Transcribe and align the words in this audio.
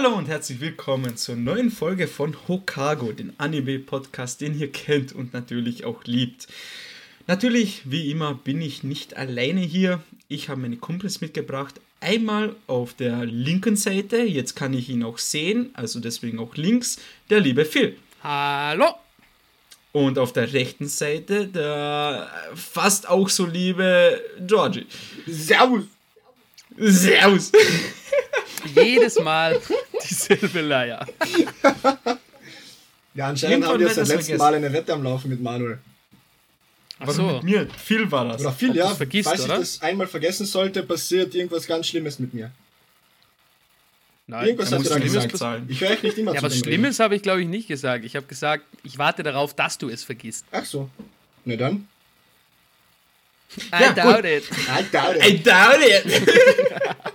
Hallo 0.00 0.14
und 0.14 0.28
herzlich 0.28 0.60
willkommen 0.60 1.16
zur 1.16 1.34
neuen 1.34 1.72
Folge 1.72 2.06
von 2.06 2.36
Hokago, 2.46 3.10
den 3.10 3.32
Anime-Podcast, 3.36 4.40
den 4.40 4.56
ihr 4.56 4.70
kennt 4.70 5.12
und 5.12 5.32
natürlich 5.32 5.84
auch 5.84 6.04
liebt. 6.04 6.46
Natürlich, 7.26 7.82
wie 7.84 8.08
immer, 8.12 8.34
bin 8.34 8.62
ich 8.62 8.84
nicht 8.84 9.16
alleine 9.16 9.60
hier. 9.60 10.00
Ich 10.28 10.50
habe 10.50 10.60
meine 10.60 10.76
Kumpels 10.76 11.20
mitgebracht. 11.20 11.80
Einmal 11.98 12.54
auf 12.68 12.94
der 12.94 13.24
linken 13.24 13.74
Seite, 13.74 14.18
jetzt 14.18 14.54
kann 14.54 14.72
ich 14.72 14.88
ihn 14.88 15.02
auch 15.02 15.18
sehen, 15.18 15.70
also 15.72 15.98
deswegen 15.98 16.38
auch 16.38 16.54
links, 16.54 17.00
der 17.28 17.40
liebe 17.40 17.64
Phil. 17.64 17.96
Hallo! 18.22 18.94
Und 19.90 20.16
auf 20.20 20.32
der 20.32 20.52
rechten 20.52 20.86
Seite 20.86 21.48
der 21.48 22.30
fast 22.54 23.08
auch 23.08 23.28
so 23.28 23.46
liebe 23.46 24.22
Georgie. 24.46 24.86
Servus! 25.26 25.86
Servus! 26.78 27.52
Jedes 28.74 29.18
Mal 29.20 29.60
dieselbe 30.08 30.60
Leier. 30.60 31.06
Ja, 33.14 33.28
anscheinend 33.28 33.64
Irgendwann 33.64 33.72
haben 33.72 33.80
wir 33.80 33.86
das 33.88 33.96
letztem 33.96 34.18
vergessen. 34.20 34.38
Mal 34.38 34.54
eine 34.54 34.72
Wette 34.72 34.92
am 34.92 35.02
Laufen 35.02 35.30
mit 35.30 35.40
Manuel. 35.40 35.78
Ach 37.00 37.10
so. 37.10 37.22
mit 37.22 37.42
mir? 37.44 37.68
Phil 37.76 38.10
war 38.10 38.26
das. 38.26 38.40
Oder 38.40 38.52
viel, 38.52 38.70
Ob 38.70 38.76
ja. 38.76 38.94
vergisst, 38.94 39.28
Falls 39.28 39.44
oder? 39.44 39.54
ich 39.54 39.60
das 39.60 39.82
einmal 39.82 40.06
vergessen 40.06 40.46
sollte, 40.46 40.82
passiert 40.82 41.34
irgendwas 41.34 41.66
ganz 41.66 41.86
Schlimmes 41.86 42.18
mit 42.18 42.34
mir. 42.34 42.50
Nein, 44.26 44.46
Irgendwas 44.48 44.72
hast 44.72 44.84
du 44.84 44.90
da 44.90 44.98
gesagt. 44.98 45.26
nicht 45.26 45.38
zahlen. 45.38 45.66
Ich 45.68 45.80
höre 45.80 45.90
euch 45.90 46.02
nicht 46.02 46.18
immer 46.18 46.34
ja, 46.34 46.40
zu 46.40 46.46
was 46.46 46.52
dem 46.52 46.64
Schlimmes 46.64 47.00
habe 47.00 47.16
ich, 47.16 47.22
glaube 47.22 47.40
ich, 47.40 47.48
nicht 47.48 47.66
gesagt. 47.66 48.04
Ich 48.04 48.14
habe 48.14 48.26
gesagt, 48.26 48.64
ich 48.82 48.98
warte 48.98 49.22
darauf, 49.22 49.54
dass 49.54 49.78
du 49.78 49.88
es 49.88 50.04
vergisst. 50.04 50.44
Ach 50.50 50.64
so. 50.64 50.90
Na 51.44 51.56
dann. 51.56 51.88
I 53.56 53.82
Ja, 53.82 53.92
doubt 53.92 54.16
gut. 54.16 54.24
it. 54.24 54.44
Alter, 54.70 55.26
I 55.26 55.42
doubt 55.42 55.80
it! 55.82 56.28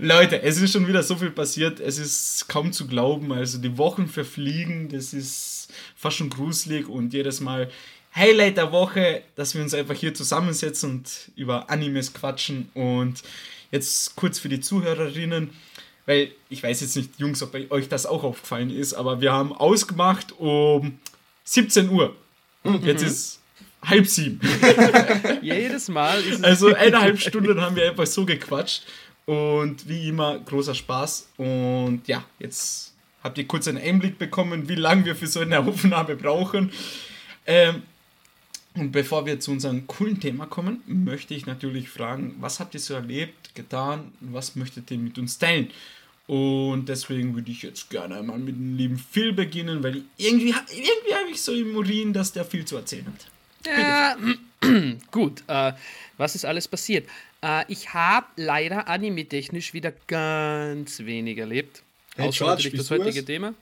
Leute, 0.00 0.42
es 0.42 0.60
ist 0.60 0.72
schon 0.72 0.86
wieder 0.86 1.02
so 1.02 1.16
viel 1.16 1.30
passiert, 1.30 1.80
es 1.80 1.98
ist 1.98 2.48
kaum 2.48 2.72
zu 2.72 2.86
glauben. 2.86 3.32
Also 3.32 3.58
die 3.58 3.76
Wochen 3.78 4.08
verfliegen, 4.08 4.88
das 4.88 5.12
ist 5.12 5.68
fast 5.96 6.16
schon 6.16 6.30
gruselig 6.30 6.88
und 6.88 7.12
jedes 7.12 7.40
Mal 7.40 7.70
Highlight 8.14 8.56
der 8.56 8.72
Woche, 8.72 9.22
dass 9.36 9.54
wir 9.54 9.62
uns 9.62 9.74
einfach 9.74 9.94
hier 9.94 10.14
zusammensetzen 10.14 10.90
und 10.90 11.10
über 11.36 11.70
Animes 11.70 12.12
quatschen. 12.12 12.70
Und 12.74 13.22
jetzt 13.70 14.16
kurz 14.16 14.38
für 14.38 14.48
die 14.48 14.60
Zuhörerinnen, 14.60 15.50
weil 16.06 16.32
ich 16.48 16.62
weiß 16.62 16.80
jetzt 16.80 16.96
nicht, 16.96 17.10
Jungs, 17.18 17.42
ob 17.42 17.54
euch 17.70 17.88
das 17.88 18.06
auch 18.06 18.24
aufgefallen 18.24 18.70
ist, 18.76 18.94
aber 18.94 19.20
wir 19.20 19.32
haben 19.32 19.52
ausgemacht 19.52 20.32
um 20.38 20.98
17 21.44 21.88
Uhr. 21.90 22.16
Jetzt 22.82 23.02
ist 23.02 23.39
halb 23.82 24.06
sieben. 24.06 24.40
Jedes 25.42 25.88
Mal 25.88 26.20
ist 26.20 26.38
es. 26.38 26.44
Also 26.44 26.74
eineinhalb 26.74 27.20
Stunden 27.20 27.60
haben 27.60 27.76
wir 27.76 27.90
einfach 27.90 28.06
so 28.06 28.24
gequatscht. 28.24 28.84
Und 29.26 29.88
wie 29.88 30.08
immer, 30.08 30.38
großer 30.40 30.74
Spaß. 30.74 31.28
Und 31.36 32.02
ja, 32.06 32.24
jetzt 32.38 32.94
habt 33.22 33.38
ihr 33.38 33.46
kurz 33.46 33.68
einen 33.68 33.78
Einblick 33.78 34.18
bekommen, 34.18 34.68
wie 34.68 34.74
lange 34.74 35.04
wir 35.04 35.16
für 35.16 35.26
so 35.26 35.40
eine 35.40 35.60
Aufnahme 35.66 36.16
brauchen. 36.16 36.72
Ähm, 37.46 37.82
und 38.74 38.92
bevor 38.92 39.26
wir 39.26 39.40
zu 39.40 39.50
unserem 39.50 39.86
coolen 39.86 40.20
Thema 40.20 40.46
kommen, 40.46 40.82
möchte 40.86 41.34
ich 41.34 41.44
natürlich 41.44 41.88
fragen, 41.88 42.36
was 42.40 42.60
habt 42.60 42.74
ihr 42.74 42.80
so 42.80 42.94
erlebt, 42.94 43.54
getan, 43.54 44.12
was 44.20 44.54
möchtet 44.54 44.90
ihr 44.90 44.98
mit 44.98 45.18
uns 45.18 45.38
teilen? 45.38 45.70
Und 46.28 46.88
deswegen 46.88 47.34
würde 47.34 47.50
ich 47.50 47.62
jetzt 47.62 47.90
gerne 47.90 48.16
einmal 48.18 48.38
mit 48.38 48.54
dem 48.54 48.76
lieben 48.76 48.98
Phil 48.98 49.32
beginnen, 49.32 49.82
weil 49.82 50.02
irgendwie, 50.16 50.54
irgendwie 50.72 51.14
habe 51.14 51.30
ich 51.32 51.42
so 51.42 51.52
im 51.52 51.74
Urin, 51.74 52.12
dass 52.12 52.32
der 52.32 52.44
viel 52.44 52.64
zu 52.64 52.76
erzählen 52.76 53.06
hat. 53.06 53.26
Ja, 53.66 54.16
gut. 55.10 55.42
Äh, 55.46 55.72
was 56.16 56.34
ist 56.34 56.44
alles 56.44 56.68
passiert? 56.68 57.08
Äh, 57.42 57.64
ich 57.68 57.92
habe 57.94 58.26
leider 58.36 58.88
anime-technisch 58.88 59.72
wieder 59.72 59.92
ganz 60.06 61.00
wenig 61.00 61.38
erlebt. 61.38 61.82
Hey, 62.16 62.28
Außer 62.28 62.38
George, 62.44 62.62
natürlich 62.64 62.78
das 62.80 62.90
heutige? 62.90 63.24
Thema. 63.24 63.54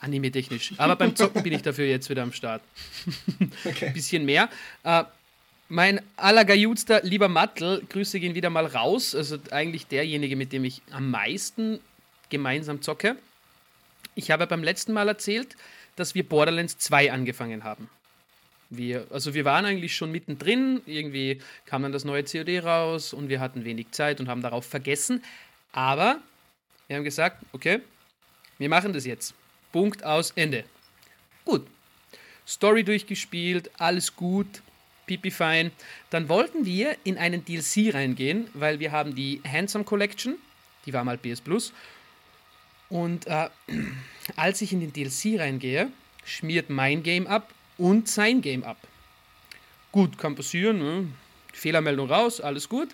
Anime-technisch. 0.00 0.74
Aber 0.76 0.94
beim 0.96 1.16
Zocken 1.16 1.42
bin 1.42 1.52
ich 1.52 1.62
dafür 1.62 1.86
jetzt 1.86 2.08
wieder 2.08 2.22
am 2.22 2.32
Start. 2.32 2.62
Okay. 3.64 3.90
bisschen 3.90 4.24
mehr. 4.24 4.48
Äh, 4.84 5.04
mein 5.68 6.00
allergejudster 6.16 7.02
lieber 7.02 7.28
Mattel, 7.28 7.82
Grüße 7.88 8.20
gehen 8.20 8.34
wieder 8.34 8.48
mal 8.50 8.66
raus. 8.66 9.14
Also 9.14 9.38
eigentlich 9.50 9.86
derjenige, 9.86 10.36
mit 10.36 10.52
dem 10.52 10.64
ich 10.64 10.82
am 10.92 11.10
meisten 11.10 11.80
gemeinsam 12.30 12.80
zocke. 12.80 13.16
Ich 14.14 14.30
habe 14.30 14.46
beim 14.46 14.62
letzten 14.62 14.92
Mal 14.92 15.08
erzählt, 15.08 15.56
dass 15.96 16.14
wir 16.14 16.26
Borderlands 16.26 16.78
2 16.78 17.12
angefangen 17.12 17.64
haben. 17.64 17.88
Wir, 18.70 19.06
also 19.10 19.32
wir 19.32 19.44
waren 19.46 19.64
eigentlich 19.64 19.96
schon 19.96 20.12
mittendrin, 20.12 20.82
irgendwie 20.84 21.40
kam 21.64 21.82
dann 21.82 21.92
das 21.92 22.04
neue 22.04 22.22
COD 22.22 22.62
raus 22.62 23.14
und 23.14 23.28
wir 23.28 23.40
hatten 23.40 23.64
wenig 23.64 23.92
Zeit 23.92 24.20
und 24.20 24.28
haben 24.28 24.42
darauf 24.42 24.66
vergessen. 24.66 25.22
Aber 25.72 26.20
wir 26.86 26.96
haben 26.96 27.04
gesagt, 27.04 27.42
okay, 27.52 27.80
wir 28.58 28.68
machen 28.68 28.92
das 28.92 29.06
jetzt. 29.06 29.34
Punkt 29.72 30.04
aus 30.04 30.32
Ende. 30.32 30.64
Gut, 31.44 31.66
Story 32.46 32.84
durchgespielt, 32.84 33.70
alles 33.78 34.14
gut, 34.16 34.62
pipi 35.06 35.30
fein. 35.30 35.70
Dann 36.10 36.28
wollten 36.28 36.66
wir 36.66 36.96
in 37.04 37.16
einen 37.18 37.44
DLC 37.44 37.94
reingehen, 37.94 38.48
weil 38.54 38.80
wir 38.80 38.92
haben 38.92 39.14
die 39.14 39.40
Handsome 39.50 39.84
Collection, 39.84 40.36
die 40.86 40.92
war 40.92 41.04
mal 41.04 41.18
PS 41.18 41.40
Plus. 41.40 41.72
Und 42.88 43.26
äh, 43.26 43.48
als 44.36 44.60
ich 44.60 44.72
in 44.72 44.80
den 44.80 44.92
DLC 44.92 45.40
reingehe, 45.40 45.90
schmiert 46.24 46.70
mein 46.70 47.02
Game 47.02 47.26
ab 47.26 47.52
und 47.78 48.08
sein 48.08 48.42
Game 48.42 48.64
ab. 48.64 48.76
Gut, 49.92 50.18
kann 50.18 50.34
passieren. 50.34 50.78
Ne? 50.78 51.08
Fehlermeldung 51.52 52.10
raus, 52.10 52.40
alles 52.40 52.68
gut. 52.68 52.90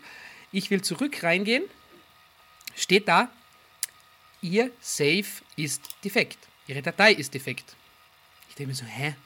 Ich 0.52 0.70
will 0.70 0.82
zurück 0.82 1.22
reingehen. 1.22 1.64
Steht 2.76 3.08
da, 3.08 3.30
Ihr 4.44 4.70
Save 4.78 5.24
ist 5.56 5.88
defekt. 6.04 6.38
Ihre 6.66 6.82
Datei 6.82 7.12
ist 7.12 7.32
defekt. 7.32 7.74
Ich 8.50 8.54
denke 8.54 8.68
mir 8.68 8.74
so, 8.74 8.84
hä? 8.84 9.16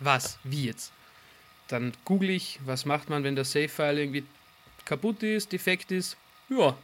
Was? 0.00 0.38
Wie 0.42 0.66
jetzt? 0.66 0.92
Dann 1.68 1.92
google 2.04 2.30
ich, 2.30 2.58
was 2.64 2.84
macht 2.84 3.08
man, 3.08 3.22
wenn 3.22 3.36
der 3.36 3.44
Save-File 3.44 3.98
irgendwie 3.98 4.24
kaputt 4.84 5.22
ist, 5.22 5.52
defekt 5.52 5.92
ist? 5.92 6.16
Ja, 6.48 6.76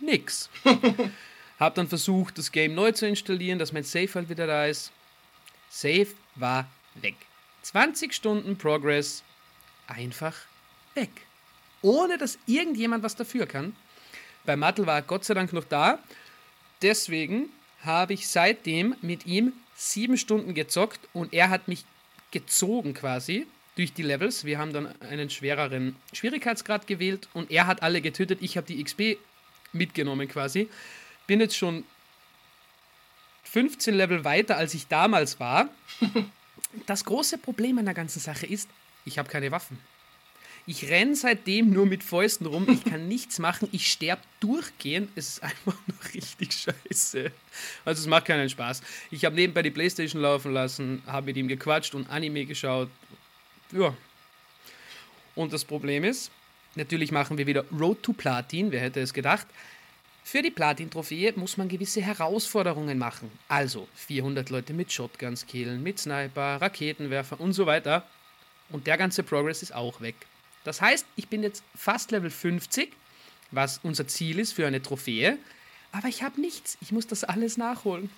nix. 0.00 0.50
Hab 1.60 1.76
dann 1.76 1.86
versucht, 1.86 2.38
das 2.38 2.50
Game 2.50 2.74
neu 2.74 2.90
zu 2.90 3.06
installieren, 3.06 3.60
dass 3.60 3.72
mein 3.72 3.84
Save-File 3.84 4.28
wieder 4.28 4.48
da 4.48 4.66
ist. 4.66 4.90
Save 5.68 6.08
war 6.34 6.68
weg. 6.94 7.16
20 7.62 8.14
Stunden 8.14 8.56
Progress 8.56 9.22
einfach 9.86 10.34
weg. 10.94 11.10
Ohne 11.82 12.18
dass 12.18 12.38
irgendjemand 12.46 13.02
was 13.02 13.16
dafür 13.16 13.46
kann. 13.46 13.74
Bei 14.44 14.56
Mattel 14.56 14.86
war 14.86 14.96
er 14.96 15.02
Gott 15.02 15.24
sei 15.24 15.34
Dank 15.34 15.52
noch 15.52 15.64
da. 15.64 15.98
Deswegen 16.82 17.50
habe 17.82 18.14
ich 18.14 18.28
seitdem 18.28 18.96
mit 19.02 19.26
ihm 19.26 19.52
sieben 19.74 20.16
Stunden 20.16 20.54
gezockt 20.54 21.00
und 21.12 21.32
er 21.32 21.50
hat 21.50 21.68
mich 21.68 21.84
gezogen 22.30 22.94
quasi 22.94 23.46
durch 23.76 23.92
die 23.92 24.02
Levels. 24.02 24.44
Wir 24.44 24.58
haben 24.58 24.72
dann 24.72 25.00
einen 25.00 25.30
schwereren 25.30 25.96
Schwierigkeitsgrad 26.12 26.86
gewählt 26.86 27.28
und 27.32 27.50
er 27.50 27.66
hat 27.66 27.82
alle 27.82 28.00
getötet. 28.00 28.40
Ich 28.42 28.56
habe 28.56 28.66
die 28.66 28.82
XP 28.82 29.18
mitgenommen 29.72 30.28
quasi. 30.28 30.68
Bin 31.26 31.40
jetzt 31.40 31.56
schon 31.56 31.84
15 33.44 33.94
Level 33.94 34.24
weiter, 34.24 34.56
als 34.56 34.74
ich 34.74 34.86
damals 34.86 35.40
war. 35.40 35.68
Das 36.86 37.04
große 37.04 37.38
Problem 37.38 37.78
an 37.78 37.84
der 37.84 37.94
ganzen 37.94 38.20
Sache 38.20 38.46
ist, 38.46 38.68
ich 39.04 39.18
habe 39.18 39.28
keine 39.28 39.50
Waffen. 39.50 39.78
Ich 40.66 40.88
renne 40.88 41.16
seitdem 41.16 41.70
nur 41.70 41.86
mit 41.86 42.04
Fäusten 42.04 42.46
rum. 42.46 42.68
Ich 42.68 42.84
kann 42.84 43.08
nichts 43.08 43.38
machen. 43.38 43.68
Ich 43.72 43.90
sterbe 43.90 44.22
durchgehend. 44.40 45.10
Es 45.16 45.28
ist 45.28 45.42
einfach 45.42 45.74
nur 45.86 46.14
richtig 46.14 46.52
scheiße. 46.52 47.32
Also 47.84 48.00
es 48.00 48.06
macht 48.06 48.26
keinen 48.26 48.48
Spaß. 48.48 48.82
Ich 49.10 49.24
habe 49.24 49.34
nebenbei 49.34 49.62
die 49.62 49.70
Playstation 49.70 50.22
laufen 50.22 50.52
lassen, 50.52 51.02
habe 51.06 51.26
mit 51.26 51.36
ihm 51.36 51.48
gequatscht 51.48 51.94
und 51.94 52.08
Anime 52.10 52.44
geschaut. 52.44 52.90
Ja. 53.72 53.96
Und 55.34 55.52
das 55.52 55.64
Problem 55.64 56.04
ist, 56.04 56.30
natürlich 56.74 57.10
machen 57.10 57.38
wir 57.38 57.46
wieder 57.46 57.64
Road 57.72 58.02
to 58.02 58.12
Platin. 58.12 58.70
Wer 58.70 58.80
hätte 58.80 59.00
es 59.00 59.14
gedacht? 59.14 59.46
Für 60.22 60.42
die 60.42 60.50
Platin-Trophäe 60.50 61.32
muss 61.36 61.56
man 61.56 61.68
gewisse 61.68 62.00
Herausforderungen 62.02 62.98
machen. 62.98 63.30
Also 63.48 63.88
400 63.94 64.50
Leute 64.50 64.72
mit 64.72 64.92
Shotguns 64.92 65.46
killen, 65.46 65.82
mit 65.82 65.98
Sniper, 65.98 66.60
Raketenwerfer 66.60 67.40
und 67.40 67.52
so 67.52 67.66
weiter. 67.66 68.06
Und 68.68 68.86
der 68.86 68.96
ganze 68.96 69.22
Progress 69.22 69.62
ist 69.62 69.74
auch 69.74 70.00
weg. 70.00 70.14
Das 70.62 70.80
heißt, 70.80 71.06
ich 71.16 71.28
bin 71.28 71.42
jetzt 71.42 71.64
fast 71.74 72.10
Level 72.12 72.30
50, 72.30 72.92
was 73.50 73.80
unser 73.82 74.06
Ziel 74.06 74.38
ist 74.38 74.52
für 74.52 74.66
eine 74.66 74.80
Trophäe. 74.82 75.38
Aber 75.90 76.06
ich 76.06 76.22
habe 76.22 76.40
nichts. 76.40 76.78
Ich 76.80 76.92
muss 76.92 77.06
das 77.08 77.24
alles 77.24 77.56
nachholen. 77.56 78.10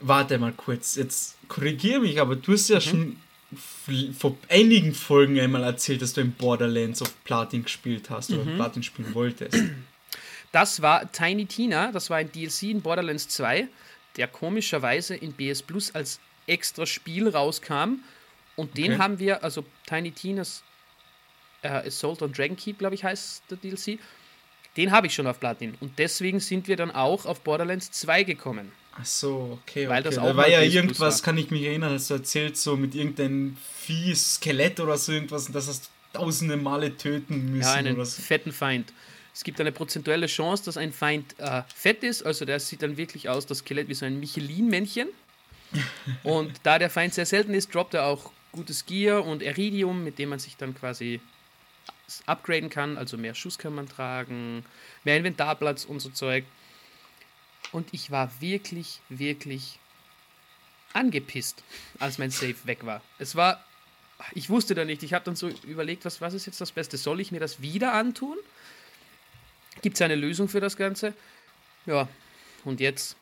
Warte 0.00 0.38
mal 0.38 0.52
kurz, 0.52 0.96
jetzt 0.96 1.36
korrigiere 1.48 2.00
mich, 2.00 2.20
aber 2.20 2.34
du 2.34 2.52
hast 2.54 2.68
ja 2.70 2.80
schon 2.80 3.16
f- 3.52 4.16
vor 4.18 4.36
einigen 4.48 4.94
Folgen 4.94 5.38
einmal 5.38 5.62
erzählt, 5.62 6.00
dass 6.00 6.14
du 6.14 6.22
in 6.22 6.32
Borderlands 6.32 7.02
auf 7.02 7.12
Platin 7.24 7.64
gespielt 7.64 8.08
hast 8.08 8.32
oder 8.32 8.50
Platin 8.56 8.82
spielen 8.82 9.14
wolltest. 9.14 9.62
Das 10.52 10.82
war 10.82 11.10
Tiny 11.12 11.46
Tina, 11.46 11.92
das 11.92 12.10
war 12.10 12.16
ein 12.18 12.30
DLC 12.32 12.64
in 12.64 12.82
Borderlands 12.82 13.28
2, 13.28 13.68
der 14.16 14.26
komischerweise 14.28 15.14
in 15.14 15.32
BS 15.32 15.62
Plus 15.62 15.94
als 15.94 16.18
extra 16.46 16.86
Spiel 16.86 17.28
rauskam. 17.28 18.00
Und 18.56 18.76
den 18.76 18.92
Okay. 18.94 18.98
haben 19.02 19.18
wir, 19.18 19.44
also 19.44 19.64
Tiny 19.86 20.10
Tinas 20.10 20.62
äh, 21.62 21.68
Assault 21.68 22.22
on 22.22 22.32
Dragon 22.32 22.56
Keep, 22.56 22.78
glaube 22.78 22.94
ich, 22.94 23.04
heißt 23.04 23.42
der 23.50 23.58
DLC, 23.58 23.98
Den 24.76 24.92
habe 24.92 25.06
ich 25.08 25.14
schon 25.14 25.26
auf 25.26 25.38
Platin. 25.40 25.74
Und 25.80 25.98
deswegen 25.98 26.38
sind 26.40 26.68
wir 26.68 26.76
dann 26.76 26.90
auch 26.92 27.26
auf 27.26 27.40
Borderlands 27.40 27.90
2 27.92 28.22
gekommen. 28.24 28.70
Ach 29.00 29.04
so, 29.04 29.58
okay. 29.62 29.88
Weil 29.88 30.00
okay. 30.00 30.10
das 30.10 30.18
auch 30.18 30.26
da 30.28 30.36
war 30.36 30.48
ja 30.48 30.62
irgendwas, 30.62 31.18
war. 31.20 31.24
kann 31.24 31.38
ich 31.38 31.50
mich 31.50 31.62
erinnern, 31.64 31.92
hast 31.94 32.10
du 32.10 32.14
erzählt, 32.14 32.56
so 32.56 32.76
mit 32.76 32.94
irgendeinem 32.94 33.56
Vieh, 33.78 34.14
Skelett 34.14 34.78
oder 34.80 34.96
so 34.96 35.12
irgendwas, 35.12 35.46
und 35.46 35.54
das 35.54 35.68
hast 35.68 35.90
du 36.12 36.18
tausende 36.18 36.56
Male 36.56 36.96
töten 36.96 37.46
müssen 37.52 37.62
Ja, 37.62 37.74
einen 37.74 37.94
oder 37.96 38.04
so. 38.06 38.20
fetten 38.22 38.52
Feind. 38.52 38.92
Es 39.32 39.44
gibt 39.44 39.60
eine 39.60 39.72
prozentuelle 39.72 40.26
Chance, 40.26 40.64
dass 40.64 40.76
ein 40.76 40.92
Feind 40.92 41.38
äh, 41.38 41.62
fett 41.74 42.02
ist. 42.02 42.22
Also 42.24 42.44
der 42.44 42.60
sieht 42.60 42.82
dann 42.82 42.96
wirklich 42.96 43.28
aus, 43.28 43.46
das 43.46 43.58
Skelett 43.58 43.88
wie 43.88 43.94
so 43.94 44.04
ein 44.04 44.18
Michelin-Männchen. 44.20 45.08
Und 46.24 46.52
da 46.64 46.78
der 46.78 46.90
Feind 46.90 47.14
sehr 47.14 47.26
selten 47.26 47.54
ist, 47.54 47.72
droppt 47.74 47.94
er 47.94 48.06
auch 48.06 48.32
gutes 48.52 48.86
Gear 48.86 49.24
und 49.24 49.42
Iridium, 49.42 50.02
mit 50.02 50.18
dem 50.18 50.30
man 50.30 50.40
sich 50.40 50.56
dann 50.56 50.74
quasi 50.74 51.20
upgraden 52.26 52.70
kann. 52.70 52.96
Also 52.96 53.16
mehr 53.16 53.34
Schuss 53.34 53.58
kann 53.58 53.74
man 53.74 53.88
tragen, 53.88 54.64
mehr 55.04 55.16
Inventarplatz 55.16 55.84
und 55.84 56.00
so 56.00 56.10
Zeug. 56.10 56.44
Und 57.72 57.88
ich 57.92 58.10
war 58.10 58.30
wirklich, 58.40 59.00
wirklich 59.08 59.78
angepisst, 60.92 61.62
als 61.98 62.18
mein 62.18 62.30
Save 62.30 62.56
weg 62.64 62.84
war. 62.84 63.00
Es 63.18 63.36
war, 63.36 63.64
ich 64.34 64.50
wusste 64.50 64.74
da 64.74 64.84
nicht, 64.84 65.02
ich 65.02 65.14
habe 65.14 65.24
dann 65.24 65.36
so 65.36 65.48
überlegt, 65.48 66.04
was, 66.04 66.20
was 66.20 66.34
ist 66.34 66.46
jetzt 66.46 66.60
das 66.60 66.72
Beste? 66.72 66.96
Soll 66.96 67.20
ich 67.20 67.30
mir 67.30 67.40
das 67.40 67.62
wieder 67.62 67.92
antun? 67.92 68.36
Gibt 69.82 69.96
es 69.96 70.02
eine 70.02 70.14
Lösung 70.14 70.48
für 70.48 70.60
das 70.60 70.76
Ganze? 70.76 71.14
Ja, 71.86 72.08
und 72.64 72.80
jetzt? 72.80 73.16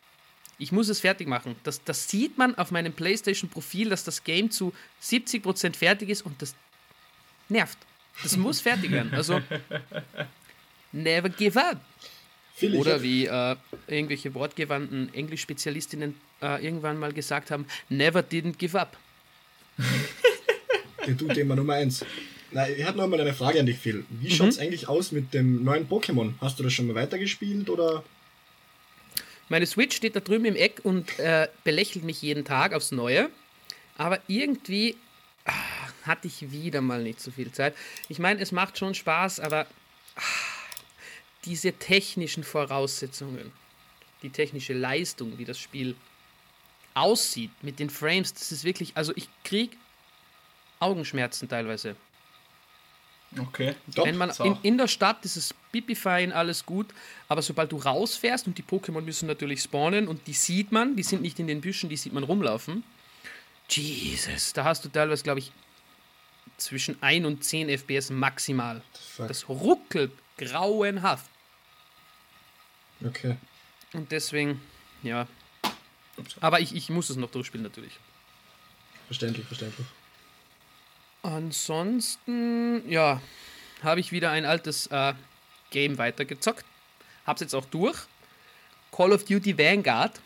Ich 0.59 0.73
muss 0.73 0.89
es 0.89 1.01
fertig 1.01 1.29
machen. 1.29 1.55
Das, 1.63 1.85
das 1.85 2.09
sieht 2.09 2.37
man 2.37 2.57
auf 2.57 2.71
meinem 2.73 2.93
PlayStation-Profil, 2.93 3.91
dass 3.91 4.03
das 4.03 4.25
Game 4.25 4.51
zu 4.51 4.73
70% 5.03 5.77
fertig 5.77 6.09
ist 6.09 6.23
und 6.23 6.41
das 6.43 6.55
nervt. 7.49 7.79
Das 8.23 8.37
muss 8.37 8.61
fertig 8.61 8.91
werden. 8.91 9.15
Also, 9.15 9.41
never 10.93 11.29
give 11.29 11.61
up. 11.63 11.81
Ich 12.61 12.75
Oder 12.75 13.03
wie 13.03 13.27
äh, 13.27 13.57
irgendwelche 13.87 14.35
wortgewandten 14.35 15.15
Englischspezialistinnen 15.15 16.17
äh, 16.43 16.65
irgendwann 16.65 16.99
mal 16.99 17.13
gesagt 17.13 17.53
haben, 17.53 17.67
never 17.89 18.21
didn't 18.21 18.57
give 18.57 18.79
up. 18.79 18.97
Der 21.07 21.15
Du-Thema 21.15 21.55
Nummer 21.55 21.75
1. 21.75 22.05
Na, 22.51 22.69
ich 22.69 22.85
habe 22.85 22.97
noch 22.97 23.07
mal 23.07 23.21
eine 23.21 23.35
Frage 23.35 23.61
an 23.61 23.67
dich, 23.67 23.79
Phil. 23.79 24.05
Wie 24.09 24.31
schaut's 24.31 24.59
eigentlich 24.59 24.89
aus 24.89 25.13
mit 25.13 25.35
dem 25.35 25.65
neuen 25.65 25.89
Pokémon? 25.89 26.33
Hast 26.41 26.59
du 26.59 26.63
das 26.63 26.73
schon 26.73 26.87
mal 26.87 26.95
weitergespielt 26.95 27.69
oder? 27.69 28.03
Meine 29.51 29.67
Switch 29.67 29.97
steht 29.97 30.17
da 30.17 30.21
drüben 30.21 30.47
im 30.47 30.57
Eck 30.57 30.81
und 30.83 31.19
äh, 31.19 31.49
belächelt 31.65 32.05
mich 32.05 32.23
jeden 32.23 32.45
Tag 32.45 32.73
aufs 32.73 32.91
Neue. 32.91 33.31
Aber 33.97 34.21
irgendwie 34.29 34.97
ah, 35.45 35.53
hatte 36.05 36.27
ich 36.27 36.51
wieder 36.51 36.81
mal 36.81 37.03
nicht 37.03 37.21
so 37.21 37.31
viel 37.31 37.53
Zeit. 37.53 37.75
Ich 38.09 38.19
meine, 38.19 38.41
es 38.41 38.53
macht 38.53 38.79
schon 38.79 38.95
Spaß, 38.95 39.41
aber 39.41 39.67
ah, 40.17 40.23
diese 41.45 41.73
technischen 41.73 42.45
Voraussetzungen, 42.45 43.53
die 44.23 44.31
technische 44.31 44.73
Leistung, 44.73 45.39
wie 45.39 45.45
das 45.45 45.59
Spiel 45.59 45.97
aussieht 46.95 47.51
mit 47.63 47.79
den 47.79 47.91
Frames, 47.91 48.35
das 48.35 48.53
ist 48.53 48.65
wirklich, 48.65 48.97
also 48.97 49.13
ich 49.17 49.29
krieg 49.45 49.77
Augenschmerzen 50.81 51.49
teilweise. 51.49 51.97
Okay. 53.37 53.75
Top. 53.95 54.07
Wenn 54.07 54.17
man 54.17 54.31
in, 54.43 54.57
in 54.63 54.79
der 54.79 54.89
Stadt 54.89 55.25
ist 55.25 55.37
es 55.37 55.55
pipifein, 55.71 56.33
alles 56.33 56.65
gut, 56.65 56.87
aber 57.29 57.43
sobald 57.43 57.73
du 57.73 57.77
rausfährst 57.77 58.47
und 58.47 58.57
die 58.57 58.63
Pokémon 58.63 59.03
müssen 59.03 59.27
natürlich 59.27 59.63
spawnen 59.63 60.09
und 60.09 60.27
die 60.27 60.33
sieht 60.33 60.73
man, 60.73 60.97
die 60.97 61.03
sind 61.03 61.21
nicht 61.21 61.39
in 61.39 61.47
den 61.47 61.61
Büschen, 61.61 61.91
die 61.91 61.97
sieht 61.97 62.13
man 62.13 62.23
rumlaufen. 62.23 62.85
Jesus, 63.69 64.55
da 64.55 64.65
hast 64.65 64.85
du 64.85 64.89
teilweise, 64.89 65.23
glaube 65.23 65.41
ich, 65.41 65.53
zwischen 66.57 67.01
1 67.03 67.27
und 67.27 67.45
10 67.45 67.69
FPS 67.69 68.11
maximal. 68.11 68.83
Fuck. 69.17 69.29
Das 69.29 69.49
ruckelt 69.49 70.13
grauenhaft. 70.39 71.31
Okay. 73.05 73.37
Und 73.93 74.11
deswegen, 74.11 74.61
ja. 75.03 75.27
Aber 76.41 76.61
ich, 76.61 76.75
ich 76.75 76.89
muss 76.89 77.11
es 77.11 77.17
noch 77.17 77.31
durchspielen 77.31 77.63
natürlich. 77.63 77.93
Verständlich, 79.07 79.47
verständlich. 79.47 79.87
Ansonsten, 81.23 82.89
ja, 82.89 83.21
habe 83.83 84.01
ich 84.01 84.13
wieder 84.13 84.31
ein 84.31 84.45
altes 84.45 84.87
äh, 84.89 85.15
Game 85.71 85.99
weitergezockt. 85.99 86.65
Hab's 87.27 87.41
jetzt 87.41 87.55
auch 87.55 87.67
durch. 87.67 87.97
Call 88.91 89.13
of 89.13 89.25
Duty 89.25 89.59
Vanguard, 89.59 90.21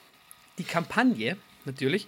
die 0.59 0.65
Kampagne 0.65 1.37
natürlich, 1.65 2.07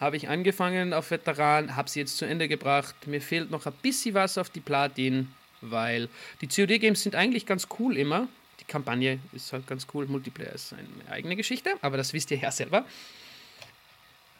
habe 0.00 0.16
ich 0.16 0.28
angefangen 0.28 0.92
auf 0.92 1.10
Veteran, 1.10 1.76
habe 1.76 1.88
sie 1.88 2.00
jetzt 2.00 2.16
zu 2.16 2.24
Ende 2.24 2.48
gebracht. 2.48 3.06
Mir 3.06 3.20
fehlt 3.20 3.50
noch 3.50 3.66
ein 3.66 3.72
bisschen 3.80 4.14
was 4.14 4.36
auf 4.36 4.50
die 4.50 4.60
Platin, 4.60 5.32
weil 5.60 6.08
die 6.40 6.48
COD-Games 6.48 7.02
sind 7.02 7.14
eigentlich 7.14 7.46
ganz 7.46 7.68
cool 7.78 7.96
immer. 7.96 8.28
Die 8.60 8.64
Kampagne 8.64 9.20
ist 9.32 9.52
halt 9.52 9.66
ganz 9.66 9.86
cool. 9.94 10.06
Multiplayer 10.06 10.52
ist 10.52 10.72
eine 10.72 11.12
eigene 11.12 11.36
Geschichte, 11.36 11.74
aber 11.80 11.96
das 11.96 12.12
wisst 12.12 12.30
ihr 12.30 12.38
ja 12.38 12.50
selber. 12.50 12.84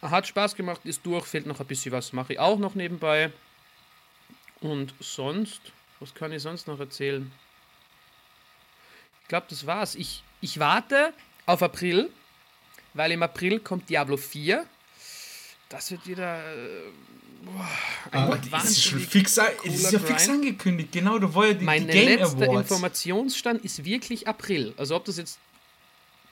Hat 0.01 0.27
Spaß 0.27 0.55
gemacht, 0.55 0.81
ist 0.83 1.05
durch, 1.05 1.25
fehlt 1.25 1.47
noch 1.47 1.59
ein 1.59 1.65
bisschen 1.65 1.91
was, 1.91 2.13
mache 2.13 2.33
ich 2.33 2.39
auch 2.39 2.59
noch 2.59 2.75
nebenbei. 2.75 3.31
Und 4.65 4.95
sonst, 4.99 5.61
was 5.99 6.13
kann 6.15 6.31
ich 6.31 6.41
sonst 6.41 6.67
noch 6.67 6.79
erzählen? 6.79 7.31
Ich 9.21 9.27
glaube, 9.27 9.45
das 9.49 9.65
war's. 9.67 9.93
Ich, 9.93 10.23
ich 10.41 10.59
warte 10.59 11.13
auf 11.45 11.61
April, 11.61 12.09
weil 12.95 13.11
im 13.11 13.21
April 13.21 13.59
kommt 13.59 13.89
Diablo 13.89 14.17
4. 14.17 14.65
Das 15.69 15.91
wird 15.91 16.07
wieder 16.07 16.39
äh, 16.39 16.89
boah, 17.43 17.69
ein 18.11 18.23
Aber 18.23 18.37
Das 18.37 18.71
ist 18.71 18.83
schon 18.83 18.99
fix, 18.99 19.37
es 19.37 19.83
ist 19.83 19.91
ja 19.91 19.99
fix 19.99 20.27
angekündigt. 20.29 20.91
Genau, 20.91 21.17
war 21.35 21.45
ja 21.45 21.53
die, 21.53 21.59
die 21.59 21.65
Mein 21.65 21.87
Game 21.87 22.19
letzter 22.19 22.45
Awards. 22.45 22.71
Informationsstand 22.71 23.63
ist 23.63 23.85
wirklich 23.85 24.27
April. 24.27 24.73
Also 24.77 24.95
ob 24.95 25.05
das 25.05 25.17
jetzt 25.17 25.37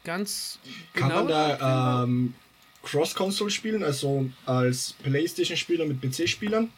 ganz 0.04 0.58
Kann 0.94 1.10
genau 1.10 1.24
man 1.24 1.28
da 1.28 2.04
ähm, 2.04 2.34
Cross-Console 2.82 3.52
spielen, 3.52 3.84
also 3.84 4.30
als 4.46 4.94
Playstation-Spieler 5.04 5.86
mit 5.86 6.02
PC-Spielern? 6.02 6.72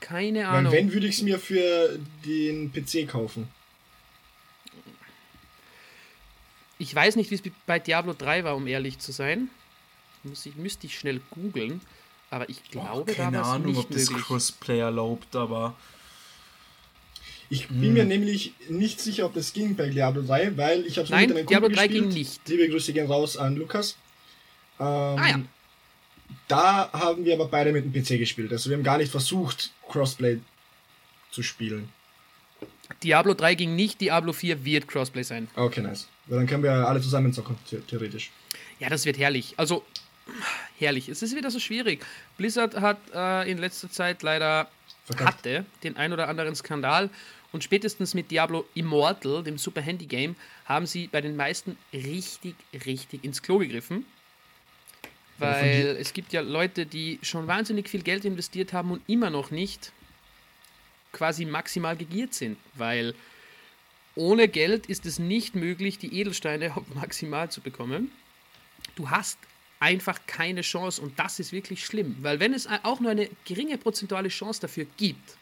Keine 0.00 0.40
Weil 0.40 0.46
Ahnung. 0.46 0.72
wenn, 0.72 0.92
würde 0.92 1.06
ich 1.06 1.16
es 1.16 1.22
mir 1.22 1.38
für 1.38 1.98
den 2.24 2.72
PC 2.72 3.08
kaufen. 3.08 3.48
Ich 6.78 6.94
weiß 6.94 7.16
nicht, 7.16 7.30
wie 7.30 7.36
es 7.36 7.42
bei 7.66 7.78
Diablo 7.78 8.14
3 8.16 8.44
war, 8.44 8.54
um 8.56 8.66
ehrlich 8.66 8.98
zu 8.98 9.12
sein. 9.12 9.48
Muss 10.24 10.44
ich, 10.46 10.56
müsste 10.56 10.86
ich 10.86 10.98
schnell 10.98 11.20
googeln. 11.30 11.80
Aber 12.30 12.48
ich 12.50 12.62
glaube, 12.70 13.12
da 13.12 13.22
keine 13.24 13.36
war 13.38 13.42
es 13.42 13.48
Ahnung, 13.48 13.66
nicht 13.72 13.78
ob 13.78 13.90
das 13.90 14.08
möglich. 14.10 14.26
Crossplay 14.26 14.78
erlaubt, 14.80 15.34
aber 15.36 15.74
Ich 17.48 17.68
Hm. 17.68 17.80
bin 17.80 17.92
mir 17.94 18.04
nämlich 18.04 18.54
nicht 18.68 19.00
sicher, 19.00 19.24
ob 19.26 19.34
das 19.34 19.52
ging 19.52 19.76
bei 19.76 19.88
Diablo 19.88 20.20
3, 20.22 20.56
weil 20.56 20.84
ich 20.84 20.98
habe 20.98 21.08
Nein, 21.10 21.28
mit 21.28 21.36
einem 21.38 21.46
Diablo 21.46 21.68
Kumpel 21.68 21.76
3 21.76 21.86
gespielt. 21.86 22.10
ging 22.10 22.18
nicht. 22.18 22.48
Liebe 22.48 22.68
Grüße 22.68 22.92
gehen 22.92 23.06
raus 23.06 23.36
an 23.36 23.54
Lukas. 23.54 23.96
Ähm, 24.80 24.84
Ah 24.86 25.28
ja. 25.28 25.40
Da 26.48 26.90
haben 26.92 27.24
wir 27.24 27.34
aber 27.34 27.48
beide 27.48 27.72
mit 27.72 27.84
dem 27.84 27.92
PC 27.92 28.18
gespielt. 28.18 28.52
Also 28.52 28.70
wir 28.70 28.76
haben 28.76 28.84
gar 28.84 28.98
nicht 28.98 29.10
versucht, 29.10 29.72
Crossplay 29.88 30.40
zu 31.30 31.42
spielen. 31.42 31.88
Diablo 33.02 33.34
3 33.34 33.54
ging 33.54 33.74
nicht, 33.74 34.00
Diablo 34.00 34.32
4 34.32 34.64
wird 34.64 34.88
Crossplay 34.88 35.22
sein. 35.22 35.48
Okay, 35.56 35.80
nice. 35.80 36.08
Weil 36.26 36.38
dann 36.38 36.46
können 36.46 36.62
wir 36.62 36.72
alle 36.72 37.00
zusammen 37.00 37.32
zocken, 37.32 37.56
the 37.68 37.78
theoretisch. 37.78 38.30
Ja, 38.78 38.88
das 38.88 39.04
wird 39.04 39.18
herrlich. 39.18 39.54
Also, 39.56 39.84
herrlich. 40.78 41.08
Es 41.08 41.22
ist 41.22 41.34
wieder 41.34 41.50
so 41.50 41.58
schwierig. 41.58 42.04
Blizzard 42.36 42.76
hat 42.76 42.98
äh, 43.14 43.50
in 43.50 43.58
letzter 43.58 43.90
Zeit 43.90 44.22
leider 44.22 44.68
Verkackt. 45.04 45.38
hatte 45.38 45.66
den 45.82 45.96
ein 45.96 46.12
oder 46.12 46.28
anderen 46.28 46.54
Skandal 46.54 47.10
und 47.52 47.64
spätestens 47.64 48.14
mit 48.14 48.30
Diablo 48.30 48.66
Immortal, 48.74 49.42
dem 49.42 49.58
Super 49.58 49.80
Handy 49.80 50.06
Game, 50.06 50.36
haben 50.64 50.86
sie 50.86 51.06
bei 51.06 51.20
den 51.20 51.36
meisten 51.36 51.76
richtig, 51.92 52.54
richtig 52.84 53.24
ins 53.24 53.42
Klo 53.42 53.58
gegriffen. 53.58 54.04
Weil 55.38 55.96
es 56.00 56.12
gibt 56.12 56.32
ja 56.32 56.40
Leute, 56.40 56.86
die 56.86 57.18
schon 57.22 57.46
wahnsinnig 57.46 57.88
viel 57.88 58.02
Geld 58.02 58.24
investiert 58.24 58.72
haben 58.72 58.90
und 58.90 59.02
immer 59.06 59.30
noch 59.30 59.50
nicht 59.50 59.92
quasi 61.12 61.44
maximal 61.44 61.96
gegiert 61.96 62.34
sind. 62.34 62.56
Weil 62.74 63.14
ohne 64.14 64.48
Geld 64.48 64.86
ist 64.86 65.04
es 65.06 65.18
nicht 65.18 65.54
möglich, 65.54 65.98
die 65.98 66.18
Edelsteine 66.18 66.72
maximal 66.94 67.50
zu 67.50 67.60
bekommen. 67.60 68.10
Du 68.94 69.10
hast 69.10 69.38
einfach 69.78 70.20
keine 70.26 70.62
Chance 70.62 71.02
und 71.02 71.18
das 71.18 71.38
ist 71.38 71.52
wirklich 71.52 71.84
schlimm, 71.84 72.16
weil 72.20 72.40
wenn 72.40 72.54
es 72.54 72.66
auch 72.82 73.00
nur 73.00 73.10
eine 73.10 73.28
geringe 73.44 73.76
prozentuale 73.76 74.30
Chance 74.30 74.60
dafür 74.62 74.86
gibt, 74.96 75.36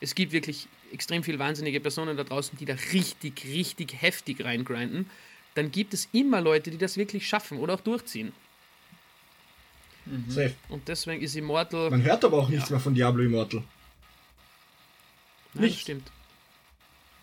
es 0.00 0.14
gibt 0.14 0.32
wirklich 0.32 0.66
extrem 0.92 1.22
viel 1.22 1.38
wahnsinnige 1.38 1.80
Personen 1.80 2.16
da 2.16 2.24
draußen, 2.24 2.58
die 2.58 2.64
da 2.64 2.74
richtig, 2.92 3.44
richtig 3.44 4.00
heftig 4.00 4.44
reingrinden, 4.44 5.08
dann 5.54 5.70
gibt 5.70 5.94
es 5.94 6.08
immer 6.12 6.40
Leute, 6.40 6.70
die 6.70 6.78
das 6.78 6.96
wirklich 6.96 7.26
schaffen 7.26 7.58
oder 7.58 7.74
auch 7.74 7.80
durchziehen. 7.80 8.32
Safe. 10.28 10.54
Und 10.68 10.86
deswegen 10.88 11.22
ist 11.22 11.34
Immortal. 11.36 11.90
Man 11.90 12.02
hört 12.02 12.24
aber 12.24 12.38
auch 12.38 12.48
nichts 12.48 12.70
mehr 12.70 12.80
von 12.80 12.94
Diablo 12.94 13.22
Immortal. 13.22 13.60
Nein, 13.60 13.66
das 15.54 15.60
nicht. 15.62 15.80
stimmt. 15.80 16.10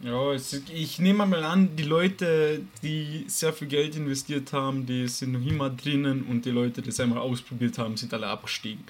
ja, 0.01 0.33
ich 0.73 0.99
nehme 0.99 1.25
mal 1.25 1.43
an, 1.43 1.75
die 1.75 1.83
Leute, 1.83 2.61
die 2.81 3.25
sehr 3.27 3.53
viel 3.53 3.67
Geld 3.67 3.95
investiert 3.95 4.51
haben, 4.53 4.85
die 4.85 5.07
sind 5.07 5.31
noch 5.33 5.45
immer 5.45 5.69
drinnen 5.69 6.23
und 6.23 6.45
die 6.45 6.49
Leute, 6.51 6.81
die 6.81 6.89
es 6.89 6.99
einmal 6.99 7.19
ausprobiert 7.19 7.77
haben, 7.77 7.95
sind 7.95 8.13
alle 8.13 8.27
abgestiegen. 8.27 8.83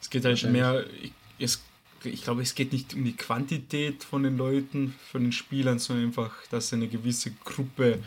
Es 0.00 0.10
geht 0.10 0.24
halt 0.24 0.42
mehr, 0.50 0.84
ich- 1.02 1.12
es 1.38 1.62
ich 2.06 2.22
glaube, 2.22 2.42
es 2.42 2.54
geht 2.54 2.70
nicht 2.74 2.92
um 2.92 3.02
die 3.02 3.16
Quantität 3.16 4.04
von 4.04 4.24
den 4.24 4.36
Leuten, 4.36 4.94
von 5.10 5.22
den 5.22 5.32
Spielern, 5.32 5.78
sondern 5.78 6.08
einfach, 6.08 6.34
dass 6.50 6.70
eine 6.74 6.86
gewisse 6.86 7.30
Gruppe, 7.44 7.98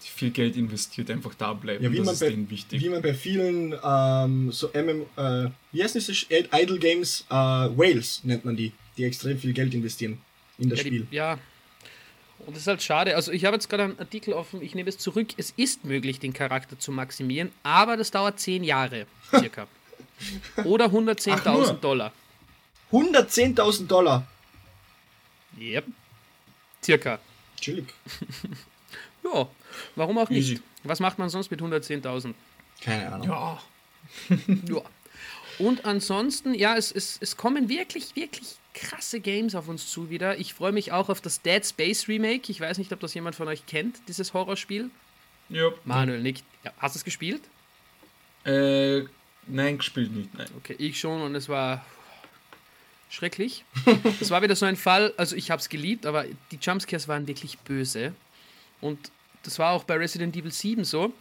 viel 0.00 0.30
Geld 0.30 0.56
investiert, 0.56 1.10
einfach 1.10 1.34
da 1.34 1.52
bleibt. 1.52 1.82
Ja, 1.82 1.92
wie, 1.92 2.00
man 2.00 2.18
bei, 2.18 2.36
wie 2.70 2.88
man 2.88 3.02
bei 3.02 3.14
vielen 3.14 3.74
ähm, 3.82 4.52
so 4.52 4.68
MM, 4.72 5.02
äh, 5.16 5.50
wie 5.72 5.82
heißt 5.82 5.96
das, 5.96 6.08
Idle 6.08 6.78
Games, 6.78 7.24
äh, 7.28 7.34
Whales 7.34 8.20
nennt 8.24 8.44
man 8.44 8.56
die, 8.56 8.72
die 8.96 9.04
extrem 9.04 9.38
viel 9.38 9.52
Geld 9.52 9.74
investieren 9.74 10.18
in 10.58 10.70
das 10.70 10.80
ja, 10.80 10.86
Spiel. 10.86 11.06
Die, 11.10 11.16
ja, 11.16 11.38
und 12.46 12.54
das 12.54 12.62
ist 12.62 12.66
halt 12.68 12.82
schade. 12.82 13.16
Also 13.16 13.32
ich 13.32 13.44
habe 13.44 13.56
jetzt 13.56 13.68
gerade 13.68 13.84
einen 13.84 13.98
Artikel 13.98 14.32
offen, 14.34 14.62
ich 14.62 14.74
nehme 14.74 14.88
es 14.88 14.98
zurück. 14.98 15.28
Es 15.36 15.52
ist 15.56 15.84
möglich, 15.84 16.20
den 16.20 16.32
Charakter 16.32 16.78
zu 16.78 16.92
maximieren, 16.92 17.50
aber 17.62 17.96
das 17.96 18.10
dauert 18.10 18.38
10 18.38 18.64
Jahre 18.64 19.06
circa. 19.30 19.66
Oder 20.64 20.86
110.000 20.86 21.74
Dollar. 21.74 22.12
110.000 22.92 23.86
Dollar? 23.86 24.26
Yep. 25.58 25.84
Circa. 26.82 27.18
Chillig. 27.60 27.86
ja, 29.32 29.48
warum 29.94 30.18
auch 30.18 30.30
nicht? 30.30 30.50
Easy. 30.50 30.62
Was 30.84 31.00
macht 31.00 31.18
man 31.18 31.28
sonst 31.28 31.50
mit 31.50 31.60
110.000? 31.60 32.34
Keine 32.80 33.12
Ahnung. 33.12 33.28
Ja. 33.28 33.62
ja. 34.68 34.82
Und 35.58 35.84
ansonsten, 35.84 36.54
ja, 36.54 36.76
es, 36.76 36.92
es, 36.92 37.18
es 37.20 37.36
kommen 37.36 37.68
wirklich, 37.68 38.14
wirklich 38.14 38.56
krasse 38.74 39.20
Games 39.20 39.54
auf 39.54 39.68
uns 39.68 39.90
zu 39.90 40.10
wieder. 40.10 40.38
Ich 40.38 40.52
freue 40.52 40.72
mich 40.72 40.92
auch 40.92 41.08
auf 41.08 41.20
das 41.20 41.40
Dead 41.40 41.64
Space 41.64 42.08
Remake. 42.08 42.50
Ich 42.52 42.60
weiß 42.60 42.78
nicht, 42.78 42.92
ob 42.92 43.00
das 43.00 43.14
jemand 43.14 43.34
von 43.34 43.48
euch 43.48 43.64
kennt, 43.66 44.00
dieses 44.06 44.34
Horrorspiel. 44.34 44.90
Ja. 45.48 45.70
Manuel, 45.84 46.22
Nick, 46.22 46.42
ja, 46.62 46.72
hast 46.78 46.94
du 46.94 46.98
es 46.98 47.04
gespielt? 47.04 47.42
Äh, 48.44 49.04
nein, 49.46 49.78
gespielt 49.78 50.12
nicht, 50.12 50.34
nein. 50.34 50.48
Okay, 50.58 50.74
ich 50.78 51.00
schon 51.00 51.22
und 51.22 51.34
es 51.34 51.48
war 51.48 51.84
schrecklich. 53.08 53.64
Es 54.20 54.30
war 54.30 54.42
wieder 54.42 54.56
so 54.56 54.66
ein 54.66 54.76
Fall, 54.76 55.14
also 55.16 55.36
ich 55.36 55.50
habe 55.50 55.60
es 55.60 55.68
geliebt, 55.68 56.04
aber 56.04 56.24
die 56.50 56.58
Jumpscares 56.60 57.08
waren 57.08 57.26
wirklich 57.26 57.58
böse. 57.60 58.12
Und 58.80 59.10
das 59.46 59.58
war 59.58 59.72
auch 59.72 59.84
bei 59.84 59.94
Resident 59.96 60.36
Evil 60.36 60.52
7 60.52 60.84
so 60.84 61.12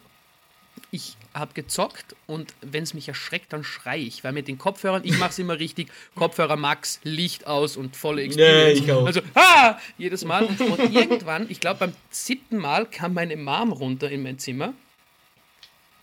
ich 0.91 1.17
habe 1.33 1.53
gezockt 1.53 2.15
und 2.27 2.53
wenn 2.61 2.83
es 2.83 2.93
mich 2.93 3.07
erschreckt, 3.07 3.51
dann 3.53 3.63
schreie 3.63 4.01
ich, 4.01 4.23
weil 4.23 4.33
mit 4.33 4.47
den 4.47 4.57
Kopfhörern, 4.57 5.03
ich 5.03 5.17
mache 5.17 5.31
es 5.31 5.39
immer 5.39 5.59
richtig, 5.59 5.89
Kopfhörer 6.15 6.55
Max, 6.55 6.99
Licht 7.03 7.47
aus 7.47 7.77
und 7.77 7.95
volle 7.95 8.23
Experience. 8.23 8.79
Nee, 8.79 8.85
ich 8.85 8.91
auch. 8.91 9.05
Also, 9.05 9.21
ah, 9.35 9.77
jedes 9.97 10.23
Mal. 10.25 10.45
Und 10.45 10.93
irgendwann, 10.93 11.49
ich 11.49 11.59
glaube 11.59 11.79
beim 11.79 11.93
siebten 12.09 12.57
Mal 12.57 12.85
kam 12.85 13.13
meine 13.13 13.35
Mom 13.35 13.71
runter 13.71 14.09
in 14.09 14.23
mein 14.23 14.39
Zimmer 14.39 14.73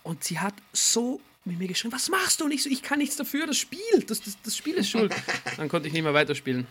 und 0.03 0.23
sie 0.23 0.39
hat 0.39 0.53
so 0.71 1.19
mit 1.45 1.59
mir 1.59 1.67
geschrien, 1.67 1.91
was 1.91 2.09
machst 2.09 2.39
du? 2.39 2.45
Und 2.45 2.51
ich 2.51 2.63
so, 2.63 2.69
ich 2.69 2.81
kann 2.81 2.99
nichts 2.99 3.15
dafür, 3.15 3.47
das 3.47 3.57
Spiel, 3.57 3.79
das, 4.07 4.21
das, 4.21 4.37
das 4.43 4.55
Spiel 4.55 4.75
ist 4.75 4.89
schuld. 4.89 5.13
Dann 5.57 5.67
konnte 5.67 5.87
ich 5.87 5.93
nicht 5.93 6.03
mehr 6.03 6.13
weiterspielen. 6.13 6.67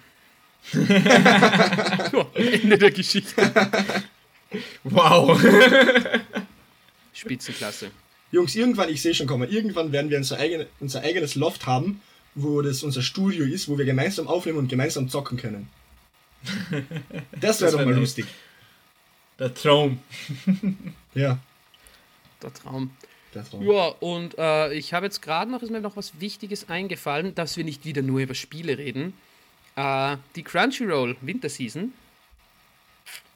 so, 0.73 2.31
Ende 2.35 2.79
der 2.79 2.93
Geschichte. 2.93 4.02
Wow. 4.85 5.41
Spitzenklasse. 7.15 7.91
Jungs, 8.31 8.55
irgendwann, 8.55 8.89
ich 8.89 9.03
sehe 9.03 9.15
schon 9.15 9.27
kommen, 9.27 9.51
irgendwann 9.51 9.93
werden 9.93 10.11
wir 10.11 10.17
unser, 10.19 10.39
eigene, 10.39 10.67
unser 10.81 11.03
eigenes 11.03 11.35
Loft 11.35 11.67
haben, 11.67 12.01
wo 12.35 12.63
das 12.63 12.83
unser 12.83 13.03
Studio 13.03 13.45
ist, 13.45 13.69
wo 13.69 13.77
wir 13.77 13.85
gemeinsam 13.85 14.27
aufnehmen 14.27 14.59
und 14.59 14.69
gemeinsam 14.69 15.09
zocken 15.09 15.39
können. 15.39 15.69
Das 17.41 17.61
wäre 17.61 17.73
wär 17.73 17.79
doch 17.79 17.87
mal 17.87 17.95
lustig. 17.95 18.27
Der 19.39 19.55
Traum. 19.55 19.99
ja. 21.15 21.39
Der 22.43 22.55
Traum. 22.55 22.91
Der 23.35 23.45
Traum. 23.45 23.63
Ja, 23.63 23.89
und 24.01 24.37
äh, 24.39 24.73
ich 24.75 24.93
habe 24.93 25.07
jetzt 25.07 25.23
gerade 25.23 25.51
noch, 25.51 25.63
ist 25.63 25.71
mir 25.71 25.81
noch 25.81 25.97
was 25.97 26.21
Wichtiges 26.21 26.69
eingefallen, 26.69 27.35
dass 27.35 27.57
wir 27.57 27.65
nicht 27.65 27.85
wieder 27.85 28.03
nur 28.03 28.21
über 28.21 28.35
Spiele 28.35 28.79
reden. 28.79 29.15
Äh, 29.77 30.17
die 30.37 30.43
Crunchyroll 30.43 31.17
Winterseason 31.21 31.93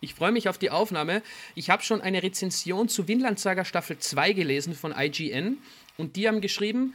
ich 0.00 0.14
freue 0.14 0.32
mich 0.32 0.48
auf 0.48 0.58
die 0.58 0.70
Aufnahme. 0.70 1.22
Ich 1.54 1.70
habe 1.70 1.82
schon 1.82 2.00
eine 2.00 2.22
Rezension 2.22 2.88
zu 2.88 3.08
Vinland 3.08 3.40
Saga 3.40 3.64
Staffel 3.64 3.98
2 3.98 4.32
gelesen 4.32 4.74
von 4.74 4.94
IGN 4.96 5.58
und 5.96 6.16
die 6.16 6.28
haben 6.28 6.40
geschrieben 6.40 6.94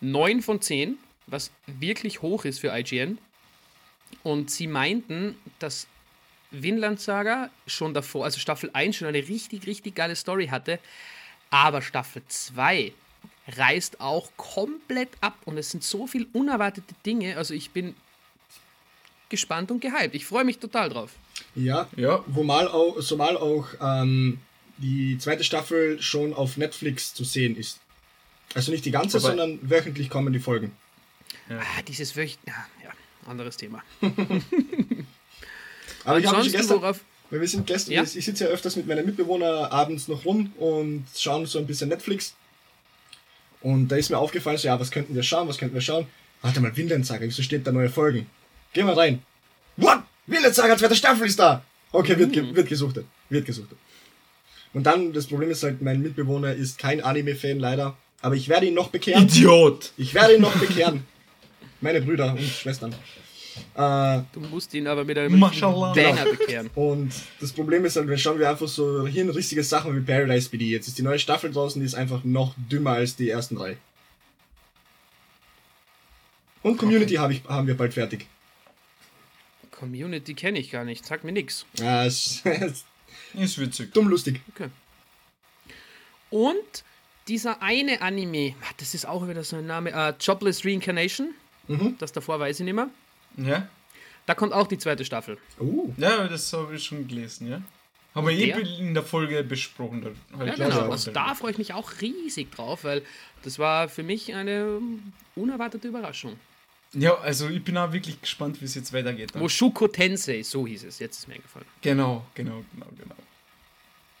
9 0.00 0.42
von 0.42 0.60
10, 0.60 0.98
was 1.26 1.50
wirklich 1.66 2.22
hoch 2.22 2.44
ist 2.44 2.60
für 2.60 2.76
IGN. 2.76 3.18
Und 4.22 4.50
sie 4.50 4.66
meinten, 4.66 5.36
dass 5.58 5.86
Vinland 6.50 7.00
Saga 7.00 7.50
schon 7.66 7.92
davor, 7.92 8.24
also 8.24 8.38
Staffel 8.40 8.70
1 8.72 8.96
schon 8.96 9.08
eine 9.08 9.28
richtig, 9.28 9.66
richtig 9.66 9.94
geile 9.94 10.16
Story 10.16 10.48
hatte, 10.48 10.78
aber 11.50 11.82
Staffel 11.82 12.22
2 12.26 12.92
reißt 13.56 14.00
auch 14.00 14.30
komplett 14.36 15.10
ab 15.20 15.38
und 15.44 15.58
es 15.58 15.70
sind 15.70 15.82
so 15.82 16.06
viele 16.06 16.26
unerwartete 16.32 16.94
Dinge. 17.04 17.36
Also 17.36 17.54
ich 17.54 17.70
bin 17.70 17.94
gespannt 19.28 19.70
und 19.70 19.80
gehypt. 19.80 20.14
Ich 20.14 20.26
freue 20.26 20.44
mich 20.44 20.58
total 20.58 20.88
drauf. 20.88 21.12
Ja, 21.58 21.88
ja. 21.96 22.22
Womal 22.26 22.68
auch, 22.68 23.00
zumal 23.00 23.36
auch 23.36 23.66
ähm, 23.80 24.38
die 24.78 25.18
zweite 25.18 25.44
Staffel 25.44 26.00
schon 26.00 26.32
auf 26.32 26.56
Netflix 26.56 27.12
zu 27.14 27.24
sehen 27.24 27.56
ist. 27.56 27.80
Also 28.54 28.70
nicht 28.72 28.84
die 28.84 28.90
ganze, 28.90 29.18
Aber 29.18 29.28
sondern 29.28 29.58
wöchentlich 29.62 30.08
kommen 30.08 30.32
die 30.32 30.38
Folgen. 30.38 30.72
Ja. 31.50 31.58
Ah, 31.58 31.82
dieses 31.86 32.16
wöchentlich. 32.16 32.38
Ja, 32.46 32.66
ja, 32.84 32.90
anderes 33.26 33.56
Thema. 33.56 33.82
Aber 36.04 36.18
ich 36.18 36.26
habe 36.26 36.38
mich 36.38 36.52
gestern. 36.52 36.80
Worauf 36.80 37.00
weil 37.30 37.40
wir 37.40 37.48
sind 37.48 37.66
gestern, 37.66 37.92
ja? 37.92 38.02
ich 38.02 38.24
sitze 38.24 38.44
ja 38.44 38.50
öfters 38.50 38.76
mit 38.76 38.86
meinen 38.86 39.04
Mitbewohnern 39.04 39.66
abends 39.66 40.08
noch 40.08 40.24
rum 40.24 40.52
und 40.56 41.04
schauen 41.14 41.44
so 41.44 41.58
ein 41.58 41.66
bisschen 41.66 41.90
Netflix. 41.90 42.34
Und 43.60 43.88
da 43.88 43.96
ist 43.96 44.08
mir 44.08 44.18
aufgefallen, 44.18 44.56
so, 44.56 44.68
ja, 44.68 44.80
was 44.80 44.90
könnten 44.90 45.14
wir 45.14 45.22
schauen, 45.22 45.48
was 45.48 45.58
könnten 45.58 45.74
wir 45.74 45.82
schauen? 45.82 46.06
Warte 46.40 46.60
mal, 46.60 46.74
Vinland 46.74 47.04
Saga, 47.04 47.26
wieso 47.26 47.42
steht 47.42 47.66
da 47.66 47.72
neue 47.72 47.90
Folgen? 47.90 48.26
Geh 48.72 48.82
mal 48.82 48.94
rein. 48.94 49.22
What? 49.76 50.04
Vinland 50.28 50.54
Saga, 50.54 50.76
zweite 50.76 50.94
Staffel 50.94 51.26
ist 51.26 51.38
da! 51.38 51.62
Okay, 51.90 52.18
wird, 52.18 52.32
ge 52.32 52.42
mhm. 52.42 52.54
wird 52.54 52.68
gesuchtet. 52.68 53.06
Wird 53.30 53.46
gesuchtet. 53.46 53.78
Und 54.74 54.84
dann, 54.84 55.12
das 55.12 55.26
Problem 55.26 55.50
ist 55.50 55.62
halt, 55.62 55.80
mein 55.80 56.02
Mitbewohner 56.02 56.52
ist 56.52 56.78
kein 56.78 57.00
Anime-Fan 57.00 57.58
leider. 57.58 57.96
Aber 58.20 58.34
ich 58.34 58.48
werde 58.48 58.66
ihn 58.66 58.74
noch 58.74 58.88
bekehren. 58.90 59.24
Idiot! 59.24 59.92
Ich 59.96 60.12
werde 60.12 60.34
ihn 60.34 60.42
noch 60.42 60.54
bekehren. 60.56 61.04
Meine 61.80 62.00
Brüder 62.02 62.32
und 62.32 62.42
Schwestern. 62.42 62.92
Äh, 63.74 64.20
du 64.32 64.40
musst 64.50 64.74
ihn 64.74 64.86
aber 64.86 65.04
mit 65.04 65.16
einem 65.16 65.40
Banger 65.40 66.24
bekehren. 66.38 66.70
Und 66.74 67.12
das 67.40 67.52
Problem 67.52 67.84
ist 67.84 67.96
halt, 67.96 68.08
wir 68.08 68.18
schauen 68.18 68.38
wir 68.38 68.50
einfach 68.50 68.68
so 68.68 69.06
hin 69.06 69.30
richtige 69.30 69.62
Sachen 69.62 69.96
wie 69.96 70.00
Paradise 70.00 70.50
BD. 70.50 70.66
Jetzt 70.66 70.88
ist 70.88 70.98
die 70.98 71.02
neue 71.02 71.18
Staffel 71.18 71.50
draußen, 71.50 71.80
die 71.80 71.86
ist 71.86 71.94
einfach 71.94 72.24
noch 72.24 72.54
dümmer 72.70 72.92
als 72.92 73.16
die 73.16 73.30
ersten 73.30 73.56
drei. 73.56 73.78
Und 76.62 76.76
Community 76.76 77.14
okay. 77.16 77.22
hab 77.22 77.30
ich, 77.30 77.42
haben 77.48 77.66
wir 77.66 77.76
bald 77.76 77.94
fertig. 77.94 78.26
Community 79.78 80.34
kenne 80.34 80.58
ich 80.58 80.70
gar 80.70 80.84
nicht. 80.84 81.06
Sag 81.06 81.24
mir 81.24 81.32
nix. 81.32 81.64
Ja, 81.78 82.04
ist, 82.04 82.44
ist 83.34 83.58
witzig. 83.58 83.92
Dumm 83.92 84.08
lustig. 84.08 84.40
Okay. 84.54 84.68
Und 86.30 86.84
dieser 87.28 87.62
eine 87.62 88.02
Anime, 88.02 88.54
das 88.78 88.94
ist 88.94 89.06
auch 89.06 89.28
wieder 89.28 89.44
so 89.44 89.56
ein 89.56 89.66
Name, 89.66 89.92
uh, 89.94 90.12
Jobless 90.18 90.64
Reincarnation. 90.64 91.34
Mhm. 91.68 91.96
Das 91.98 92.12
davor 92.12 92.40
weiß 92.40 92.60
ich 92.60 92.64
nicht 92.64 92.74
mehr. 92.74 92.90
Ja. 93.36 93.68
Da 94.26 94.34
kommt 94.34 94.52
auch 94.52 94.66
die 94.66 94.78
zweite 94.78 95.04
Staffel. 95.04 95.38
Uh. 95.60 95.92
Ja, 95.96 96.26
das 96.26 96.52
habe 96.52 96.74
ich 96.74 96.84
schon 96.84 97.06
gelesen, 97.06 97.48
ja. 97.48 97.62
Haben 98.14 98.26
wir 98.26 98.34
eh 98.34 98.78
in 98.78 98.94
der 98.94 99.04
Folge 99.04 99.44
besprochen. 99.44 100.16
Halt 100.36 100.58
ja, 100.58 100.68
genau. 100.68 100.90
Also 100.90 101.12
da 101.12 101.34
freue 101.34 101.52
ich 101.52 101.58
mich 101.58 101.72
auch 101.72 101.92
riesig 102.00 102.50
drauf, 102.50 102.82
weil 102.82 103.02
das 103.42 103.58
war 103.58 103.88
für 103.88 104.02
mich 104.02 104.34
eine 104.34 104.80
unerwartete 105.36 105.86
Überraschung. 105.86 106.36
Ja, 106.94 107.18
also 107.18 107.48
ich 107.48 107.62
bin 107.62 107.76
auch 107.76 107.92
wirklich 107.92 108.20
gespannt, 108.20 108.60
wie 108.60 108.64
es 108.64 108.74
jetzt 108.74 108.92
weitergeht. 108.92 109.34
Dann. 109.34 109.42
Mushuko 109.42 109.88
Tensei, 109.88 110.42
so 110.42 110.66
hieß 110.66 110.84
es. 110.84 110.98
Jetzt 110.98 111.18
ist 111.18 111.28
mir 111.28 111.34
eingefallen. 111.34 111.66
Genau, 111.82 112.24
genau, 112.34 112.64
genau, 112.72 112.86
genau. 112.98 113.14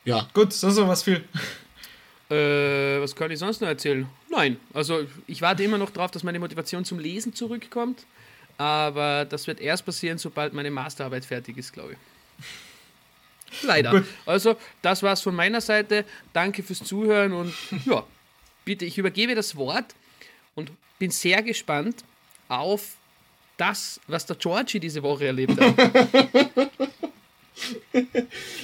Ja. 0.04 0.28
Gut, 0.34 0.52
so 0.52 0.70
so 0.70 0.86
was 0.86 1.02
viel. 1.02 1.24
Äh, 2.30 3.00
was 3.00 3.16
kann 3.16 3.30
ich 3.30 3.38
sonst 3.38 3.62
noch 3.62 3.68
erzählen? 3.68 4.06
Nein, 4.30 4.58
also 4.74 5.06
ich 5.26 5.40
warte 5.40 5.62
immer 5.62 5.78
noch 5.78 5.88
darauf, 5.88 6.10
dass 6.10 6.22
meine 6.22 6.38
Motivation 6.38 6.84
zum 6.84 6.98
Lesen 6.98 7.34
zurückkommt. 7.34 8.04
Aber 8.58 9.24
das 9.24 9.46
wird 9.46 9.60
erst 9.60 9.86
passieren, 9.86 10.18
sobald 10.18 10.52
meine 10.52 10.70
Masterarbeit 10.70 11.24
fertig 11.24 11.56
ist, 11.56 11.72
glaube 11.72 11.92
ich. 11.92 13.62
Leider. 13.62 13.92
Gut. 13.92 14.04
Also, 14.26 14.56
das 14.82 15.02
war's 15.02 15.22
von 15.22 15.34
meiner 15.34 15.60
Seite. 15.60 16.04
Danke 16.32 16.62
fürs 16.62 16.82
Zuhören 16.84 17.32
und 17.32 17.54
ja, 17.86 18.04
bitte, 18.64 18.84
ich 18.84 18.98
übergebe 18.98 19.34
das 19.34 19.56
Wort 19.56 19.94
und 20.54 20.72
bin 20.98 21.10
sehr 21.10 21.42
gespannt, 21.42 22.04
auf 22.48 22.96
das, 23.56 24.00
was 24.06 24.24
der 24.24 24.36
Georgie 24.36 24.80
diese 24.80 25.02
Woche 25.02 25.26
erlebt 25.26 25.60
hat. 25.60 25.74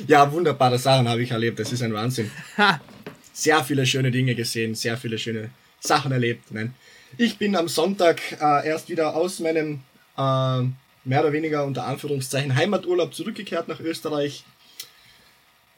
ja, 0.06 0.30
wunderbare 0.32 0.78
Sachen 0.78 1.08
habe 1.08 1.22
ich 1.22 1.30
erlebt. 1.30 1.58
Das 1.58 1.72
ist 1.72 1.82
ein 1.82 1.92
Wahnsinn. 1.92 2.30
Sehr 3.32 3.62
viele 3.64 3.84
schöne 3.84 4.10
Dinge 4.10 4.34
gesehen, 4.34 4.74
sehr 4.74 4.96
viele 4.96 5.18
schöne 5.18 5.50
Sachen 5.80 6.12
erlebt. 6.12 6.50
Nein. 6.50 6.74
Ich 7.18 7.38
bin 7.38 7.56
am 7.56 7.68
Sonntag 7.68 8.20
äh, 8.40 8.66
erst 8.66 8.88
wieder 8.88 9.14
aus 9.14 9.40
meinem 9.40 9.80
äh, 10.16 10.62
mehr 11.04 11.20
oder 11.20 11.32
weniger 11.32 11.64
unter 11.64 11.84
Anführungszeichen 11.86 12.56
Heimaturlaub 12.56 13.14
zurückgekehrt 13.14 13.68
nach 13.68 13.80
Österreich. 13.80 14.44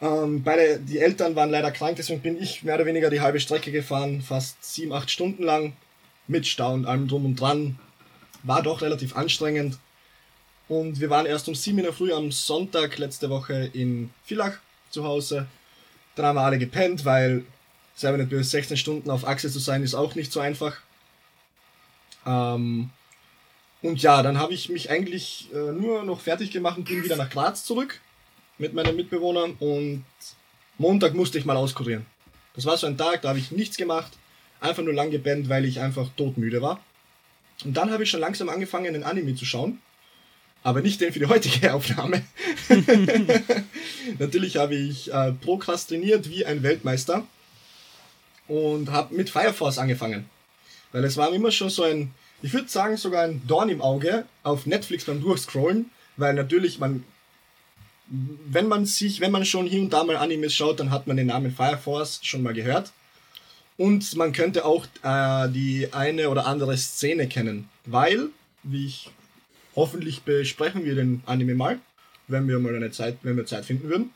Ähm, 0.01 0.43
beide, 0.43 0.79
die 0.79 0.99
Eltern 0.99 1.35
waren 1.37 1.51
leider 1.51 1.71
krank, 1.71 1.97
deswegen 1.97 2.21
bin 2.21 2.41
ich 2.41 2.63
mehr 2.63 2.75
oder 2.75 2.85
weniger 2.85 3.09
die 3.09 3.23
halbe 3.23 3.41
Strecke 3.41 3.73
gefahren, 3.73 4.21
fast 4.21 4.63
sieben, 4.63 4.93
acht 4.93 5.11
Stunden 5.11 5.43
lang, 5.43 5.73
mit 6.27 6.47
Stau 6.47 6.75
und 6.75 6.85
allem 6.85 7.09
drum 7.09 7.25
und 7.25 7.41
dran 7.41 7.79
war 8.47 8.63
doch 8.63 8.83
relativ 8.83 9.17
anstrengend. 9.17 9.79
Und 10.69 11.01
wir 11.01 11.11
waren 11.11 11.27
erst 11.27 11.49
um 11.49 11.55
7 11.55 11.79
in 11.79 11.85
der 11.85 11.93
Früh 11.93 12.13
am 12.13 12.33
Sonntag 12.33 12.99
letzte 12.99 13.31
Woche 13.31 13.71
in 13.73 14.11
Villach 14.25 14.59
zu 14.91 15.05
Hause. 15.05 15.47
Dann 16.15 16.27
haben 16.27 16.37
wir 16.37 16.43
alle 16.43 16.59
gepennt, 16.59 17.05
weil 17.05 17.45
selber 17.95 18.19
nicht 18.19 18.31
böse 18.31 18.51
16 18.51 18.77
Stunden 18.77 19.11
auf 19.11 19.27
Achse 19.27 19.51
zu 19.51 19.59
sein, 19.59 19.83
ist 19.83 19.95
auch 19.95 20.15
nicht 20.15 20.33
so 20.33 20.41
einfach. 20.41 20.77
Ähm, 22.25 22.91
und 23.83 24.03
ja, 24.03 24.23
dann 24.23 24.39
habe 24.39 24.55
ich 24.55 24.69
mich 24.69 24.91
eigentlich 24.91 25.49
äh, 25.53 25.73
nur 25.73 26.03
noch 26.03 26.21
fertig 26.21 26.51
gemacht 26.51 26.79
und 26.79 26.89
bin 26.89 27.05
wieder 27.05 27.17
nach 27.17 27.31
Graz 27.31 27.65
zurück 27.65 28.01
mit 28.59 28.75
meinen 28.75 28.97
Mitbewohnern 28.97 29.53
und 29.61 30.05
Montag 30.79 31.15
musste 31.15 31.39
ich 31.39 31.45
mal 31.45 31.57
auskurieren. 31.57 32.07
Das 32.55 32.65
war 32.65 32.77
so 32.77 32.87
ein 32.87 32.99
Tag, 32.99 33.23
da 33.23 33.29
habe 33.29 33.39
ich 33.39 33.53
nichts 33.53 33.77
gemacht, 33.77 34.13
einfach 34.61 34.83
nur 34.83 34.95
lang 34.95 35.11
gepennt, 35.11 35.49
weil 35.49 35.65
ich 35.65 35.81
einfach 35.81 36.09
todmüde 36.17 36.63
war. 36.63 36.81
Und 37.65 37.77
dann 37.77 37.91
habe 37.91 38.03
ich 38.03 38.11
schon 38.11 38.21
langsam 38.21 38.49
angefangen, 38.49 38.95
einen 38.95 39.05
Anime 39.05 39.35
zu 39.35 39.45
schauen. 39.45 39.81
Aber 40.63 40.83
nicht 40.83 41.01
den 41.01 41.13
für 41.13 41.21
die 41.21 41.27
heutige 41.27 41.73
Aufnahme. 41.75 42.23
Natürlich 44.19 44.57
habe 44.57 44.75
ich 44.75 45.13
äh, 45.13 45.33
prokrastiniert 45.33 46.29
wie 46.29 46.45
ein 46.45 46.63
Weltmeister 46.63 47.25
und 48.49 48.91
habe 48.91 49.15
mit 49.15 49.31
Fire 49.31 49.53
Force 49.53 49.79
angefangen. 49.79 50.29
Weil 50.93 51.05
es 51.05 51.17
war 51.17 51.33
immer 51.33 51.51
schon 51.51 51.71
so 51.71 51.83
ein, 51.83 52.13
ich 52.43 52.53
würde 52.53 52.69
sagen, 52.69 52.97
sogar 52.97 53.25
ein 53.25 53.43
Dorn 53.47 53.69
im 53.69 53.81
Auge 53.81 54.25
auf 54.43 54.67
Netflix 54.67 55.05
beim 55.05 55.21
Durchscrollen, 55.21 55.91
weil 56.17 56.35
natürlich 56.35 56.79
man, 56.79 57.05
wenn 58.09 58.69
man 58.69 58.87
sich, 58.87 59.21
wenn 59.21 59.33
man 59.33 59.45
schon 59.45 59.67
hier 59.67 59.81
und 59.81 59.93
da 59.93 60.05
mal 60.05 60.17
Animes 60.17 60.55
schaut, 60.55 60.81
dann 60.81 60.91
hat 60.91 61.07
man 61.07 61.17
den 61.17 61.27
Namen 61.29 61.55
Fire 61.55 61.79
Force 61.79 62.21
schon 62.23 62.43
mal 62.43 62.55
gehört. 62.55 62.93
Und 63.79 64.17
man 64.17 64.33
könnte 64.33 64.65
auch 64.65 64.87
äh, 65.03 65.49
die 65.51 65.89
eine 65.93 66.31
oder 66.31 66.47
andere 66.47 66.77
Szene 66.77 67.29
kennen, 67.29 67.69
weil, 67.85 68.29
wie 68.63 68.87
ich 68.87 69.11
hoffentlich 69.75 70.23
besprechen 70.23 70.85
wir 70.85 70.95
den 70.95 71.23
Anime 71.27 71.55
mal, 71.55 71.79
wenn 72.29 72.49
wir 72.49 72.59
mal 72.59 72.75
eine 72.75 72.91
Zeit, 72.91 73.19
wenn 73.23 73.37
wir 73.37 73.45
Zeit 73.45 73.67
finden 73.67 73.89
würden. 73.89 74.11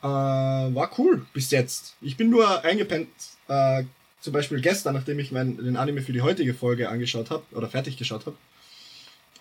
Äh, 0.00 0.06
war 0.06 0.90
cool 0.98 1.26
bis 1.32 1.50
jetzt. 1.50 1.96
Ich 2.00 2.16
bin 2.16 2.30
nur 2.30 2.64
eingepennt, 2.64 3.08
äh, 3.48 3.84
zum 4.20 4.32
Beispiel 4.32 4.60
gestern, 4.60 4.94
nachdem 4.94 5.18
ich 5.18 5.32
mein, 5.32 5.56
den 5.56 5.76
Anime 5.76 6.00
für 6.00 6.12
die 6.12 6.22
heutige 6.22 6.54
Folge 6.54 6.88
angeschaut 6.88 7.30
habe 7.30 7.42
oder 7.52 7.68
fertig 7.68 7.96
geschaut 7.96 8.26
habe, 8.26 8.36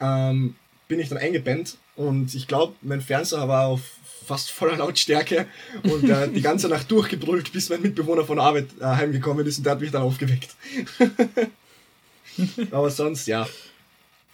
ähm, 0.01 0.55
bin 0.87 0.99
ich 0.99 1.09
dann 1.09 1.17
eingepennt 1.17 1.77
und 1.95 2.33
ich 2.35 2.47
glaube, 2.47 2.75
mein 2.81 3.01
Fernseher 3.01 3.47
war 3.47 3.67
auf 3.67 3.83
fast 4.25 4.51
voller 4.51 4.77
Lautstärke 4.77 5.47
und 5.83 6.09
äh, 6.09 6.29
die 6.29 6.41
ganze 6.41 6.67
Nacht 6.69 6.89
durchgebrüllt, 6.89 7.51
bis 7.51 7.69
mein 7.69 7.81
Mitbewohner 7.81 8.25
von 8.25 8.39
Arbeit 8.39 8.67
äh, 8.79 8.85
heimgekommen 8.85 9.45
ist 9.45 9.57
und 9.57 9.65
der 9.65 9.73
hat 9.73 9.81
mich 9.81 9.91
dann 9.91 10.03
aufgeweckt. 10.03 10.55
Aber 12.71 12.89
sonst, 12.89 13.27
ja. 13.27 13.47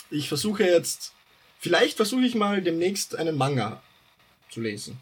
Ich 0.10 0.28
versuche 0.28 0.64
jetzt, 0.64 1.14
vielleicht 1.60 1.98
versuche 1.98 2.22
ich 2.22 2.36
mal 2.36 2.62
demnächst 2.62 3.16
einen 3.16 3.38
Manga 3.38 3.82
zu 4.50 4.62
lesen. 4.62 4.98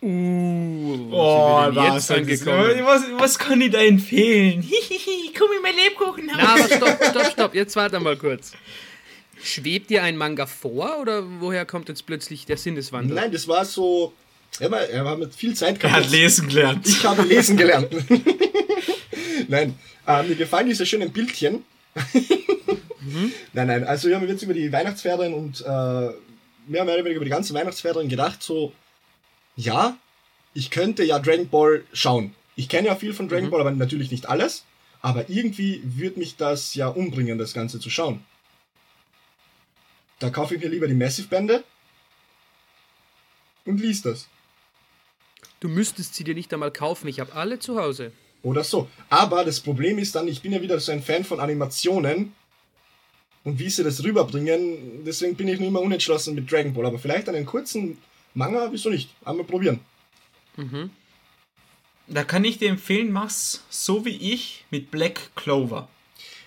Uh, 0.00 1.08
oh, 1.10 1.74
was, 1.74 2.08
angekommen? 2.12 2.84
Was, 2.84 3.02
was 3.18 3.38
kann 3.38 3.60
ich 3.60 3.72
da 3.72 3.80
empfehlen? 3.80 4.62
Hihihi, 4.62 5.32
komm 5.36 5.48
in 5.56 5.62
mein 5.62 5.74
Lebkuchen. 5.74 6.26
Na, 6.26 6.54
aber 6.54 6.68
stopp, 6.68 7.04
stopp, 7.04 7.32
stopp, 7.32 7.54
jetzt 7.54 7.74
warte 7.74 7.98
mal 7.98 8.16
kurz. 8.16 8.52
Schwebt 9.42 9.90
dir 9.90 10.02
ein 10.02 10.16
Manga 10.16 10.46
vor 10.46 10.98
oder 11.00 11.24
woher 11.40 11.64
kommt 11.64 11.88
jetzt 11.88 12.06
plötzlich 12.06 12.46
der 12.46 12.56
Sinneswandel? 12.56 13.14
Nein, 13.14 13.32
das 13.32 13.48
war 13.48 13.64
so. 13.64 14.12
Er 14.60 14.70
war, 14.70 14.80
er 14.80 15.16
mit 15.16 15.34
viel 15.34 15.54
Zeit 15.54 15.78
gehabt. 15.78 15.96
Er 15.96 16.04
hat 16.04 16.10
lesen 16.10 16.48
gelernt. 16.48 16.86
Ich 16.86 17.04
habe 17.04 17.22
lesen 17.22 17.56
gelernt. 17.56 17.88
nein, 19.48 19.78
äh, 20.06 20.22
mir 20.22 20.36
gefallen 20.36 20.68
diese 20.68 20.86
schönen 20.86 21.12
Bildchen. 21.12 21.64
mhm. 23.00 23.32
Nein, 23.52 23.66
nein, 23.66 23.84
also 23.84 24.08
wir 24.08 24.16
haben 24.16 24.28
jetzt 24.28 24.42
über 24.42 24.54
die 24.54 24.70
Weihnachtsferien 24.70 25.34
und 25.34 25.60
äh, 25.60 25.64
mehr 25.64 26.82
oder 26.82 26.96
weniger 26.98 27.16
über 27.16 27.24
die 27.24 27.30
ganze 27.30 27.54
Weihnachtsferien 27.54 28.08
gedacht, 28.08 28.42
so, 28.42 28.72
ja, 29.56 29.96
ich 30.54 30.70
könnte 30.70 31.04
ja 31.04 31.18
Dragon 31.18 31.48
Ball 31.48 31.84
schauen. 31.92 32.34
Ich 32.56 32.68
kenne 32.68 32.88
ja 32.88 32.96
viel 32.96 33.14
von 33.14 33.28
Dragon 33.28 33.46
mhm. 33.46 33.50
Ball, 33.50 33.60
aber 33.60 33.70
natürlich 33.70 34.10
nicht 34.10 34.28
alles. 34.28 34.64
Aber 35.00 35.28
irgendwie 35.30 35.80
würde 35.84 36.18
mich 36.18 36.36
das 36.36 36.74
ja 36.74 36.88
umbringen, 36.88 37.38
das 37.38 37.54
Ganze 37.54 37.78
zu 37.78 37.88
schauen. 37.90 38.24
Da 40.18 40.30
kaufe 40.30 40.54
ich 40.54 40.60
mir 40.60 40.68
lieber 40.68 40.88
die 40.88 40.94
Massive-Bände 40.94 41.64
und 43.64 43.80
lies 43.80 44.02
das. 44.02 44.28
Du 45.60 45.68
müsstest 45.68 46.14
sie 46.14 46.24
dir 46.24 46.34
nicht 46.34 46.52
einmal 46.52 46.72
kaufen, 46.72 47.08
ich 47.08 47.20
habe 47.20 47.32
alle 47.34 47.58
zu 47.58 47.80
Hause. 47.80 48.12
Oder 48.42 48.64
so. 48.64 48.88
Aber 49.08 49.44
das 49.44 49.60
Problem 49.60 49.98
ist 49.98 50.14
dann, 50.14 50.28
ich 50.28 50.42
bin 50.42 50.52
ja 50.52 50.62
wieder 50.62 50.78
so 50.80 50.92
ein 50.92 51.02
Fan 51.02 51.24
von 51.24 51.40
Animationen 51.40 52.32
und 53.44 53.58
wie 53.58 53.70
sie 53.70 53.82
das 53.82 54.02
rüberbringen. 54.04 55.04
Deswegen 55.04 55.36
bin 55.36 55.48
ich 55.48 55.58
nur 55.58 55.68
immer 55.68 55.80
unentschlossen 55.80 56.34
mit 56.34 56.50
Dragon 56.50 56.72
Ball. 56.72 56.86
Aber 56.86 56.98
vielleicht 56.98 57.28
einen 57.28 57.46
kurzen 57.46 57.98
Manga, 58.34 58.68
wieso 58.70 58.90
nicht? 58.90 59.10
Einmal 59.24 59.44
probieren. 59.44 59.80
Mhm. 60.56 60.90
Da 62.06 62.24
kann 62.24 62.44
ich 62.44 62.58
dir 62.58 62.70
empfehlen, 62.70 63.12
mach's 63.12 63.64
so 63.68 64.04
wie 64.04 64.32
ich 64.32 64.64
mit 64.70 64.90
Black 64.90 65.34
Clover. 65.34 65.88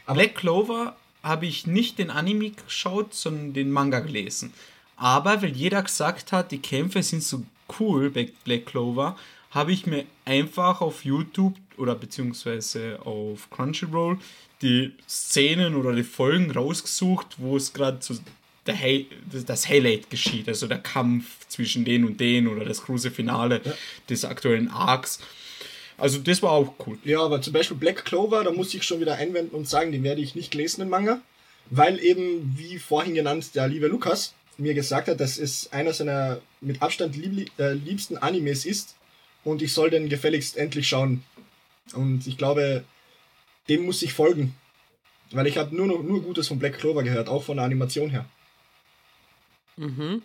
Aber 0.05 0.19
Black 0.19 0.35
Clover 0.35 0.95
habe 1.23 1.45
ich 1.45 1.67
nicht 1.67 1.99
den 1.99 2.09
Anime 2.09 2.51
geschaut, 2.51 3.13
sondern 3.13 3.53
den 3.53 3.71
Manga 3.71 3.99
gelesen. 3.99 4.53
Aber 4.95 5.41
weil 5.41 5.55
jeder 5.55 5.81
gesagt 5.81 6.31
hat, 6.31 6.51
die 6.51 6.59
Kämpfe 6.59 7.01
sind 7.03 7.23
so 7.23 7.43
cool 7.79 8.09
bei 8.09 8.29
Black 8.43 8.67
Clover, 8.67 9.17
habe 9.51 9.73
ich 9.73 9.85
mir 9.85 10.05
einfach 10.25 10.81
auf 10.81 11.03
YouTube 11.03 11.55
oder 11.77 11.95
beziehungsweise 11.95 12.99
auf 13.03 13.49
Crunchyroll 13.49 14.17
die 14.61 14.93
Szenen 15.09 15.75
oder 15.75 15.93
die 15.93 16.03
Folgen 16.03 16.51
rausgesucht, 16.51 17.35
wo 17.37 17.57
es 17.57 17.73
gerade 17.73 17.97
so 18.01 18.15
Hay 18.67 19.07
das 19.31 19.67
Highlight 19.67 20.09
geschieht, 20.09 20.47
also 20.47 20.67
der 20.67 20.77
Kampf 20.77 21.47
zwischen 21.47 21.83
den 21.83 22.05
und 22.05 22.19
den 22.19 22.47
oder 22.47 22.63
das 22.63 22.83
große 22.83 23.09
Finale 23.09 23.61
ja. 23.63 23.73
des 24.07 24.23
aktuellen 24.23 24.69
Arcs. 24.69 25.19
Also 26.01 26.17
das 26.17 26.41
war 26.41 26.53
auch 26.53 26.73
cool. 26.87 26.97
Ja, 27.03 27.21
aber 27.21 27.43
zum 27.43 27.53
Beispiel 27.53 27.77
Black 27.77 28.05
Clover, 28.05 28.43
da 28.43 28.51
muss 28.51 28.73
ich 28.73 28.81
schon 28.81 28.99
wieder 28.99 29.17
einwenden 29.17 29.55
und 29.55 29.69
sagen, 29.69 29.91
den 29.91 30.03
werde 30.03 30.19
ich 30.19 30.33
nicht 30.33 30.51
lesen, 30.55 30.81
den 30.81 30.89
Manga, 30.89 31.21
weil 31.69 31.99
eben, 32.03 32.55
wie 32.57 32.79
vorhin 32.79 33.13
genannt, 33.13 33.53
der 33.53 33.67
liebe 33.67 33.85
Lukas 33.85 34.33
mir 34.57 34.73
gesagt 34.73 35.07
hat, 35.07 35.19
dass 35.19 35.37
es 35.37 35.71
einer 35.71 35.93
seiner 35.93 36.41
mit 36.59 36.81
Abstand 36.81 37.15
lieb 37.15 37.51
äh, 37.59 37.73
liebsten 37.73 38.17
Animes 38.17 38.65
ist 38.65 38.95
und 39.43 39.61
ich 39.61 39.73
soll 39.73 39.91
den 39.91 40.09
gefälligst 40.09 40.57
endlich 40.57 40.87
schauen. 40.87 41.23
Und 41.93 42.25
ich 42.25 42.35
glaube, 42.35 42.83
dem 43.69 43.85
muss 43.85 44.01
ich 44.01 44.13
folgen, 44.13 44.55
weil 45.29 45.45
ich 45.45 45.59
habe 45.59 45.75
nur, 45.75 45.85
nur 45.85 46.23
Gutes 46.23 46.47
von 46.47 46.57
Black 46.57 46.79
Clover 46.79 47.03
gehört, 47.03 47.29
auch 47.29 47.43
von 47.43 47.57
der 47.57 47.65
Animation 47.67 48.09
her. 48.09 48.25
Mhm. 49.77 50.23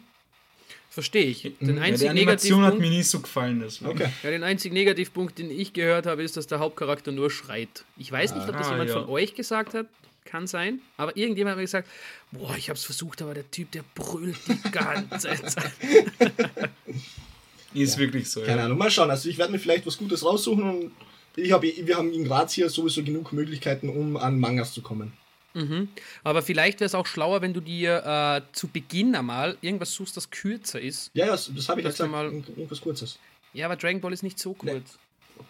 Verstehe 0.96 1.24
ich. 1.24 1.42
Den 1.60 1.76
ja, 1.76 1.90
die 1.90 2.08
Animation 2.08 2.64
hat 2.64 2.78
mir 2.78 2.88
nie 2.88 3.02
so 3.02 3.20
gefallen. 3.20 3.62
Okay. 3.84 4.08
Ja, 4.22 4.30
den 4.30 4.42
einzigen 4.42 4.72
Negativpunkt, 4.72 5.38
den 5.38 5.50
ich 5.50 5.74
gehört 5.74 6.06
habe, 6.06 6.22
ist, 6.22 6.38
dass 6.38 6.46
der 6.46 6.58
Hauptcharakter 6.58 7.12
nur 7.12 7.30
schreit. 7.30 7.84
Ich 7.98 8.10
weiß 8.10 8.34
nicht, 8.34 8.48
ob 8.48 8.56
das 8.56 8.68
ah, 8.68 8.70
jemand 8.70 8.88
ja. 8.88 9.02
von 9.02 9.10
euch 9.10 9.34
gesagt 9.34 9.74
hat. 9.74 9.88
Kann 10.24 10.46
sein. 10.46 10.80
Aber 10.96 11.14
irgendjemand 11.14 11.50
hat 11.50 11.58
mir 11.58 11.64
gesagt, 11.64 11.86
boah, 12.32 12.56
ich 12.56 12.70
habe 12.70 12.78
es 12.78 12.84
versucht, 12.84 13.20
aber 13.20 13.34
der 13.34 13.50
Typ, 13.50 13.72
der 13.72 13.84
brüllt 13.94 14.38
die 14.48 14.70
ganze 14.70 15.28
Zeit. 15.44 15.70
ist 17.74 17.94
ja. 17.94 17.98
wirklich 17.98 18.30
so. 18.30 18.40
Keine 18.40 18.62
Ahnung. 18.62 18.78
Mal 18.78 18.90
schauen. 18.90 19.10
Also 19.10 19.28
ich 19.28 19.36
werde 19.36 19.52
mir 19.52 19.58
vielleicht 19.58 19.84
was 19.84 19.98
Gutes 19.98 20.24
raussuchen 20.24 20.62
und 20.62 20.92
ich 21.36 21.52
hab, 21.52 21.60
wir 21.60 21.96
haben 21.98 22.10
in 22.10 22.24
Graz 22.24 22.54
hier 22.54 22.70
sowieso 22.70 23.02
genug 23.02 23.34
Möglichkeiten, 23.34 23.90
um 23.90 24.16
an 24.16 24.40
Mangas 24.40 24.72
zu 24.72 24.80
kommen. 24.80 25.12
Mhm. 25.56 25.88
Aber 26.22 26.42
vielleicht 26.42 26.80
wäre 26.80 26.86
es 26.86 26.94
auch 26.94 27.06
schlauer, 27.06 27.40
wenn 27.40 27.54
du 27.54 27.60
dir 27.60 28.04
äh, 28.04 28.52
zu 28.52 28.68
Beginn 28.68 29.16
einmal 29.16 29.56
irgendwas 29.62 29.94
suchst, 29.94 30.14
das 30.16 30.30
kürzer 30.30 30.80
ist. 30.80 31.10
Ja, 31.14 31.26
das, 31.26 31.50
das 31.54 31.68
habe 31.70 31.80
ich 31.80 31.86
jetzt 31.86 31.98
mal. 32.06 32.26
Irgendwas 32.26 32.82
Kurzes. 32.82 33.18
Ja, 33.54 33.64
aber 33.64 33.76
Dragon 33.76 34.02
Ball 34.02 34.12
ist 34.12 34.22
nicht 34.22 34.38
so 34.38 34.52
kurz. 34.52 34.72
Nee. 34.74 35.44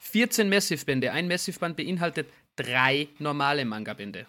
14 0.00 0.48
Massive-Bände. 0.48 1.12
Ein 1.12 1.28
Massive-Band 1.28 1.76
beinhaltet 1.76 2.26
drei 2.56 3.06
normale 3.20 3.64
Manga-Bände. 3.64 4.26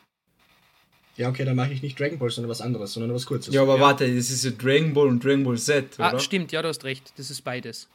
Ja, 1.17 1.29
okay, 1.29 1.43
dann 1.43 1.55
mache 1.55 1.73
ich 1.73 1.81
nicht 1.81 1.99
Dragon 1.99 2.19
Ball, 2.19 2.29
sondern 2.29 2.51
was 2.51 2.61
anderes, 2.61 2.93
sondern 2.93 3.13
was 3.13 3.25
Kurzes. 3.25 3.53
Ja, 3.53 3.63
aber 3.63 3.75
ja. 3.75 3.81
warte, 3.81 4.15
das 4.15 4.29
ist 4.29 4.45
ja 4.45 4.51
Dragon 4.51 4.93
Ball 4.93 5.07
und 5.07 5.23
Dragon 5.23 5.43
Ball 5.43 5.57
Z, 5.57 5.95
ah, 5.97 6.09
oder? 6.09 6.17
Ah, 6.17 6.19
stimmt, 6.19 6.51
ja, 6.51 6.61
du 6.61 6.67
hast 6.67 6.83
recht. 6.83 7.11
Das 7.17 7.31
ist 7.31 7.41
beides. 7.41 7.89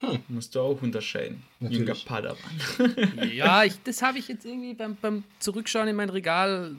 Hm. 0.00 0.18
Musst 0.28 0.54
du 0.54 0.60
auch 0.60 0.80
unterscheiden. 0.80 1.42
Natürlich. 1.60 1.88
Junger 1.88 2.00
Padawan. 2.04 3.28
ja, 3.34 3.64
ich, 3.64 3.74
das 3.84 4.00
habe 4.00 4.18
ich 4.18 4.28
jetzt 4.28 4.46
irgendwie 4.46 4.74
beim, 4.74 4.96
beim 4.96 5.24
Zurückschauen 5.38 5.88
in 5.88 5.96
mein 5.96 6.08
Regal 6.08 6.74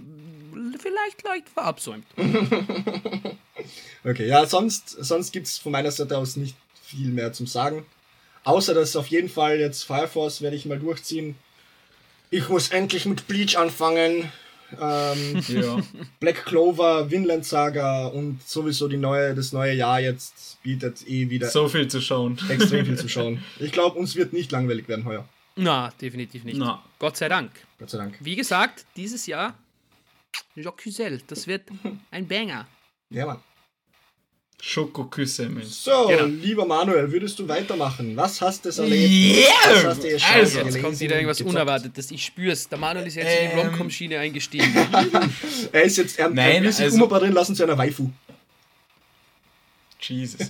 vielleicht 0.79 1.23
leicht 1.23 1.49
verabsäumt. 1.49 2.05
okay, 4.03 4.27
ja, 4.27 4.45
sonst, 4.45 4.89
sonst 4.89 5.31
gibt 5.31 5.47
es 5.47 5.57
von 5.57 5.71
meiner 5.71 5.91
Seite 5.91 6.17
aus 6.17 6.35
nicht 6.35 6.55
viel 6.83 7.09
mehr 7.09 7.31
zum 7.31 7.47
Sagen. 7.47 7.85
Außer 8.43 8.73
dass 8.73 8.95
auf 8.95 9.07
jeden 9.07 9.29
Fall 9.29 9.59
jetzt 9.59 9.83
Fire 9.83 10.07
Force 10.07 10.41
werde 10.41 10.55
ich 10.55 10.65
mal 10.65 10.79
durchziehen. 10.79 11.35
Ich 12.31 12.49
muss 12.49 12.69
endlich 12.69 13.05
mit 13.05 13.27
Bleach 13.27 13.57
anfangen. 13.57 14.31
Ähm, 14.79 15.41
ja. 15.47 15.79
Black 16.19 16.45
Clover, 16.45 17.09
Vinland 17.09 17.45
Saga 17.45 18.07
und 18.07 18.41
sowieso 18.47 18.87
die 18.87 18.97
neue, 18.97 19.35
das 19.35 19.51
neue 19.53 19.73
Jahr 19.73 19.99
jetzt 19.99 20.61
bietet 20.63 21.07
eh 21.07 21.29
wieder. 21.29 21.49
So 21.49 21.67
viel 21.67 21.87
zu 21.87 22.01
schauen. 22.01 22.37
Extrem 22.49 22.85
viel 22.85 22.97
zu 22.97 23.09
schauen. 23.09 23.43
Ich 23.59 23.71
glaube, 23.71 23.97
uns 23.97 24.15
wird 24.15 24.33
nicht 24.33 24.51
langweilig 24.51 24.87
werden 24.87 25.05
heuer. 25.05 25.27
Na, 25.55 25.91
definitiv 25.99 26.43
nicht. 26.43 26.57
Na. 26.57 26.83
Gott 26.99 27.17
sei 27.17 27.27
Dank. 27.27 27.51
Gott 27.79 27.89
sei 27.89 27.97
Dank. 27.97 28.15
Wie 28.19 28.35
gesagt, 28.35 28.85
dieses 28.95 29.25
Jahr 29.25 29.53
Jacques 30.55 30.83
Cusel, 30.83 31.21
das 31.27 31.47
wird 31.47 31.63
ein 32.11 32.27
Banger. 32.27 32.67
Ja, 33.09 33.25
Mann. 33.25 33.39
Schokoküsse. 34.63 35.49
So, 35.63 36.07
genau. 36.07 36.25
lieber 36.25 36.67
Manuel, 36.67 37.11
würdest 37.11 37.39
du 37.39 37.47
weitermachen? 37.47 38.15
Was 38.15 38.39
hast 38.41 38.63
du 38.63 38.69
erlebt? 38.69 39.11
Yeah! 39.11 39.43
Was 39.73 39.83
hast 39.85 40.03
du 40.03 40.25
also, 40.33 40.59
jetzt 40.59 40.81
kommt 40.81 40.99
wieder 40.99 41.15
irgendwas 41.15 41.41
Unerwartetes. 41.41 42.11
Ich 42.11 42.25
spür's. 42.25 42.69
Der 42.69 42.77
Manuel 42.77 43.07
ist 43.07 43.15
jetzt 43.15 43.25
ähm. 43.27 43.45
in 43.45 43.55
die 43.55 43.61
ähm. 43.61 43.67
Romcom-Schiene 43.69 44.19
eingestiegen. 44.19 44.71
er 45.71 45.81
ist 45.81 45.97
jetzt, 45.97 46.19
er, 46.19 46.29
Nein, 46.29 46.57
er 46.57 46.61
will 46.61 46.71
sich 46.71 46.85
also, 46.85 46.97
umoperieren 46.97 47.33
lassen 47.33 47.55
zu 47.55 47.63
einer 47.63 47.75
Waifu. 47.75 48.11
Jesus. 49.99 50.47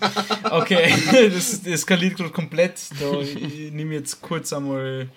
Okay, 0.50 0.94
das, 1.34 1.64
das 1.64 1.74
eskaliert 1.74 2.18
gerade 2.18 2.32
komplett. 2.32 2.82
Da, 3.00 3.22
ich 3.22 3.72
nehme 3.72 3.94
jetzt 3.94 4.22
kurz 4.22 4.52
einmal 4.52 5.08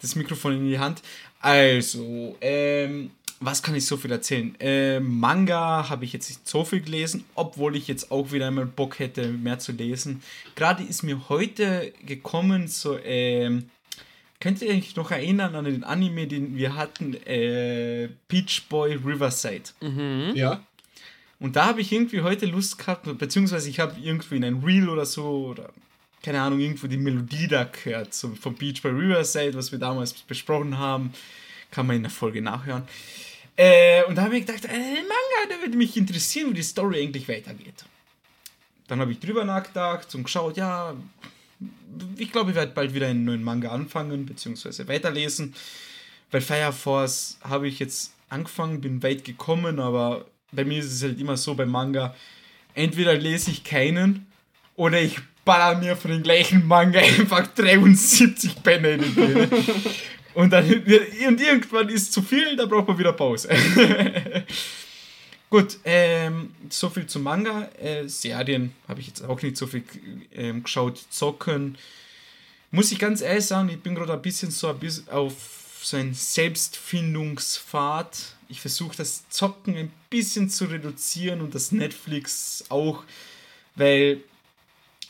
das 0.00 0.16
Mikrofon 0.16 0.54
in 0.54 0.70
die 0.70 0.78
Hand. 0.78 1.02
Also, 1.40 2.38
ähm, 2.40 3.10
was 3.40 3.62
kann 3.62 3.74
ich 3.74 3.86
so 3.86 3.96
viel 3.96 4.12
erzählen? 4.12 4.54
Äh, 4.60 5.00
Manga 5.00 5.88
habe 5.88 6.04
ich 6.04 6.12
jetzt 6.12 6.28
nicht 6.28 6.48
so 6.48 6.64
viel 6.64 6.80
gelesen, 6.80 7.24
obwohl 7.34 7.76
ich 7.76 7.88
jetzt 7.88 8.10
auch 8.10 8.32
wieder 8.32 8.46
einmal 8.46 8.66
Bock 8.66 8.98
hätte, 8.98 9.28
mehr 9.28 9.58
zu 9.58 9.72
lesen. 9.72 10.22
Gerade 10.54 10.82
ist 10.82 11.02
mir 11.02 11.28
heute 11.28 11.92
gekommen, 12.04 12.68
so, 12.68 12.98
ähm, 12.98 13.70
könnt 14.40 14.62
ihr 14.62 14.70
euch 14.70 14.96
noch 14.96 15.10
erinnern 15.10 15.54
an 15.54 15.64
den 15.64 15.84
Anime, 15.84 16.26
den 16.26 16.56
wir 16.56 16.74
hatten, 16.76 17.14
äh, 17.26 18.08
Peach 18.28 18.66
Boy 18.68 18.94
Riverside? 18.94 19.64
Mhm. 19.80 20.32
Ja. 20.34 20.62
Und 21.40 21.56
da 21.56 21.66
habe 21.66 21.80
ich 21.80 21.92
irgendwie 21.92 22.22
heute 22.22 22.46
Lust 22.46 22.78
gehabt, 22.78 23.06
beziehungsweise 23.18 23.68
ich 23.68 23.80
habe 23.80 23.98
irgendwie 24.00 24.36
in 24.36 24.44
ein 24.44 24.62
Reel 24.64 24.88
oder 24.88 25.04
so, 25.04 25.48
oder 25.48 25.70
keine 26.22 26.40
Ahnung, 26.40 26.60
irgendwo 26.60 26.86
die 26.86 26.96
Melodie 26.96 27.48
da 27.48 27.64
gehört, 27.64 28.14
so 28.14 28.30
von 28.40 28.54
Beach 28.54 28.80
by 28.80 28.88
Riverside, 28.88 29.54
was 29.54 29.72
wir 29.72 29.78
damals 29.78 30.14
besprochen 30.14 30.78
haben. 30.78 31.12
Kann 31.74 31.88
man 31.88 31.96
in 31.96 32.02
der 32.02 32.10
Folge 32.10 32.40
nachhören. 32.40 32.84
Äh, 33.56 34.04
und 34.04 34.14
da 34.14 34.22
habe 34.22 34.38
ich 34.38 34.46
gedacht, 34.46 34.64
äh, 34.64 34.68
Manga, 34.68 35.48
der 35.50 35.60
würde 35.60 35.76
mich 35.76 35.96
interessieren, 35.96 36.50
wie 36.50 36.54
die 36.54 36.62
Story 36.62 37.02
eigentlich 37.02 37.28
weitergeht. 37.28 37.84
Dann 38.86 39.00
habe 39.00 39.10
ich 39.10 39.18
drüber 39.18 39.44
nachgedacht 39.44 40.14
und 40.14 40.22
geschaut, 40.22 40.56
ja, 40.56 40.94
ich 42.16 42.30
glaube, 42.30 42.50
ich 42.50 42.56
werde 42.56 42.72
bald 42.72 42.94
wieder 42.94 43.08
einen 43.08 43.24
neuen 43.24 43.42
Manga 43.42 43.70
anfangen, 43.70 44.24
beziehungsweise 44.24 44.86
weiterlesen. 44.86 45.54
Bei 46.30 46.40
Fire 46.40 46.72
Force 46.72 47.38
habe 47.42 47.66
ich 47.66 47.80
jetzt 47.80 48.12
angefangen, 48.28 48.80
bin 48.80 49.02
weit 49.02 49.24
gekommen, 49.24 49.80
aber 49.80 50.26
bei 50.52 50.64
mir 50.64 50.78
ist 50.78 50.92
es 50.92 51.02
halt 51.02 51.20
immer 51.20 51.36
so 51.36 51.54
bei 51.54 51.66
Manga, 51.66 52.14
entweder 52.74 53.14
lese 53.14 53.50
ich 53.50 53.64
keinen 53.64 54.26
oder 54.76 55.00
ich 55.00 55.18
baller 55.44 55.78
mir 55.78 55.96
von 55.96 56.10
dem 56.10 56.22
gleichen 56.22 56.66
Manga 56.66 57.00
einfach 57.18 57.46
73 57.48 58.56
Bände 58.56 58.92
in 58.92 59.02
die 59.02 59.10
Birne. 59.10 59.48
Und 60.34 60.50
dann 60.50 60.68
und 60.68 61.40
irgendwann 61.40 61.88
ist 61.88 62.12
zu 62.12 62.20
viel, 62.22 62.56
da 62.56 62.66
braucht 62.66 62.88
man 62.88 62.98
wieder 62.98 63.12
Pause. 63.12 63.50
Gut, 65.50 65.78
ähm, 65.84 66.52
so 66.68 66.90
viel 66.90 67.06
zum 67.06 67.22
Manga. 67.22 67.68
Äh, 67.80 68.08
Serien 68.08 68.74
habe 68.88 69.00
ich 69.00 69.06
jetzt 69.06 69.22
auch 69.22 69.40
nicht 69.40 69.56
so 69.56 69.68
viel 69.68 69.84
ähm, 70.34 70.64
geschaut. 70.64 71.00
Zocken. 71.10 71.78
Muss 72.72 72.90
ich 72.90 72.98
ganz 72.98 73.20
ehrlich 73.20 73.46
sagen, 73.46 73.68
ich 73.68 73.80
bin 73.80 73.94
gerade 73.94 74.14
ein 74.14 74.22
bisschen 74.22 74.50
so 74.50 74.66
ein 74.68 74.80
bisschen 74.80 75.08
auf 75.10 75.78
so 75.80 75.96
einen 75.96 76.14
Selbstfindungspfad. 76.14 78.34
Ich 78.48 78.60
versuche 78.60 78.96
das 78.96 79.28
Zocken 79.28 79.76
ein 79.76 79.92
bisschen 80.10 80.50
zu 80.50 80.64
reduzieren 80.64 81.40
und 81.40 81.54
das 81.54 81.70
Netflix 81.70 82.64
auch, 82.68 83.04
weil 83.76 84.24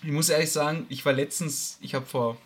ich 0.03 0.11
muss 0.11 0.29
ehrlich 0.29 0.53
sagen, 0.53 0.85
ich 0.91 1.07
war 1.07 1.15
letztens, 1.15 1.79
ich 1.81 1.95
habe 1.95 2.05
vor 2.05 2.37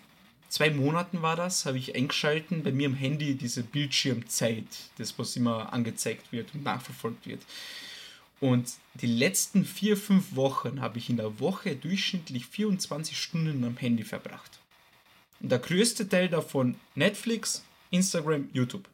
zwei 0.49 0.71
Monaten 0.71 1.23
war 1.23 1.37
das, 1.37 1.67
habe 1.67 1.79
ich 1.79 1.95
eingeschalten 1.95 2.63
bei 2.63 2.73
mir 2.73 2.87
im 2.87 2.95
Handy 2.95 3.35
diese 3.35 3.63
Bildschirmzeit, 3.63 4.67
das 4.99 5.19
was 5.19 5.37
immer 5.37 5.73
angezeigt 5.73 6.33
wird 6.33 6.55
und 6.55 6.65
nachverfolgt 6.65 7.27
wird. 7.27 7.41
Und 8.41 8.71
die 8.95 9.07
letzten 9.07 9.65
vier, 9.65 9.97
fünf 9.97 10.37
Wochen 10.37 10.81
habe 10.81 10.99
ich 10.99 11.11
in 11.11 11.17
der 11.17 11.41
Woche 11.41 11.75
durchschnittlich 11.75 12.47
24 12.47 13.21
Stunden 13.21 13.65
am 13.65 13.77
Handy 13.77 14.05
verbracht. 14.05 14.59
Und 15.41 15.51
der 15.51 15.59
größte 15.59 16.09
Teil 16.09 16.29
davon 16.29 16.77
Netflix, 16.95 17.65
Instagram, 17.91 18.49
YouTube. 18.53 18.89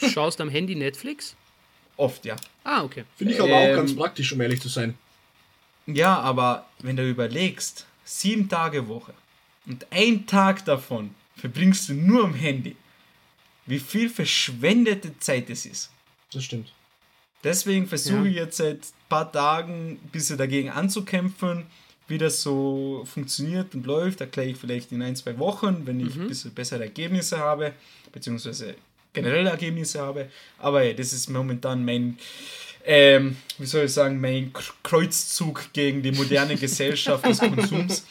Du 0.00 0.08
schaust 0.08 0.40
am 0.40 0.48
Handy 0.48 0.74
Netflix? 0.74 1.36
Oft, 1.96 2.24
ja. 2.24 2.36
Ah, 2.64 2.82
okay. 2.84 3.04
Finde 3.16 3.34
ich 3.34 3.40
aber 3.40 3.50
ähm, 3.50 3.72
auch 3.72 3.76
ganz 3.76 3.94
praktisch, 3.94 4.32
um 4.32 4.40
ehrlich 4.40 4.60
zu 4.60 4.68
sein. 4.68 4.96
Ja, 5.86 6.18
aber 6.18 6.66
wenn 6.80 6.96
du 6.96 7.08
überlegst, 7.08 7.86
sieben 8.04 8.48
Tage 8.48 8.88
Woche 8.88 9.14
und 9.66 9.86
ein 9.90 10.26
Tag 10.26 10.64
davon 10.64 11.14
verbringst 11.36 11.88
du 11.88 11.94
nur 11.94 12.24
am 12.24 12.34
Handy, 12.34 12.76
wie 13.66 13.78
viel 13.78 14.08
verschwendete 14.08 15.18
Zeit 15.18 15.50
es 15.50 15.66
ist. 15.66 15.90
Das 16.32 16.44
stimmt. 16.44 16.72
Deswegen 17.44 17.86
versuche 17.86 18.24
ja. 18.24 18.24
ich 18.24 18.36
jetzt 18.36 18.56
seit 18.56 18.78
ein 18.78 19.08
paar 19.08 19.30
Tagen 19.30 19.92
ein 19.92 20.10
bisschen 20.10 20.38
dagegen 20.38 20.70
anzukämpfen, 20.70 21.66
wie 22.08 22.18
das 22.18 22.42
so 22.42 23.04
funktioniert 23.12 23.74
und 23.74 23.86
läuft. 23.86 24.20
Erkläre 24.20 24.50
ich 24.50 24.56
vielleicht 24.56 24.92
in 24.92 25.02
ein, 25.02 25.16
zwei 25.16 25.38
Wochen, 25.38 25.86
wenn 25.86 26.00
ich 26.00 26.14
mhm. 26.14 26.22
ein 26.22 26.28
bisschen 26.28 26.52
bessere 26.52 26.84
Ergebnisse 26.84 27.38
habe, 27.38 27.72
beziehungsweise 28.12 28.74
generelle 29.12 29.50
Ergebnisse 29.50 30.00
habe. 30.00 30.30
Aber 30.58 30.82
ja, 30.82 30.92
das 30.92 31.12
ist 31.12 31.28
momentan 31.28 31.84
mein 31.84 32.18
ähm, 32.88 33.36
wie 33.58 33.66
soll 33.66 33.86
ich 33.86 33.92
sagen, 33.92 34.20
mein 34.20 34.52
Kreuzzug 34.84 35.72
gegen 35.72 36.02
die 36.02 36.12
moderne 36.12 36.54
Gesellschaft 36.56 37.26
des 37.26 37.40
Konsums. 37.40 38.04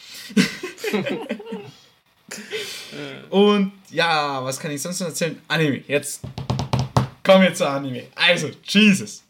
Und 3.29 3.71
ja, 3.91 4.43
was 4.43 4.59
kann 4.59 4.71
ich 4.71 4.81
sonst 4.81 4.99
noch 4.99 5.07
erzählen? 5.07 5.39
Anime, 5.47 5.83
jetzt 5.87 6.21
kommen 7.23 7.43
wir 7.43 7.53
zu 7.53 7.69
Anime. 7.69 8.07
Also, 8.15 8.49
Jesus. 8.63 9.23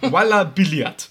Walla 0.00 0.44
Billiard. 0.44 1.08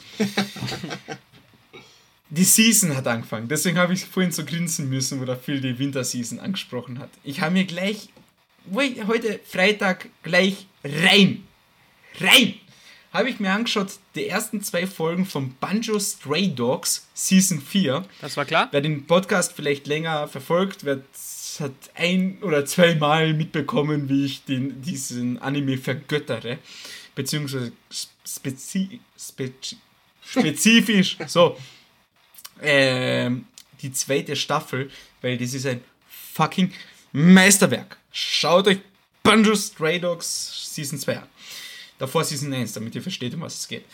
Die 2.30 2.43
Season 2.43 2.95
hat 2.95 3.08
angefangen, 3.08 3.47
deswegen 3.47 3.78
habe 3.78 3.93
ich 3.93 4.06
vorhin 4.06 4.32
so 4.32 4.45
grinsen 4.45 4.89
müssen, 4.89 5.19
wo 5.19 5.26
der 5.26 5.36
Phil 5.36 5.60
die 5.60 5.78
Winterseason 5.78 6.39
angesprochen 6.39 7.00
hat. 7.00 7.10
Ich 7.24 7.41
habe 7.41 7.52
mir 7.52 7.65
gleich, 7.65 8.10
heute 8.74 9.39
Freitag, 9.43 10.08
gleich 10.24 10.65
rein 10.84 11.43
rein! 12.19 12.56
Habe 13.13 13.30
ich 13.30 13.41
mir 13.41 13.52
angeschaut, 13.52 14.00
die 14.15 14.28
ersten 14.28 14.63
zwei 14.63 14.88
Folgen 14.88 15.26
von 15.26 15.54
Banjo 15.60 16.00
Stray 16.00 16.47
Dogs 16.47 17.08
Season 17.13 17.60
4. 17.60 18.06
Das 18.21 18.38
war 18.38 18.45
klar. 18.45 18.69
Wer 18.71 18.80
den 18.80 19.06
Podcast 19.06 19.52
vielleicht 19.54 19.86
länger 19.86 20.30
verfolgt, 20.30 20.86
wird, 20.86 21.04
hat 21.60 21.74
ein 21.95 22.38
oder 22.41 22.65
zweimal 22.65 23.34
mitbekommen, 23.34 24.08
wie 24.08 24.26
ich 24.26 24.45
den, 24.45 24.82
diesen 24.82 25.41
Anime 25.41 25.78
vergöttere. 25.78 26.60
Beziehungsweise 27.13 27.74
spezi 28.26 29.02
spezi 29.17 29.78
spezifisch, 30.26 31.17
so, 31.28 31.58
ähm, 32.62 33.45
die 33.82 33.91
zweite 33.91 34.38
Staffel, 34.38 34.89
weil 35.21 35.38
das 35.38 35.54
ist 35.54 35.65
ein 35.65 35.84
fucking 36.08 36.71
Meisterwerk. 37.12 37.97
Schaut 38.13 38.67
euch 38.67 38.80
Banjo 39.21 39.54
Stray 39.54 40.00
Dogs 40.00 40.74
Season 40.74 40.97
2 40.97 41.17
an. 41.17 41.28
Davor 42.01 42.23
Season 42.23 42.51
1, 42.51 42.73
damit 42.73 42.95
ihr 42.95 43.01
versteht, 43.03 43.35
um 43.35 43.41
was 43.41 43.59
es 43.59 43.67
geht. 43.67 43.85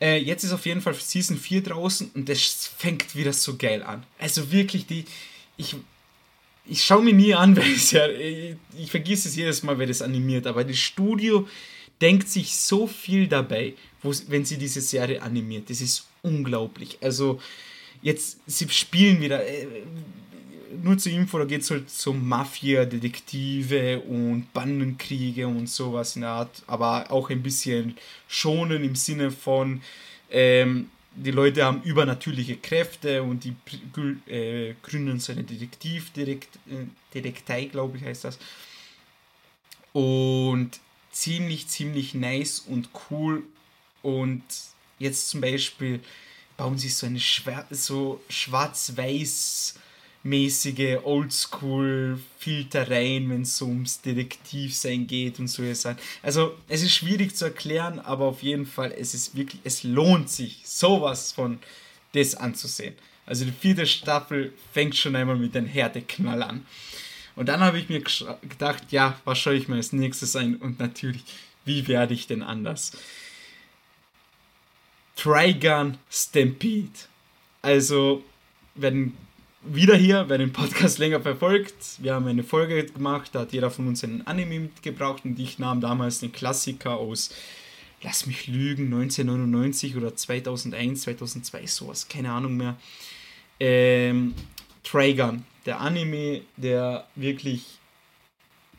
Äh, 0.00 0.18
jetzt 0.18 0.42
ist 0.42 0.52
auf 0.52 0.66
jeden 0.66 0.80
Fall 0.80 0.94
Season 0.94 1.38
4 1.38 1.62
draußen 1.62 2.10
und 2.12 2.28
das 2.28 2.72
fängt 2.76 3.14
wieder 3.14 3.32
so 3.32 3.56
geil 3.56 3.84
an. 3.84 4.02
Also 4.18 4.50
wirklich, 4.50 4.86
die. 4.86 5.04
Ich, 5.56 5.76
ich 6.66 6.82
schaue 6.82 7.02
mir 7.02 7.12
nie 7.12 7.34
an, 7.34 7.56
weil 7.56 7.72
es 7.72 7.92
ja. 7.92 8.08
Ich, 8.08 8.56
ich 8.76 8.90
vergesse 8.90 9.28
es 9.28 9.36
jedes 9.36 9.62
Mal, 9.62 9.78
wer 9.78 9.86
das 9.86 10.02
animiert, 10.02 10.48
aber 10.48 10.64
das 10.64 10.76
Studio 10.76 11.48
denkt 12.00 12.28
sich 12.28 12.56
so 12.56 12.88
viel 12.88 13.28
dabei, 13.28 13.74
wenn 14.02 14.44
sie 14.44 14.58
diese 14.58 14.80
Serie 14.80 15.22
animiert. 15.22 15.70
Das 15.70 15.80
ist 15.80 16.08
unglaublich. 16.22 16.98
Also, 17.00 17.40
jetzt, 18.02 18.38
sie 18.48 18.68
spielen 18.68 19.20
wieder. 19.20 19.46
Äh, 19.46 19.68
nur 20.82 20.98
zur 20.98 21.12
Info, 21.12 21.38
da 21.38 21.44
geht 21.44 21.62
es 21.62 21.70
halt 21.70 21.88
so 21.90 22.12
Mafia, 22.12 22.84
Detektive 22.84 24.00
und 24.00 24.52
Bandenkriege 24.52 25.46
und 25.46 25.68
sowas 25.68 26.16
in 26.16 26.22
der 26.22 26.30
Art, 26.30 26.62
aber 26.66 27.10
auch 27.10 27.30
ein 27.30 27.42
bisschen 27.42 27.96
schonen 28.28 28.84
im 28.84 28.96
Sinne 28.96 29.30
von, 29.30 29.80
ähm, 30.30 30.90
die 31.14 31.30
Leute 31.30 31.64
haben 31.64 31.82
übernatürliche 31.82 32.56
Kräfte 32.56 33.22
und 33.22 33.44
die 33.44 33.54
äh, 34.30 34.74
gründen 34.82 35.18
so 35.18 35.32
eine 35.32 35.44
Detektivdetektei, 35.44 37.62
äh, 37.62 37.66
glaube 37.66 37.96
ich, 37.96 38.04
heißt 38.04 38.24
das. 38.24 38.38
Und 39.92 40.72
ziemlich, 41.10 41.68
ziemlich 41.68 42.14
nice 42.14 42.60
und 42.60 42.90
cool. 43.10 43.44
Und 44.02 44.42
jetzt 44.98 45.30
zum 45.30 45.40
Beispiel 45.40 46.00
bauen 46.56 46.76
sie 46.76 46.90
so 46.90 47.06
eine 47.06 47.20
Schwär 47.20 47.66
so 47.70 48.20
schwarz-weiß 48.28 49.78
mäßige 50.28 50.98
Oldschool-Filtereien, 51.02 53.28
wenn 53.30 53.42
es 53.42 53.56
so 53.56 53.66
ums 53.66 54.00
Detektivsein 54.00 55.06
geht 55.06 55.38
und 55.38 55.48
so 55.48 55.62
Sachen. 55.74 55.98
Also 56.22 56.56
es 56.68 56.82
ist 56.82 56.92
schwierig 56.92 57.36
zu 57.36 57.44
erklären, 57.46 58.00
aber 58.00 58.26
auf 58.26 58.42
jeden 58.42 58.66
Fall, 58.66 58.92
es 58.96 59.14
ist 59.14 59.36
wirklich, 59.36 59.60
es 59.64 59.82
lohnt 59.82 60.30
sich, 60.30 60.62
sowas 60.64 61.32
von 61.32 61.58
das 62.12 62.34
anzusehen. 62.34 62.94
Also 63.24 63.44
die 63.44 63.52
vierte 63.52 63.86
Staffel 63.86 64.52
fängt 64.72 64.96
schon 64.96 65.16
einmal 65.16 65.36
mit 65.36 65.56
einem 65.56 65.66
Härteknall 65.66 66.42
an. 66.42 66.66
Und 67.34 67.48
dann 67.48 67.60
habe 67.60 67.78
ich 67.78 67.88
mir 67.88 68.02
gedacht, 68.48 68.84
ja, 68.90 69.18
was 69.24 69.38
schaue 69.38 69.54
ich 69.54 69.68
mir 69.68 69.76
als 69.76 69.92
nächstes 69.92 70.36
ein? 70.36 70.56
Und 70.56 70.78
natürlich 70.78 71.24
wie 71.66 71.86
werde 71.88 72.14
ich 72.14 72.26
denn 72.26 72.42
anders? 72.42 72.92
Trigun 75.16 75.98
Stampede. 76.08 76.92
Also, 77.60 78.24
wenn 78.76 79.14
wieder 79.68 79.96
hier, 79.96 80.28
wer 80.28 80.38
den 80.38 80.52
Podcast 80.52 80.98
länger 80.98 81.20
verfolgt, 81.20 81.74
wir 81.98 82.14
haben 82.14 82.26
eine 82.26 82.42
Folge 82.42 82.86
gemacht, 82.86 83.30
da 83.32 83.40
hat 83.40 83.52
jeder 83.52 83.70
von 83.70 83.88
uns 83.88 84.04
einen 84.04 84.26
Anime 84.26 84.60
mitgebracht 84.60 85.24
und 85.24 85.38
ich 85.38 85.58
nahm 85.58 85.80
damals 85.80 86.20
den 86.20 86.32
Klassiker 86.32 86.96
aus, 86.96 87.30
lass 88.02 88.26
mich 88.26 88.46
lügen, 88.46 88.84
1999 88.86 89.96
oder 89.96 90.14
2001, 90.14 91.02
2002, 91.02 91.66
sowas, 91.66 92.08
keine 92.08 92.32
Ahnung 92.32 92.56
mehr. 92.56 92.76
Ähm, 93.58 94.34
Trigun, 94.82 95.44
der 95.64 95.80
Anime, 95.80 96.42
der 96.56 97.06
wirklich, 97.14 97.78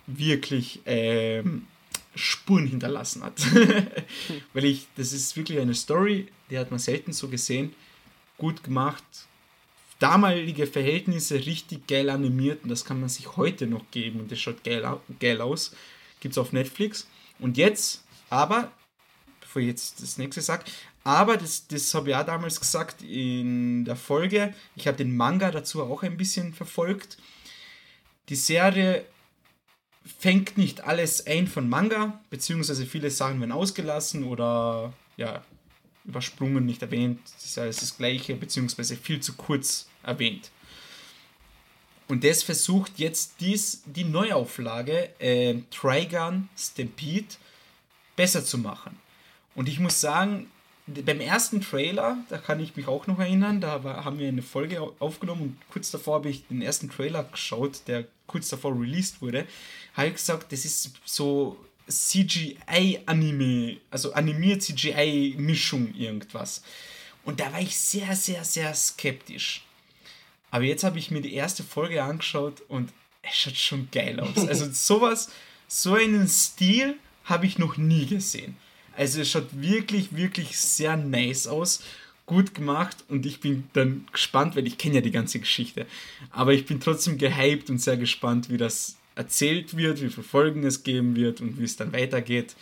wirklich 0.05 0.81
ähm, 0.85 1.67
Spuren 2.15 2.67
hinterlassen 2.67 3.23
hat. 3.23 3.41
Weil 4.53 4.65
ich, 4.65 4.87
das 4.95 5.11
ist 5.11 5.35
wirklich 5.35 5.59
eine 5.59 5.73
Story, 5.73 6.27
die 6.49 6.57
hat 6.57 6.71
man 6.71 6.79
selten 6.79 7.13
so 7.13 7.27
gesehen. 7.27 7.73
Gut 8.37 8.63
gemacht, 8.63 9.03
damalige 9.99 10.67
Verhältnisse 10.67 11.35
richtig 11.45 11.87
geil 11.87 12.09
animiert 12.09 12.63
und 12.63 12.69
das 12.69 12.85
kann 12.85 12.99
man 12.99 13.09
sich 13.09 13.35
heute 13.35 13.67
noch 13.67 13.89
geben 13.91 14.19
und 14.19 14.31
das 14.31 14.39
schaut 14.39 14.63
geil, 14.63 14.85
geil 15.19 15.41
aus. 15.41 15.75
Es 16.23 16.37
auf 16.37 16.51
Netflix. 16.51 17.07
Und 17.39 17.57
jetzt, 17.57 18.03
aber, 18.29 18.71
bevor 19.39 19.61
ich 19.61 19.69
jetzt 19.69 20.01
das 20.01 20.17
nächste 20.17 20.41
sage, 20.41 20.65
aber 21.03 21.37
das, 21.37 21.67
das 21.67 21.93
habe 21.93 22.09
ich 22.09 22.15
auch 22.15 22.25
damals 22.25 22.59
gesagt 22.59 23.01
in 23.01 23.85
der 23.85 23.95
Folge, 23.95 24.53
ich 24.75 24.87
habe 24.87 24.97
den 24.97 25.15
Manga 25.15 25.51
dazu 25.51 25.83
auch 25.83 26.03
ein 26.03 26.17
bisschen 26.17 26.53
verfolgt. 26.53 27.17
Die 28.27 28.35
Serie 28.35 29.05
fängt 30.19 30.57
nicht 30.57 30.81
alles 30.81 31.25
ein 31.27 31.47
von 31.47 31.69
Manga, 31.69 32.19
beziehungsweise 32.29 32.85
viele 32.85 33.09
Sachen 33.09 33.39
werden 33.39 33.53
ausgelassen 33.53 34.25
oder 34.25 34.91
ja, 35.15 35.43
übersprungen, 36.07 36.65
nicht 36.65 36.81
erwähnt. 36.81 37.19
Das 37.35 37.45
ist 37.45 37.57
alles 37.57 37.77
das 37.77 37.97
Gleiche, 37.97 38.35
beziehungsweise 38.35 38.95
viel 38.95 39.19
zu 39.19 39.33
kurz 39.33 39.87
erwähnt. 40.03 40.51
Und 42.07 42.23
das 42.23 42.41
versucht 42.41 42.93
jetzt 42.97 43.35
dies, 43.41 43.83
die 43.85 44.05
Neuauflage 44.05 45.09
äh, 45.19 45.55
Trigun 45.69 46.47
Stampede 46.57 47.35
besser 48.15 48.43
zu 48.43 48.57
machen. 48.57 48.97
Und 49.55 49.67
ich 49.67 49.79
muss 49.79 49.99
sagen, 49.99 50.49
beim 50.87 51.19
ersten 51.19 51.59
Trailer, 51.59 52.17
da 52.29 52.37
kann 52.37 52.61
ich 52.61 52.77
mich 52.77 52.87
auch 52.87 53.07
noch 53.07 53.19
erinnern, 53.19 53.59
da 53.59 53.83
haben 53.83 54.19
wir 54.19 54.29
eine 54.29 54.41
Folge 54.41 54.81
aufgenommen 54.99 55.41
und 55.41 55.57
kurz 55.69 55.91
davor 55.91 56.15
habe 56.15 56.29
ich 56.29 56.47
den 56.47 56.61
ersten 56.61 56.89
Trailer 56.89 57.25
geschaut, 57.25 57.81
der 57.87 58.05
kurz 58.25 58.47
davor 58.47 58.79
released 58.79 59.21
wurde, 59.21 59.45
habe 59.95 60.07
ich 60.07 60.13
gesagt, 60.13 60.53
das 60.53 60.63
ist 60.63 60.93
so 61.03 61.57
CGI-Anime, 61.87 63.77
also 63.89 64.13
animiert 64.13 64.61
CGI-Mischung 64.61 65.93
irgendwas. 65.93 66.63
Und 67.23 67.39
da 67.39 67.51
war 67.51 67.61
ich 67.61 67.77
sehr, 67.77 68.15
sehr, 68.15 68.43
sehr 68.43 68.73
skeptisch. 68.73 69.65
Aber 70.51 70.63
jetzt 70.63 70.83
habe 70.83 70.99
ich 70.99 71.11
mir 71.11 71.21
die 71.21 71.33
erste 71.33 71.63
Folge 71.63 72.03
angeschaut 72.03 72.61
und 72.69 72.91
es 73.21 73.35
schaut 73.35 73.57
schon 73.57 73.89
geil 73.91 74.19
aus. 74.19 74.47
Also 74.47 74.67
sowas, 74.71 75.29
so 75.67 75.95
einen 75.95 76.27
Stil 76.27 76.95
habe 77.25 77.45
ich 77.45 77.57
noch 77.57 77.77
nie 77.77 78.05
gesehen. 78.05 78.55
Also 78.95 79.21
es 79.21 79.29
schaut 79.29 79.49
wirklich, 79.51 80.15
wirklich 80.15 80.57
sehr 80.57 80.97
nice 80.97 81.47
aus. 81.47 81.83
Gut 82.25 82.53
gemacht 82.53 82.97
und 83.07 83.25
ich 83.25 83.39
bin 83.39 83.69
dann 83.71 84.05
gespannt, 84.11 84.55
weil 84.55 84.67
ich 84.67 84.77
kenne 84.77 84.95
ja 84.95 85.01
die 85.01 85.11
ganze 85.11 85.39
Geschichte. 85.39 85.85
Aber 86.31 86.53
ich 86.53 86.65
bin 86.65 86.81
trotzdem 86.81 87.17
gehypt 87.17 87.69
und 87.69 87.81
sehr 87.81 87.95
gespannt, 87.95 88.49
wie 88.49 88.57
das 88.57 88.97
erzählt 89.17 89.75
wird, 89.75 90.01
wie 90.01 90.09
viele 90.09 90.23
Folgen 90.23 90.63
es 90.63 90.83
geben 90.83 91.15
wird 91.15 91.41
und 91.41 91.59
wie 91.59 91.65
es 91.65 91.75
dann 91.75 91.91
weitergeht. 91.91 92.55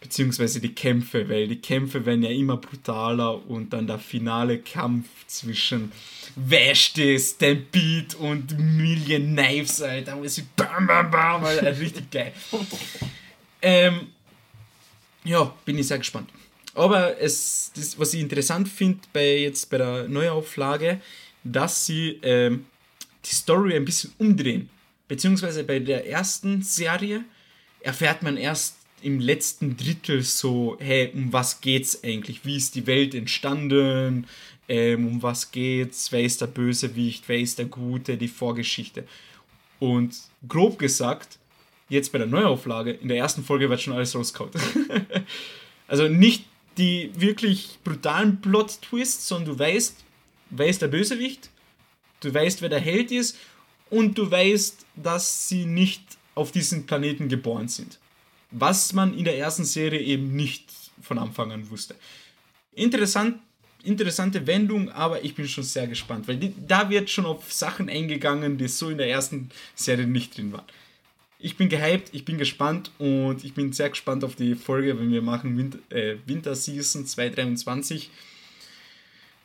Beziehungsweise 0.00 0.60
die 0.60 0.74
Kämpfe, 0.74 1.28
weil 1.28 1.48
die 1.48 1.60
Kämpfe 1.60 2.06
werden 2.06 2.22
ja 2.22 2.30
immer 2.30 2.56
brutaler 2.56 3.44
und 3.48 3.72
dann 3.72 3.88
der 3.88 3.98
finale 3.98 4.58
Kampf 4.58 5.08
zwischen 5.26 5.90
Vashti, 6.36 7.18
Stampede 7.18 8.16
und 8.18 8.56
Million 8.58 9.34
Knives, 9.34 9.82
Alter, 9.82 10.16
wo 10.16 10.26
sie 10.28 10.44
bam, 10.54 10.86
bam, 10.86 11.10
bam, 11.10 11.44
Alter, 11.44 11.76
richtig 11.80 12.10
geil. 12.12 12.32
Ähm, 13.60 14.08
ja, 15.24 15.52
bin 15.64 15.78
ich 15.78 15.88
sehr 15.88 15.98
gespannt. 15.98 16.30
Aber 16.74 17.20
es, 17.20 17.72
das, 17.74 17.98
was 17.98 18.14
ich 18.14 18.20
interessant 18.20 18.68
finde 18.68 19.00
bei 19.12 19.38
jetzt 19.38 19.68
bei 19.68 19.78
der 19.78 20.06
Neuauflage, 20.06 21.00
dass 21.42 21.86
sie 21.86 22.20
ähm, 22.22 22.66
die 23.24 23.34
Story 23.34 23.74
ein 23.74 23.84
bisschen 23.84 24.12
umdrehen 24.18 24.70
beziehungsweise 25.08 25.64
bei 25.64 25.78
der 25.78 26.06
ersten 26.06 26.62
Serie 26.62 27.24
erfährt 27.80 28.22
man 28.22 28.36
erst 28.36 28.76
im 29.02 29.20
letzten 29.20 29.76
Drittel 29.76 30.22
so, 30.22 30.76
hey, 30.80 31.10
um 31.14 31.32
was 31.32 31.60
geht's 31.60 32.02
eigentlich? 32.04 32.44
Wie 32.44 32.56
ist 32.56 32.74
die 32.74 32.86
Welt 32.86 33.14
entstanden? 33.14 34.26
Ähm, 34.68 35.06
um 35.06 35.22
was 35.22 35.50
geht's? 35.50 36.12
Wer 36.12 36.22
ist 36.22 36.40
der 36.40 36.48
Bösewicht? 36.48 37.24
Wer 37.28 37.38
ist 37.38 37.58
der 37.58 37.66
Gute? 37.66 38.16
Die 38.16 38.28
Vorgeschichte. 38.28 39.04
Und 39.78 40.16
grob 40.46 40.78
gesagt, 40.78 41.38
jetzt 41.88 42.12
bei 42.12 42.18
der 42.18 42.26
Neuauflage, 42.26 42.90
in 42.90 43.08
der 43.08 43.18
ersten 43.18 43.44
Folge 43.44 43.70
wird 43.70 43.80
schon 43.80 43.94
alles 43.94 44.14
rausgehauen. 44.14 44.50
also 45.86 46.08
nicht 46.08 46.44
die 46.76 47.10
wirklich 47.16 47.78
brutalen 47.82 48.40
Plot-Twists, 48.40 49.28
sondern 49.28 49.52
du 49.52 49.58
weißt, 49.58 49.96
wer 50.50 50.66
ist 50.66 50.82
der 50.82 50.88
Bösewicht? 50.88 51.50
Du 52.20 52.32
weißt, 52.32 52.62
wer 52.62 52.68
der 52.68 52.80
Held 52.80 53.10
ist 53.10 53.36
und 53.90 54.16
du 54.16 54.30
weißt, 54.30 54.86
dass 54.96 55.48
sie 55.48 55.64
nicht 55.64 56.02
auf 56.34 56.52
diesem 56.52 56.86
Planeten 56.86 57.28
geboren 57.28 57.68
sind. 57.68 57.98
Was 58.50 58.92
man 58.92 59.16
in 59.16 59.24
der 59.24 59.38
ersten 59.38 59.64
Serie 59.64 60.00
eben 60.00 60.34
nicht 60.34 60.64
von 61.02 61.18
Anfang 61.18 61.52
an 61.52 61.68
wusste. 61.70 61.94
Interessant, 62.72 63.38
interessante 63.82 64.46
Wendung, 64.46 64.90
aber 64.90 65.24
ich 65.24 65.34
bin 65.34 65.48
schon 65.48 65.64
sehr 65.64 65.86
gespannt, 65.86 66.28
weil 66.28 66.36
die, 66.36 66.54
da 66.66 66.88
wird 66.90 67.10
schon 67.10 67.26
auf 67.26 67.52
Sachen 67.52 67.88
eingegangen, 67.88 68.58
die 68.58 68.68
so 68.68 68.90
in 68.90 68.98
der 68.98 69.08
ersten 69.08 69.50
Serie 69.74 70.06
nicht 70.06 70.36
drin 70.36 70.52
waren. 70.52 70.64
Ich 71.40 71.56
bin 71.56 71.68
gehypt, 71.68 72.10
ich 72.12 72.24
bin 72.24 72.36
gespannt 72.36 72.90
und 72.98 73.44
ich 73.44 73.54
bin 73.54 73.72
sehr 73.72 73.90
gespannt 73.90 74.24
auf 74.24 74.34
die 74.34 74.56
Folge, 74.56 74.98
wenn 74.98 75.12
wir 75.12 75.22
machen 75.22 75.56
Winter, 75.56 75.78
äh, 75.90 76.16
Winter 76.26 76.56
Season 76.56 77.06
2023, 77.06 78.10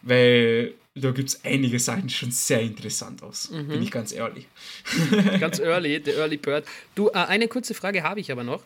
weil 0.03 0.73
da 0.95 1.11
gibt 1.11 1.29
es 1.29 1.43
einige 1.43 1.79
Sachen, 1.79 2.09
schon 2.09 2.31
sehr 2.31 2.61
interessant 2.61 3.23
aus. 3.23 3.49
Mhm. 3.49 3.67
Bin 3.67 3.83
ich 3.83 3.91
ganz 3.91 4.11
ehrlich. 4.11 4.47
ganz 5.39 5.59
early, 5.59 5.99
der 5.99 6.17
Early 6.17 6.37
Bird. 6.37 6.65
Du, 6.93 7.09
äh, 7.09 7.13
eine 7.13 7.47
kurze 7.47 7.73
Frage 7.73 8.03
habe 8.03 8.19
ich 8.19 8.31
aber 8.31 8.43
noch. 8.43 8.63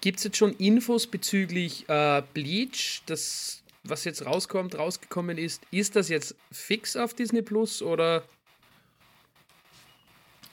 Gibt 0.00 0.18
es 0.18 0.24
jetzt 0.24 0.36
schon 0.36 0.52
Infos 0.56 1.06
bezüglich 1.06 1.88
äh, 1.88 2.22
Bleach, 2.34 3.02
das, 3.06 3.62
was 3.82 4.04
jetzt 4.04 4.24
rauskommt, 4.24 4.78
rausgekommen 4.78 5.38
ist? 5.38 5.62
Ist 5.72 5.96
das 5.96 6.08
jetzt 6.08 6.36
fix 6.52 6.94
auf 6.94 7.14
Disney 7.14 7.42
Plus 7.42 7.82
oder? 7.82 8.22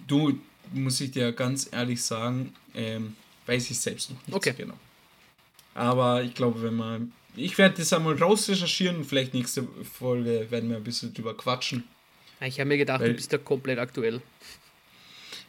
Du, 0.07 0.39
muss 0.71 0.99
ich 1.01 1.11
dir 1.11 1.31
ganz 1.31 1.69
ehrlich 1.71 2.01
sagen, 2.01 2.55
ähm, 2.73 3.15
weiß 3.45 3.69
ich 3.69 3.79
selbst 3.79 4.09
noch 4.09 4.27
nicht 4.27 4.35
okay. 4.35 4.53
genau. 4.57 4.77
Aber 5.75 6.23
ich 6.23 6.33
glaube, 6.33 6.61
wenn 6.63 6.75
man 6.75 7.11
ich 7.35 7.57
werde 7.57 7.75
das 7.77 7.93
einmal 7.93 8.15
raus 8.15 8.49
recherchieren 8.49 8.97
und 8.97 9.05
vielleicht 9.05 9.33
nächste 9.33 9.67
Folge 9.97 10.47
werden 10.49 10.69
wir 10.69 10.77
ein 10.77 10.83
bisschen 10.83 11.13
drüber 11.13 11.35
quatschen. 11.35 11.83
Ich 12.41 12.59
habe 12.59 12.67
mir 12.67 12.77
gedacht, 12.77 13.01
Weil, 13.01 13.09
du 13.09 13.15
bist 13.15 13.31
ja 13.31 13.37
komplett 13.37 13.79
aktuell. 13.79 14.21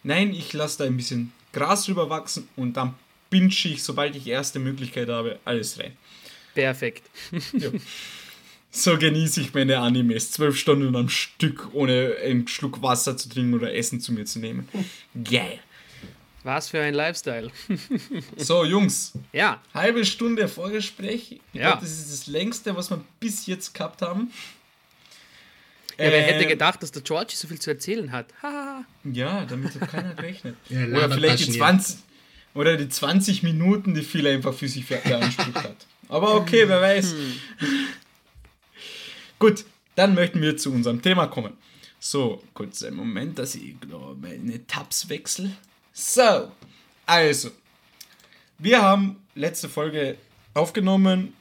Nein, 0.03 0.33
ich 0.33 0.53
lasse 0.53 0.79
da 0.79 0.85
ein 0.85 0.97
bisschen 0.97 1.33
Gras 1.53 1.85
drüber 1.85 2.11
wachsen 2.11 2.49
und 2.57 2.75
dann 2.77 2.95
pinsche 3.31 3.69
ich, 3.69 3.83
sobald 3.83 4.15
ich 4.17 4.27
erste 4.27 4.59
Möglichkeit 4.59 5.09
habe, 5.09 5.39
alles 5.45 5.79
rein. 5.79 5.97
Perfekt. 6.55 7.11
Ja. 7.53 7.71
So 8.77 8.99
genieße 8.99 9.41
ich 9.41 9.55
meine 9.55 9.79
Animes. 9.79 10.33
Zwölf 10.33 10.59
Stunden 10.59 10.97
am 10.97 11.09
Stück, 11.09 11.73
ohne 11.75 12.17
einen 12.25 12.49
Schluck 12.49 12.83
Wasser 12.83 13.17
zu 13.17 13.29
trinken 13.29 13.55
oder 13.55 13.73
Essen 13.73 14.01
zu 14.01 14.13
mir 14.13 14.25
zu 14.25 14.41
nehmen. 14.41 14.69
Geil. 15.25 15.61
Was 16.45 16.69
für 16.69 16.81
ein 16.81 16.93
Lifestyle. 16.93 17.51
so, 18.37 18.65
Jungs. 18.65 19.15
Ja. 19.33 19.63
Halbe 19.73 20.05
Stunde 20.05 20.47
Vorgespräch. 20.47 21.33
Ich 21.33 21.41
ja. 21.55 21.71
Glaub, 21.71 21.81
das 21.81 21.91
ist 21.91 22.13
das 22.13 22.27
längste, 22.27 22.77
was 22.77 22.91
wir 22.91 23.03
bis 23.19 23.47
jetzt 23.47 23.73
gehabt 23.73 24.03
haben. 24.03 24.31
Ja, 25.97 26.11
wer 26.11 26.23
hätte 26.23 26.43
ähm, 26.43 26.49
gedacht, 26.51 26.83
dass 26.83 26.93
der 26.93 27.03
George 27.03 27.33
so 27.35 27.49
viel 27.49 27.59
zu 27.59 27.71
erzählen 27.71 28.13
hat? 28.13 28.27
ja, 29.05 29.47
damit 29.47 29.81
hat 29.81 29.91
keiner 29.91 30.15
gerechnet. 30.17 30.57
ja, 30.69 30.87
oder 30.87 31.11
vielleicht 31.11 31.47
die 31.47 31.53
20, 31.53 31.99
oder 32.53 32.77
die 32.77 32.91
20 32.91 33.43
Minuten, 33.43 33.95
die 33.95 34.03
viel 34.03 34.27
einfach 34.27 34.53
für 34.53 34.69
sich 34.69 34.87
beansprucht 34.87 35.55
hat. 35.55 35.77
Aber 36.09 36.35
okay, 36.35 36.69
wer 36.69 36.81
weiß. 36.81 37.13
Hm. 37.13 37.35
Gut, 39.39 39.65
dann 39.95 40.15
möchten 40.15 40.43
wir 40.43 40.57
zu 40.59 40.73
unserem 40.73 41.01
Thema 41.01 41.27
kommen. 41.27 41.55
So, 42.01 42.43
kurz 42.53 42.83
einen 42.83 42.97
Moment, 42.97 43.39
dass 43.39 43.55
ich 43.55 43.77
meine 44.21 44.67
Tabs 44.67 45.09
wechsle. 45.09 45.51
So, 45.97 46.51
also, 47.07 47.51
wir 48.59 48.83
haben 48.83 49.23
letzte 49.37 49.69
Folge 49.69 50.19
aufgenommen, 50.53 51.35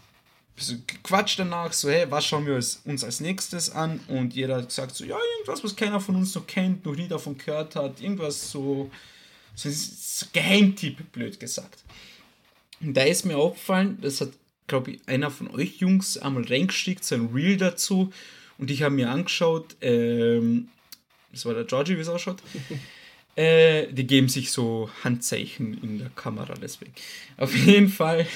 bisschen 0.56 0.84
gequatscht 0.86 1.40
danach, 1.40 1.74
so, 1.74 1.90
hey, 1.90 2.06
was 2.12 2.28
schauen 2.28 2.46
wir 2.46 2.54
uns 2.54 3.04
als 3.04 3.20
nächstes 3.20 3.72
an? 3.72 4.00
Und 4.08 4.36
jeder 4.36 4.70
sagt 4.70 4.96
so, 4.96 5.06
ja, 5.06 5.18
irgendwas, 5.38 5.64
was 5.64 5.76
keiner 5.76 6.00
von 6.00 6.18
uns 6.18 6.36
noch 6.36 6.46
kennt, 6.46 6.86
noch 6.86 6.96
nie 6.96 7.08
davon 7.08 7.36
gehört 7.36 7.76
hat, 7.76 8.00
irgendwas 8.00 8.52
so, 8.52 8.92
so, 9.56 9.72
so 9.72 10.28
Geheimtipp, 10.32 11.12
blöd 11.12 11.40
gesagt. 11.40 11.84
da 12.80 13.02
ist 13.02 13.26
mir 13.26 13.38
aufgefallen, 13.40 13.98
das 14.02 14.22
hat, 14.22 14.34
glaube 14.68 14.92
ich, 14.92 15.08
einer 15.08 15.32
von 15.32 15.50
euch 15.50 15.78
Jungs 15.78 16.20
einmal 16.20 16.46
reingeschickt, 16.46 17.04
so 17.04 17.16
ein 17.16 17.32
Reel 17.34 17.58
dazu. 17.58 18.14
Und 18.60 18.70
ich 18.70 18.84
habe 18.84 18.94
mir 18.94 19.10
angeschaut, 19.10 19.76
ähm, 19.82 20.70
das 21.32 21.44
war 21.44 21.56
der 21.56 21.64
Georgie, 21.64 21.98
wie 21.98 22.02
es 22.02 22.08
ausschaut. 22.08 22.44
äh, 23.36 23.88
die 23.92 24.06
geben 24.06 24.30
sich 24.30 24.52
so 24.52 24.90
Handzeichen 25.04 25.82
in 25.82 26.00
der 26.00 26.10
Kamera, 26.10 26.54
deswegen. 26.62 26.94
Auf 27.38 27.56
jeden 27.56 27.90
Fall, 27.90 28.28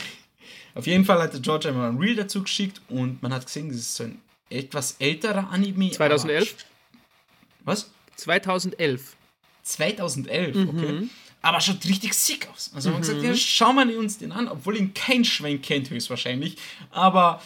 auf 0.74 0.88
jeden 0.88 1.06
Fall 1.06 1.22
hat 1.22 1.34
der 1.34 1.42
George 1.42 1.70
einmal 1.70 1.90
ein 1.90 1.98
Reel 1.98 2.16
dazu 2.16 2.42
geschickt 2.42 2.82
und 2.90 3.22
man 3.22 3.34
hat 3.34 3.46
gesehen, 3.46 3.70
das 3.70 3.78
ist 3.78 3.96
so 3.96 4.06
ein 4.06 4.20
etwas 4.50 4.96
älterer 5.00 5.50
Anime. 5.50 5.92
2011? 5.92 6.56
Was? 7.64 7.92
2011. 8.16 9.16
2011, 9.64 10.56
mhm. 10.56 10.70
okay. 10.70 11.10
Aber 11.42 11.62
schaut 11.62 11.86
richtig 11.86 12.14
sick 12.14 12.48
aus. 12.52 12.72
Also 12.74 12.90
man 12.90 13.00
mhm. 13.00 13.02
gesagt, 13.02 13.24
ja, 13.24 13.36
schauen 13.36 13.88
wir 13.88 14.00
uns 14.00 14.18
den 14.18 14.32
an, 14.32 14.48
obwohl 14.48 14.78
ihn 14.78 14.94
kein 14.94 15.24
Schwein 15.24 15.62
kennt 15.62 15.90
höchstwahrscheinlich. 15.90 16.58
Aber 16.92 17.42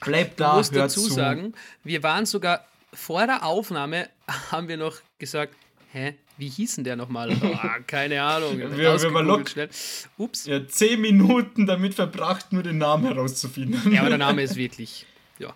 bleibt 0.00 0.38
da, 0.40 0.54
musst 0.54 0.72
hört 0.72 0.84
dazu 0.84 1.02
zu. 1.02 1.12
sagen, 1.12 1.54
wir 1.82 2.02
waren 2.02 2.26
sogar 2.26 2.64
vor 2.92 3.26
der 3.26 3.44
Aufnahme, 3.44 4.08
haben 4.50 4.68
wir 4.68 4.76
noch 4.76 4.96
gesagt, 5.18 5.54
hä, 5.92 6.14
wie 6.38 6.48
hieß 6.48 6.76
denn 6.76 6.84
der 6.84 6.96
nochmal? 6.96 7.30
Oh, 7.30 7.56
keine 7.86 8.22
Ahnung. 8.22 8.58
wir, 8.58 8.76
wir 8.76 9.14
waren 9.14 9.26
lock, 9.26 9.48
schnell. 9.48 9.68
Ups. 10.16 10.46
Ja, 10.46 10.66
zehn 10.66 11.00
Minuten 11.00 11.66
damit 11.66 11.94
verbracht, 11.94 12.52
nur 12.52 12.62
den 12.62 12.78
Namen 12.78 13.04
herauszufinden. 13.04 13.92
Ja, 13.92 14.00
aber 14.00 14.10
der 14.10 14.18
Name 14.18 14.42
ist 14.42 14.56
wirklich, 14.56 15.06
ja, 15.38 15.52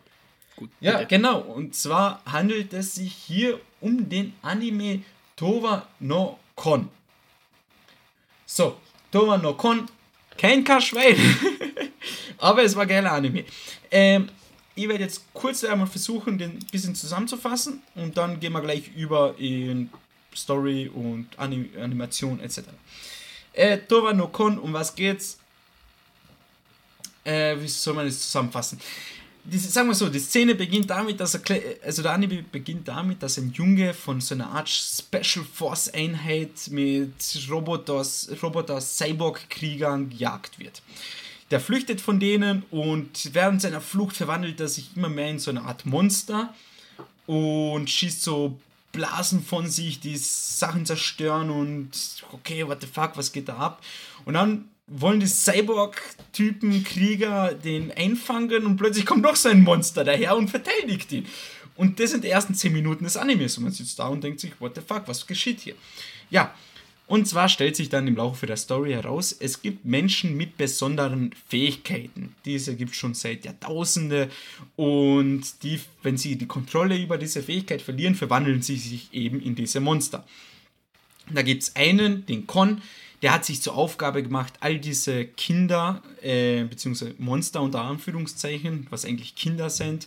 gut. 0.55 0.71
Ja, 0.81 0.99
bitte. 0.99 1.07
genau. 1.07 1.41
Und 1.41 1.75
zwar 1.75 2.23
handelt 2.31 2.73
es 2.73 2.95
sich 2.95 3.13
hier 3.13 3.61
um 3.81 4.09
den 4.09 4.35
Anime 4.43 5.03
Tova 5.35 5.87
no 6.01 6.39
Kon. 6.55 6.89
So, 8.45 8.77
Tova 9.11 9.39
no 9.39 9.55
Kon, 9.55 9.87
kein 10.37 10.63
Kaschwein. 10.63 11.17
aber 12.39 12.63
es 12.63 12.77
war 12.77 12.87
geiler 12.87 13.13
Anime. 13.13 13.45
Ähm, 13.91 14.29
ich 14.75 14.89
werde 14.89 15.05
jetzt 15.05 15.25
kurz 15.33 15.65
einmal 15.65 15.87
versuchen, 15.87 16.37
den 16.37 16.51
ein 16.51 16.67
bisschen 16.71 16.95
zusammenzufassen 16.95 17.83
und 17.95 18.19
dann 18.19 18.39
gehen 18.41 18.53
wir 18.53 18.61
gleich 18.61 18.95
über 18.95 19.35
in 19.39 19.91
Story 20.37 20.91
und 20.93 21.27
Anim 21.37 21.71
Animation 21.81 22.41
etc. 22.41 22.61
Äh, 23.53 23.79
Tova 23.79 24.13
no 24.13 24.29
Kon, 24.29 24.59
um 24.59 24.73
was 24.73 24.95
geht's? 24.95 25.39
Äh, 27.25 27.57
wie 27.61 27.69
soll 27.69 27.95
man 27.95 28.07
das 28.07 28.21
zusammenfassen? 28.21 28.79
Die, 29.49 29.59
sagen 29.59 29.89
wir 29.89 29.95
so, 29.95 30.09
die 30.09 30.19
Szene 30.19 30.57
beginnt 30.57 30.91
damit, 30.91 31.21
dass 31.21 31.37
er, 31.37 31.41
also 31.85 32.03
der 32.03 32.13
Anime 32.13 32.43
beginnt 32.43 32.89
damit, 32.89 33.23
dass 33.23 33.39
ein 33.39 33.53
Junge 33.53 33.95
von 33.95 34.21
so 34.21 34.35
einer 34.35 34.49
Art 34.49 34.69
Special 34.69 35.45
Force 35.45 35.89
Einheit 35.89 36.69
mit 36.71 37.15
Roboters, 37.49 38.29
Roboter 38.43 38.81
Cyborg 38.81 39.49
Kriegern 39.49 40.11
gejagt 40.11 40.59
wird. 40.59 40.83
Der 41.53 41.61
flüchtet 41.61 42.01
von 42.01 42.19
denen 42.19 42.65
und 42.73 43.35
während 43.35 43.63
seiner 43.63 43.81
Flucht 43.81 44.17
verwandelt 44.17 44.61
er 44.61 44.67
sich 44.67 44.97
immer 44.97 45.09
mehr 45.09 45.31
in 45.31 45.39
so 45.39 45.53
eine 45.53 45.63
Art 45.63 45.87
Monster 45.87 46.53
und 47.27 47.89
schießt 47.89 48.23
so 48.23 48.59
Blasen 48.93 49.43
von 49.43 49.69
sich, 49.69 50.01
die 50.01 50.17
Sachen 50.17 50.87
zerstören 50.87 51.51
und 51.51 51.91
okay, 52.33 52.67
what 52.67 52.81
the 52.81 52.87
fuck, 52.87 53.17
was 53.17 53.33
geht 53.33 53.49
da 53.49 53.57
ab? 53.57 53.83
Und 54.25 54.35
dann 54.35 54.69
wollen 54.87 55.21
die 55.21 55.27
Cyborg-Typen, 55.27 56.85
Krieger 56.85 57.55
den 57.55 57.93
einfangen 57.93 58.65
und 58.65 58.77
plötzlich 58.77 59.05
kommt 59.05 59.23
noch 59.23 59.37
so 59.37 59.49
ein 59.49 59.63
Monster 59.63 60.05
daher 60.05 60.37
und 60.37 60.49
verteidigt 60.49 61.13
ihn. 61.13 61.27
Und 61.75 62.01
das 62.01 62.11
sind 62.11 62.25
die 62.25 62.29
ersten 62.29 62.55
10 62.55 62.73
Minuten 62.73 63.05
des 63.05 63.17
Animes 63.17 63.59
und 63.59 63.65
man 63.65 63.73
sitzt 63.73 63.99
da 63.99 64.07
und 64.07 64.25
denkt 64.25 64.41
sich, 64.41 64.53
what 64.61 64.75
the 64.75 64.81
fuck, 64.81 65.03
was 65.07 65.27
geschieht 65.27 65.61
hier? 65.61 65.75
Ja, 66.31 66.55
und 67.07 67.29
zwar 67.29 67.49
stellt 67.49 67.77
sich 67.77 67.89
dann 67.89 68.09
im 68.09 68.17
Laufe 68.17 68.47
der 68.47 68.57
Story 68.57 68.93
heraus, 68.93 69.33
es 69.39 69.63
gibt 69.63 69.85
Menschen 69.85 70.37
mit 70.37 70.57
besonderen 70.57 71.33
Fähigkeiten. 71.49 72.35
Diese 72.45 72.75
gibt 72.75 72.93
es 72.93 72.97
schon 72.97 73.15
seit 73.15 73.45
Jahrtausende 73.45 74.29
und 74.75 75.63
die, 75.63 75.81
wenn 76.03 76.17
sie 76.17 76.37
die 76.37 76.47
Kontrolle 76.47 76.97
über 76.97 77.17
diese 77.17 77.43
Fähigkeit 77.43 77.81
verlieren, 77.81 78.17
verwandeln 78.17 78.61
sie 78.61 78.77
sich 78.77 79.13
eben 79.13 79.41
in 79.41 79.55
diese 79.55 79.79
Monster. 79.79 80.27
Da 81.31 81.43
gibt 81.43 81.63
es 81.63 81.77
einen, 81.77 82.27
den 82.27 82.47
Con, 82.49 82.83
der 83.23 83.33
hat 83.33 83.45
sich 83.45 83.63
zur 83.63 83.77
Aufgabe 83.77 84.23
gemacht, 84.23 84.55
all 84.61 84.79
diese 84.79 85.25
Kinder, 85.25 86.03
äh, 86.23 86.65
beziehungsweise 86.65 87.15
Monster 87.19 87.63
unter 87.63 87.83
Anführungszeichen, 87.83 88.89
was 88.91 89.05
eigentlich 89.05 89.37
Kinder 89.37 89.71
sind, 89.71 90.07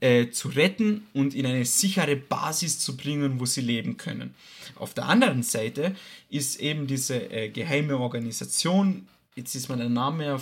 äh, 0.00 0.28
zu 0.30 0.48
retten 0.48 1.06
und 1.14 1.34
in 1.34 1.46
eine 1.46 1.64
sichere 1.64 2.16
Basis 2.16 2.78
zu 2.78 2.96
bringen, 2.96 3.40
wo 3.40 3.46
sie 3.46 3.62
leben 3.62 3.96
können. 3.96 4.34
Auf 4.76 4.94
der 4.94 5.06
anderen 5.06 5.42
Seite 5.42 5.94
ist 6.28 6.60
eben 6.60 6.86
diese 6.86 7.30
äh, 7.30 7.48
geheime 7.48 7.98
Organisation, 7.98 9.08
jetzt 9.34 9.54
ist 9.54 9.68
mir 9.68 9.76
der 9.76 9.88
Name 9.88 10.40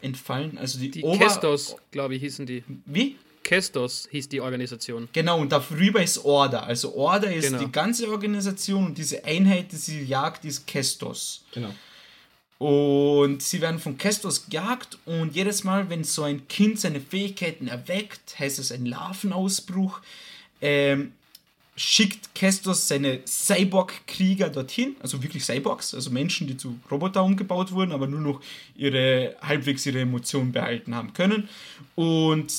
entfallen, 0.00 0.58
also 0.58 0.78
die, 0.78 0.90
die 0.90 1.02
Ober 1.02 1.18
Kestos, 1.18 1.76
glaube 1.90 2.14
ich, 2.14 2.22
hießen 2.22 2.46
die. 2.46 2.62
Wie? 2.86 3.16
Kestos 3.42 4.08
hieß 4.10 4.28
die 4.30 4.40
Organisation. 4.40 5.08
Genau, 5.12 5.38
und 5.38 5.52
darüber 5.52 6.02
ist 6.02 6.24
Order. 6.24 6.64
Also 6.64 6.94
Order 6.94 7.32
ist 7.32 7.48
genau. 7.48 7.58
die 7.58 7.70
ganze 7.70 8.08
Organisation 8.08 8.86
und 8.86 8.98
diese 8.98 9.24
Einheit, 9.24 9.70
die 9.70 9.76
sie 9.76 10.02
jagt, 10.02 10.44
ist 10.44 10.66
Kestos. 10.66 11.44
Genau. 11.52 11.74
Und 12.64 13.42
sie 13.42 13.60
werden 13.60 13.78
von 13.78 13.98
Kestos 13.98 14.46
gejagt 14.46 14.96
und 15.04 15.34
jedes 15.34 15.64
Mal, 15.64 15.90
wenn 15.90 16.02
so 16.02 16.22
ein 16.22 16.48
Kind 16.48 16.80
seine 16.80 16.98
Fähigkeiten 16.98 17.68
erweckt, 17.68 18.38
heißt 18.38 18.58
es 18.58 18.72
ein 18.72 18.86
Larvenausbruch, 18.86 20.00
ähm, 20.62 21.12
schickt 21.76 22.34
Kestos 22.34 22.88
seine 22.88 23.20
Cyborg-Krieger 23.26 24.48
dorthin, 24.48 24.96
also 25.00 25.22
wirklich 25.22 25.44
Cyborgs, 25.44 25.92
also 25.92 26.08
Menschen, 26.08 26.46
die 26.46 26.56
zu 26.56 26.78
Roboter 26.90 27.22
umgebaut 27.22 27.70
wurden, 27.72 27.92
aber 27.92 28.06
nur 28.06 28.20
noch 28.20 28.40
ihre 28.74 29.36
halbwegs 29.42 29.84
ihre 29.84 30.00
Emotionen 30.00 30.52
behalten 30.52 30.94
haben 30.94 31.12
können. 31.12 31.50
Und 31.96 32.50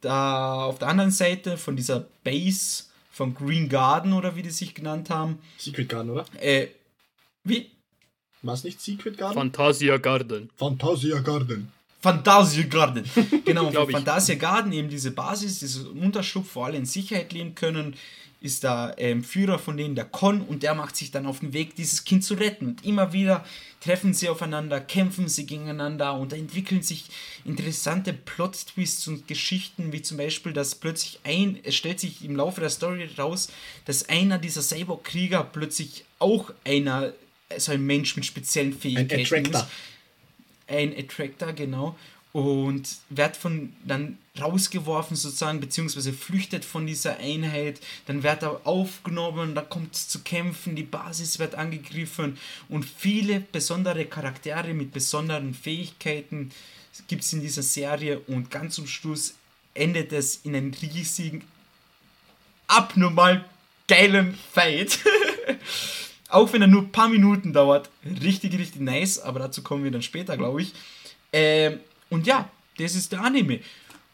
da 0.00 0.64
auf 0.64 0.78
der 0.78 0.88
anderen 0.88 1.10
Seite 1.10 1.58
von 1.58 1.76
dieser 1.76 2.06
Base 2.24 2.84
von 3.10 3.34
Green 3.34 3.68
Garden 3.68 4.14
oder 4.14 4.34
wie 4.34 4.42
die 4.42 4.48
sich 4.48 4.74
genannt 4.74 5.10
haben. 5.10 5.40
Secret 5.58 5.90
Garden, 5.90 6.08
oder? 6.08 6.24
Äh, 6.40 6.68
wie? 7.44 7.75
War 8.42 8.54
es 8.54 8.64
nicht 8.64 8.80
Secret 8.80 9.18
Garden? 9.18 9.34
Fantasia 9.34 9.96
Garden. 9.96 10.50
Fantasia 10.56 11.18
Garden. 11.20 11.72
Fantasia 12.00 12.64
Garden. 12.64 13.04
Genau, 13.44 13.70
von 13.70 13.90
Fantasia 13.90 14.34
Garden, 14.34 14.72
eben 14.72 14.88
diese 14.88 15.10
Basis, 15.10 15.60
dieses 15.60 15.84
Unterschlupf, 15.84 16.54
wo 16.54 16.62
alle 16.62 16.76
in 16.76 16.86
Sicherheit 16.86 17.32
leben 17.32 17.54
können, 17.54 17.94
ist 18.40 18.64
der 18.64 18.94
ähm, 18.98 19.24
Führer 19.24 19.58
von 19.58 19.76
denen, 19.76 19.94
der 19.94 20.04
Con, 20.04 20.42
und 20.42 20.62
der 20.62 20.74
macht 20.74 20.94
sich 20.96 21.10
dann 21.10 21.26
auf 21.26 21.40
den 21.40 21.52
Weg, 21.52 21.74
dieses 21.74 22.04
Kind 22.04 22.22
zu 22.22 22.34
retten. 22.34 22.66
Und 22.66 22.84
immer 22.84 23.12
wieder 23.12 23.44
treffen 23.80 24.14
sie 24.14 24.28
aufeinander, 24.28 24.80
kämpfen 24.80 25.28
sie 25.28 25.46
gegeneinander 25.46 26.14
und 26.14 26.32
da 26.32 26.36
entwickeln 26.36 26.82
sich 26.82 27.06
interessante 27.44 28.12
Plot-Twists 28.12 29.08
und 29.08 29.26
Geschichten, 29.26 29.92
wie 29.92 30.02
zum 30.02 30.18
Beispiel, 30.18 30.52
dass 30.52 30.74
plötzlich 30.74 31.20
ein, 31.24 31.58
es 31.62 31.74
stellt 31.74 31.98
sich 31.98 32.24
im 32.24 32.36
Laufe 32.36 32.60
der 32.60 32.70
Story 32.70 33.08
raus, 33.18 33.48
dass 33.84 34.08
einer 34.08 34.38
dieser 34.38 34.62
Cyborg-Krieger 34.62 35.42
plötzlich 35.44 36.04
auch 36.18 36.52
einer 36.64 37.12
so 37.58 37.72
ein 37.72 37.84
Mensch 37.84 38.16
mit 38.16 38.26
speziellen 38.26 38.72
Fähigkeiten 38.72 39.14
ein 39.14 39.46
Attractor. 39.46 39.70
Ein 40.68 40.94
Attractor, 40.96 41.52
genau. 41.52 41.96
Und 42.32 42.88
wird 43.08 43.36
von 43.36 43.72
dann 43.84 44.18
rausgeworfen 44.38 45.16
sozusagen, 45.16 45.60
beziehungsweise 45.60 46.12
flüchtet 46.12 46.66
von 46.66 46.86
dieser 46.86 47.16
Einheit, 47.18 47.80
dann 48.06 48.22
wird 48.22 48.42
er 48.42 48.66
aufgenommen, 48.66 49.54
da 49.54 49.62
kommt 49.62 49.94
es 49.94 50.08
zu 50.08 50.20
Kämpfen, 50.20 50.76
die 50.76 50.82
Basis 50.82 51.38
wird 51.38 51.54
angegriffen 51.54 52.36
und 52.68 52.84
viele 52.84 53.40
besondere 53.40 54.04
Charaktere 54.04 54.74
mit 54.74 54.92
besonderen 54.92 55.54
Fähigkeiten 55.54 56.50
gibt 57.08 57.22
es 57.22 57.32
in 57.32 57.40
dieser 57.40 57.62
Serie 57.62 58.20
und 58.20 58.50
ganz 58.50 58.74
zum 58.74 58.86
Schluss 58.86 59.34
endet 59.74 60.12
es 60.12 60.36
in 60.44 60.54
einem 60.54 60.72
riesigen, 60.74 61.42
abnormal 62.66 63.44
geilen 63.86 64.36
Fight. 64.52 64.98
Auch 66.28 66.52
wenn 66.52 66.62
er 66.62 66.68
nur 66.68 66.82
ein 66.82 66.92
paar 66.92 67.08
Minuten 67.08 67.52
dauert. 67.52 67.88
Richtig, 68.22 68.58
richtig 68.58 68.80
nice, 68.80 69.18
aber 69.18 69.38
dazu 69.38 69.62
kommen 69.62 69.84
wir 69.84 69.90
dann 69.90 70.02
später, 70.02 70.36
glaube 70.36 70.62
ich. 70.62 70.72
Ähm, 71.32 71.80
und 72.10 72.26
ja, 72.26 72.48
das 72.78 72.94
ist 72.94 73.12
der 73.12 73.22
Anime. 73.22 73.60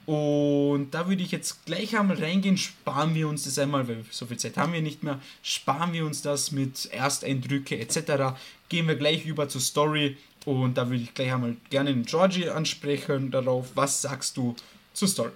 Und 0.05 0.91
da 0.91 1.09
würde 1.09 1.23
ich 1.23 1.31
jetzt 1.31 1.65
gleich 1.65 1.97
einmal 1.97 2.19
reingehen, 2.19 2.57
sparen 2.57 3.15
wir 3.15 3.29
uns 3.29 3.45
das 3.45 3.59
einmal, 3.59 3.87
weil 3.87 4.05
so 4.11 4.27
viel 4.27 4.37
Zeit 4.37 4.57
haben 4.57 4.73
wir 4.73 4.83
nicht 4.83 5.05
mehr, 5.05 5.21
sparen 5.43 5.93
wir 5.93 6.05
uns 6.05 6.23
das 6.23 6.51
mit 6.51 6.87
Ersteindrücke 6.87 7.79
etc. 7.79 8.37
Gehen 8.69 8.89
wir 8.89 8.97
gleich 8.97 9.25
über 9.25 9.49
zur 9.49 9.61
Story 9.61 10.17
und 10.45 10.77
da 10.77 10.89
würde 10.89 11.05
ich 11.05 11.15
gleich 11.15 11.33
einmal 11.33 11.57
gerne 11.71 11.95
den 11.95 12.05
Georgie 12.05 12.49
ansprechen 12.49 13.31
darauf. 13.31 13.71
Was 13.77 14.03
sagst 14.03 14.37
du 14.37 14.57
zur 14.93 15.07
Story? 15.07 15.31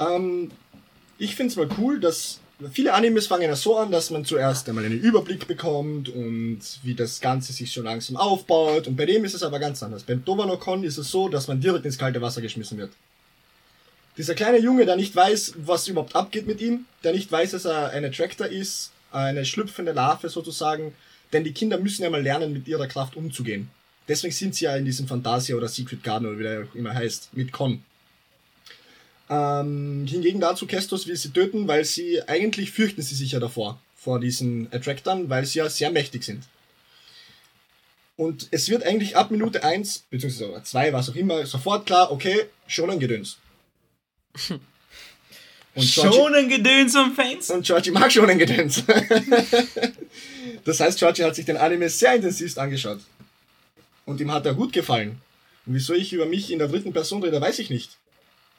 Ähm, 0.00 0.50
ich 1.18 1.36
finde 1.36 1.52
es 1.52 1.56
mal 1.56 1.68
cool, 1.78 2.00
dass 2.00 2.40
viele 2.72 2.92
Animes 2.92 3.26
fangen 3.26 3.44
ja 3.44 3.56
so 3.56 3.76
an, 3.76 3.90
dass 3.90 4.10
man 4.10 4.24
zuerst 4.24 4.68
einmal 4.68 4.84
einen 4.84 5.00
Überblick 5.00 5.46
bekommt 5.46 6.08
und 6.08 6.60
wie 6.82 6.94
das 6.94 7.20
Ganze 7.20 7.52
sich 7.52 7.72
so 7.72 7.82
langsam 7.82 8.16
aufbaut. 8.16 8.86
Und 8.86 8.96
bei 8.96 9.06
dem 9.06 9.24
ist 9.24 9.34
es 9.34 9.42
aber 9.42 9.58
ganz 9.58 9.82
anders. 9.82 10.02
Beim 10.02 10.24
Dovanokon 10.24 10.84
ist 10.84 10.98
es 10.98 11.10
so, 11.10 11.28
dass 11.28 11.48
man 11.48 11.60
direkt 11.60 11.84
ins 11.84 11.98
kalte 11.98 12.20
Wasser 12.20 12.40
geschmissen 12.40 12.78
wird. 12.78 12.92
Dieser 14.16 14.34
kleine 14.34 14.58
Junge, 14.58 14.84
der 14.84 14.96
nicht 14.96 15.16
weiß, 15.16 15.54
was 15.64 15.88
überhaupt 15.88 16.14
abgeht 16.14 16.46
mit 16.46 16.60
ihm, 16.60 16.84
der 17.04 17.12
nicht 17.12 17.30
weiß, 17.30 17.52
dass 17.52 17.64
er 17.64 17.90
ein 17.90 18.04
Attractor 18.04 18.46
ist, 18.46 18.90
eine 19.12 19.44
schlüpfende 19.44 19.92
Larve 19.92 20.28
sozusagen, 20.28 20.94
denn 21.32 21.44
die 21.44 21.52
Kinder 21.52 21.78
müssen 21.78 22.02
ja 22.02 22.10
mal 22.10 22.22
lernen, 22.22 22.52
mit 22.52 22.68
ihrer 22.68 22.86
Kraft 22.86 23.16
umzugehen. 23.16 23.70
Deswegen 24.08 24.34
sind 24.34 24.54
sie 24.54 24.64
ja 24.64 24.76
in 24.76 24.84
diesem 24.84 25.06
Fantasia 25.06 25.56
oder 25.56 25.68
Secret 25.68 26.02
Garden 26.02 26.26
oder 26.26 26.38
wie 26.38 26.42
der 26.42 26.64
auch 26.64 26.74
immer 26.74 26.92
heißt, 26.92 27.30
mit 27.32 27.52
Con. 27.52 27.82
Ähm, 29.30 30.06
hingegen 30.08 30.40
dazu 30.40 30.66
Kestos 30.66 31.06
will 31.06 31.16
sie 31.16 31.30
töten, 31.30 31.68
weil 31.68 31.84
sie, 31.84 32.20
eigentlich 32.26 32.72
fürchten 32.72 33.00
sie 33.00 33.14
sich 33.14 33.30
ja 33.32 33.38
davor, 33.38 33.80
vor 33.96 34.18
diesen 34.18 34.66
Attractern, 34.72 35.30
weil 35.30 35.46
sie 35.46 35.60
ja 35.60 35.70
sehr 35.70 35.92
mächtig 35.92 36.24
sind. 36.24 36.42
Und 38.16 38.48
es 38.50 38.68
wird 38.68 38.82
eigentlich 38.82 39.16
ab 39.16 39.30
Minute 39.30 39.62
1, 39.62 40.06
beziehungsweise 40.10 40.60
2, 40.62 40.92
was 40.92 41.08
auch 41.08 41.14
immer, 41.14 41.46
sofort 41.46 41.86
klar, 41.86 42.10
okay, 42.10 42.46
schon 42.66 42.90
ein 42.90 42.98
Gedöns. 42.98 43.38
Und 45.72 45.84
schon 45.84 46.34
ein 46.34 46.48
Gedöns 46.48 46.96
und 46.96 47.14
Fans? 47.14 47.48
Und 47.48 47.64
Georgie 47.64 47.92
mag 47.92 48.10
schon 48.10 48.28
ein 48.28 48.38
Gedöns. 48.38 48.82
das 50.64 50.80
heißt, 50.80 50.98
Georgie 50.98 51.22
hat 51.22 51.36
sich 51.36 51.46
den 51.46 51.56
Anime 51.56 51.88
sehr 51.88 52.16
intensivst 52.16 52.58
angeschaut. 52.58 52.98
Und 54.04 54.20
ihm 54.20 54.32
hat 54.32 54.44
er 54.46 54.54
gut 54.54 54.72
gefallen. 54.72 55.20
Und 55.66 55.74
wieso 55.74 55.94
ich 55.94 56.12
über 56.12 56.26
mich 56.26 56.50
in 56.50 56.58
der 56.58 56.66
dritten 56.66 56.92
Person 56.92 57.22
rede, 57.22 57.40
weiß 57.40 57.60
ich 57.60 57.70
nicht. 57.70 57.99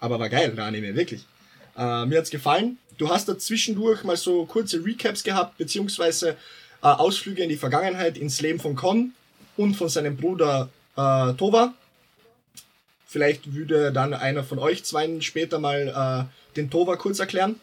Aber 0.02 0.20
war 0.20 0.30
geil, 0.30 0.52
der 0.52 0.66
Anime, 0.66 0.95
wirklich. 0.95 1.26
Äh, 1.78 2.06
mir 2.08 2.18
hat's 2.18 2.32
gefallen. 2.32 2.78
Du 2.97 3.10
hast 3.10 3.30
da 3.30 3.38
zwischendurch 3.38 4.04
mal 4.04 4.18
so 4.18 4.45
kurze 4.45 4.84
Recaps 4.84 5.24
gehabt, 5.24 5.58
beziehungsweise 5.58 6.32
äh, 6.32 6.88
Ausflüge 6.88 7.43
in 7.43 7.49
die 7.49 7.56
Vergangenheit, 7.56 8.18
ins 8.18 8.41
Leben 8.41 8.60
von 8.60 8.76
Kon 8.76 9.14
und 9.58 9.76
von 9.76 9.88
seinem 9.88 10.18
Bruder 10.18 10.70
äh, 10.97 11.34
Tova. 11.34 11.74
Vielleicht 13.06 13.54
würde 13.54 13.91
dann 13.91 14.14
einer 14.14 14.43
von 14.43 14.58
euch 14.58 14.84
zwei 14.84 15.22
später 15.22 15.60
mal 15.60 16.28
äh, 16.28 16.56
den 16.56 16.70
Tova 16.70 16.95
kurz 16.95 17.20
erklären. 17.20 17.60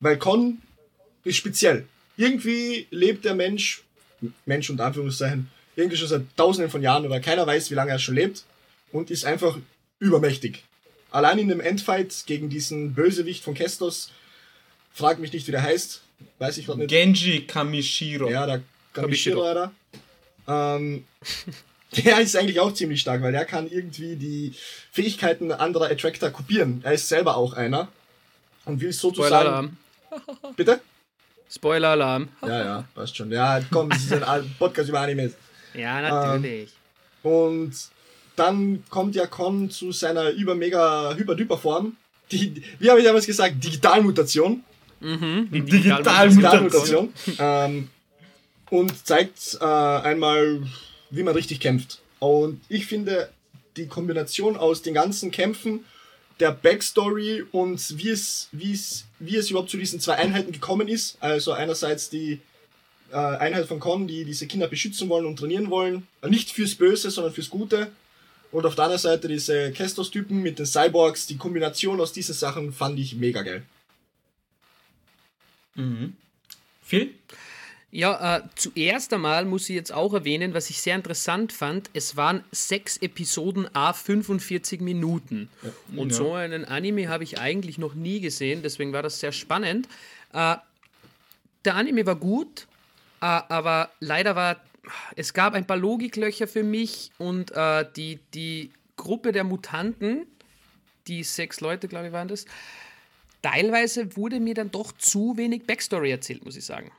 Weil 0.00 0.16
Kon 0.16 0.62
ist 1.24 1.36
speziell. 1.36 1.86
Irgendwie 2.16 2.86
lebt 2.90 3.24
der 3.26 3.34
Mensch, 3.34 3.82
Mensch 4.46 4.70
und 4.70 4.80
Anführungszeichen, 4.80 5.50
irgendwie 5.76 5.98
schon 5.98 6.08
seit 6.08 6.22
tausenden 6.36 6.70
von 6.70 6.82
Jahren 6.82 7.04
oder 7.04 7.20
keiner 7.20 7.46
weiß, 7.46 7.70
wie 7.70 7.74
lange 7.74 7.90
er 7.90 7.98
schon 7.98 8.14
lebt 8.14 8.44
und 8.92 9.10
ist 9.10 9.24
einfach 9.24 9.58
übermächtig. 9.98 10.64
Allein 11.10 11.38
in 11.38 11.48
dem 11.48 11.60
Endfight 11.60 12.24
gegen 12.26 12.48
diesen 12.48 12.94
Bösewicht 12.94 13.42
von 13.42 13.54
Kestos, 13.54 14.10
frag 14.92 15.18
mich 15.18 15.32
nicht, 15.32 15.46
wie 15.46 15.52
der 15.52 15.62
heißt, 15.62 16.02
weiß 16.38 16.58
ich 16.58 16.66
gerade 16.66 16.80
nicht. 16.80 16.90
Genji 16.90 17.46
Kamishiro. 17.46 18.30
Ja, 18.30 18.46
der 18.46 18.62
Kamishiro, 18.92 19.42
Kamishiro. 19.42 19.70
Ähm, 20.48 21.04
der 22.04 22.20
ist 22.20 22.36
eigentlich 22.36 22.60
auch 22.60 22.72
ziemlich 22.72 23.00
stark, 23.00 23.22
weil 23.22 23.32
der 23.32 23.44
kann 23.44 23.70
irgendwie 23.70 24.16
die 24.16 24.54
Fähigkeiten 24.92 25.52
anderer 25.52 25.90
Attractor 25.90 26.30
kopieren. 26.30 26.80
Er 26.84 26.92
ist 26.92 27.08
selber 27.08 27.36
auch 27.36 27.52
einer 27.54 27.88
und 28.64 28.80
will 28.80 28.92
sozusagen. 28.92 29.78
Bitte? 30.56 30.80
Spoiler-Alarm. 31.52 32.28
ja, 32.42 32.64
ja, 32.64 32.84
passt 32.94 33.16
schon. 33.16 33.32
Ja, 33.32 33.60
komm, 33.72 33.90
das 33.90 34.04
ist 34.04 34.12
ein 34.12 34.54
Podcast 34.58 34.88
über 34.88 35.00
Animes. 35.00 35.34
Ja, 35.74 36.00
natürlich. 36.00 36.70
Ähm, 37.24 37.30
und 37.30 37.74
dann 38.40 38.82
kommt 38.88 39.14
ja 39.14 39.26
Con 39.26 39.70
zu 39.70 39.92
seiner 39.92 40.30
über-mega 40.30 41.14
hyper 41.14 41.58
Form. 41.58 41.96
Die, 42.32 42.62
wie 42.78 42.90
habe 42.90 43.00
ich 43.00 43.06
damals 43.06 43.26
gesagt? 43.26 43.62
Digitalmutation. 43.62 44.64
Mhm, 45.00 45.48
die 45.52 45.62
Digitalmutation. 45.62 47.12
ähm, 47.38 47.88
und 48.70 49.06
zeigt 49.06 49.58
äh, 49.60 49.64
einmal, 49.64 50.62
wie 51.10 51.22
man 51.22 51.34
richtig 51.34 51.60
kämpft. 51.60 52.00
Und 52.18 52.60
ich 52.68 52.86
finde, 52.86 53.30
die 53.76 53.86
Kombination 53.86 54.56
aus 54.56 54.82
den 54.82 54.94
ganzen 54.94 55.30
Kämpfen, 55.30 55.84
der 56.38 56.52
Backstory 56.52 57.44
und 57.52 57.98
wie 57.98 58.10
es, 58.10 58.48
wie 58.52 58.72
es, 58.72 59.04
wie 59.18 59.36
es 59.36 59.50
überhaupt 59.50 59.70
zu 59.70 59.76
diesen 59.76 60.00
zwei 60.00 60.14
Einheiten 60.14 60.52
gekommen 60.52 60.88
ist. 60.88 61.18
Also 61.20 61.52
einerseits 61.52 62.08
die 62.08 62.40
äh, 63.12 63.16
Einheit 63.16 63.66
von 63.66 63.80
Con, 63.80 64.06
die 64.06 64.24
diese 64.24 64.46
Kinder 64.46 64.68
beschützen 64.68 65.08
wollen 65.08 65.26
und 65.26 65.38
trainieren 65.38 65.68
wollen. 65.70 66.06
Nicht 66.26 66.50
fürs 66.50 66.74
Böse, 66.74 67.10
sondern 67.10 67.34
fürs 67.34 67.50
Gute. 67.50 67.90
Und 68.52 68.66
auf 68.66 68.74
der 68.74 68.84
anderen 68.84 69.00
Seite 69.00 69.28
diese 69.28 69.72
Kestos-Typen 69.72 70.42
mit 70.42 70.58
den 70.58 70.66
Cyborgs. 70.66 71.26
Die 71.26 71.36
Kombination 71.36 72.00
aus 72.00 72.12
diesen 72.12 72.34
Sachen 72.34 72.72
fand 72.72 72.98
ich 72.98 73.14
mega 73.14 73.42
geil. 73.42 73.62
Mhm. 75.74 76.16
Phil? 76.82 77.14
Ja, 77.92 78.36
äh, 78.36 78.42
zuerst 78.54 79.12
einmal 79.12 79.44
muss 79.44 79.68
ich 79.68 79.74
jetzt 79.74 79.92
auch 79.92 80.14
erwähnen, 80.14 80.54
was 80.54 80.70
ich 80.70 80.80
sehr 80.80 80.94
interessant 80.94 81.52
fand. 81.52 81.90
Es 81.92 82.16
waren 82.16 82.44
sechs 82.52 82.96
Episoden 82.98 83.68
a 83.74 83.92
45 83.92 84.80
Minuten. 84.80 85.48
Ja. 85.62 85.70
Und 85.96 86.10
ja. 86.10 86.16
so 86.16 86.34
einen 86.34 86.64
Anime 86.64 87.08
habe 87.08 87.24
ich 87.24 87.40
eigentlich 87.40 87.78
noch 87.78 87.94
nie 87.94 88.20
gesehen, 88.20 88.62
deswegen 88.62 88.92
war 88.92 89.02
das 89.02 89.18
sehr 89.18 89.32
spannend. 89.32 89.88
Äh, 90.32 90.56
der 91.64 91.74
Anime 91.74 92.06
war 92.06 92.14
gut, 92.14 92.68
äh, 93.20 93.24
aber 93.24 93.90
leider 93.98 94.36
war 94.36 94.60
es 95.16 95.34
gab 95.34 95.54
ein 95.54 95.66
paar 95.66 95.76
Logiklöcher 95.76 96.46
für 96.46 96.62
mich 96.62 97.10
und 97.18 97.52
äh, 97.52 97.84
die, 97.96 98.18
die 98.34 98.70
Gruppe 98.96 99.32
der 99.32 99.44
Mutanten, 99.44 100.26
die 101.06 101.22
sechs 101.24 101.60
Leute, 101.60 101.88
glaube 101.88 102.08
ich, 102.08 102.12
waren 102.12 102.28
das, 102.28 102.46
teilweise 103.42 104.16
wurde 104.16 104.40
mir 104.40 104.54
dann 104.54 104.70
doch 104.70 104.92
zu 104.92 105.36
wenig 105.36 105.66
Backstory 105.66 106.10
erzählt, 106.10 106.44
muss 106.44 106.56
ich 106.56 106.64
sagen. 106.64 106.90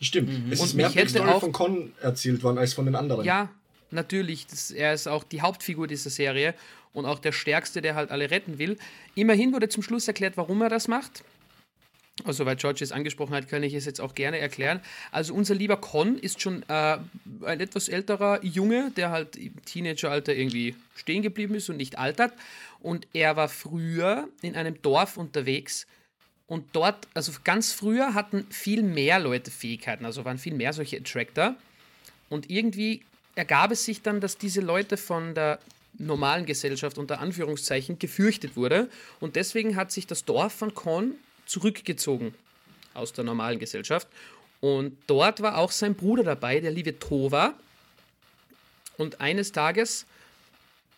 Stimmt. 0.00 0.46
Mhm. 0.46 0.52
Es 0.52 0.60
und 0.60 0.66
ist 0.66 0.74
mehr 0.74 0.90
Backstory 0.90 1.28
auch, 1.28 1.40
von 1.40 1.52
Con 1.52 1.92
erzählt 2.00 2.42
worden 2.42 2.58
als 2.58 2.74
von 2.74 2.86
den 2.86 2.94
anderen. 2.94 3.24
Ja, 3.24 3.50
natürlich. 3.90 4.46
Das, 4.46 4.70
er 4.70 4.92
ist 4.92 5.06
auch 5.06 5.24
die 5.24 5.40
Hauptfigur 5.40 5.86
dieser 5.86 6.10
Serie 6.10 6.54
und 6.92 7.06
auch 7.06 7.18
der 7.18 7.32
Stärkste, 7.32 7.80
der 7.82 7.94
halt 7.94 8.10
alle 8.10 8.30
retten 8.30 8.58
will. 8.58 8.78
Immerhin 9.14 9.52
wurde 9.52 9.68
zum 9.68 9.82
Schluss 9.82 10.08
erklärt, 10.08 10.36
warum 10.36 10.60
er 10.62 10.68
das 10.68 10.88
macht. 10.88 11.24
Also, 12.24 12.44
weil 12.44 12.56
George 12.56 12.84
es 12.84 12.92
angesprochen 12.92 13.34
hat, 13.34 13.48
kann 13.48 13.62
ich 13.62 13.72
es 13.72 13.86
jetzt 13.86 14.00
auch 14.00 14.14
gerne 14.14 14.38
erklären. 14.38 14.80
Also, 15.10 15.32
unser 15.34 15.54
lieber 15.54 15.78
Con 15.78 16.18
ist 16.18 16.42
schon 16.42 16.62
äh, 16.68 16.98
ein 17.44 17.60
etwas 17.60 17.88
älterer 17.88 18.44
Junge, 18.44 18.92
der 18.96 19.10
halt 19.10 19.36
im 19.36 19.64
Teenageralter 19.64 20.34
irgendwie 20.34 20.76
stehen 20.94 21.22
geblieben 21.22 21.54
ist 21.54 21.70
und 21.70 21.78
nicht 21.78 21.98
altert. 21.98 22.34
Und 22.80 23.08
er 23.14 23.36
war 23.36 23.48
früher 23.48 24.28
in 24.42 24.56
einem 24.56 24.80
Dorf 24.82 25.16
unterwegs. 25.16 25.86
Und 26.46 26.66
dort, 26.74 27.08
also 27.14 27.32
ganz 27.44 27.72
früher 27.72 28.12
hatten 28.12 28.46
viel 28.50 28.82
mehr 28.82 29.18
Leute 29.18 29.50
Fähigkeiten, 29.50 30.04
also 30.04 30.24
waren 30.26 30.38
viel 30.38 30.54
mehr 30.54 30.74
solche 30.74 30.98
Attractor. 30.98 31.56
Und 32.28 32.50
irgendwie 32.50 33.02
ergab 33.36 33.70
es 33.70 33.86
sich 33.86 34.02
dann, 34.02 34.20
dass 34.20 34.36
diese 34.36 34.60
Leute 34.60 34.98
von 34.98 35.34
der 35.34 35.60
normalen 35.98 36.44
Gesellschaft 36.44 36.98
unter 36.98 37.20
Anführungszeichen 37.20 37.98
gefürchtet 37.98 38.56
wurde. 38.56 38.90
Und 39.18 39.36
deswegen 39.36 39.76
hat 39.76 39.92
sich 39.92 40.06
das 40.06 40.26
Dorf 40.26 40.52
von 40.52 40.74
Con 40.74 41.14
zurückgezogen 41.52 42.34
aus 42.94 43.12
der 43.12 43.24
normalen 43.24 43.58
Gesellschaft. 43.58 44.08
Und 44.60 44.96
dort 45.06 45.42
war 45.42 45.58
auch 45.58 45.70
sein 45.70 45.94
Bruder 45.94 46.22
dabei, 46.22 46.60
der 46.60 46.70
liebe 46.70 46.98
Tova. 46.98 47.54
Und 48.96 49.20
eines 49.20 49.52
Tages 49.52 50.06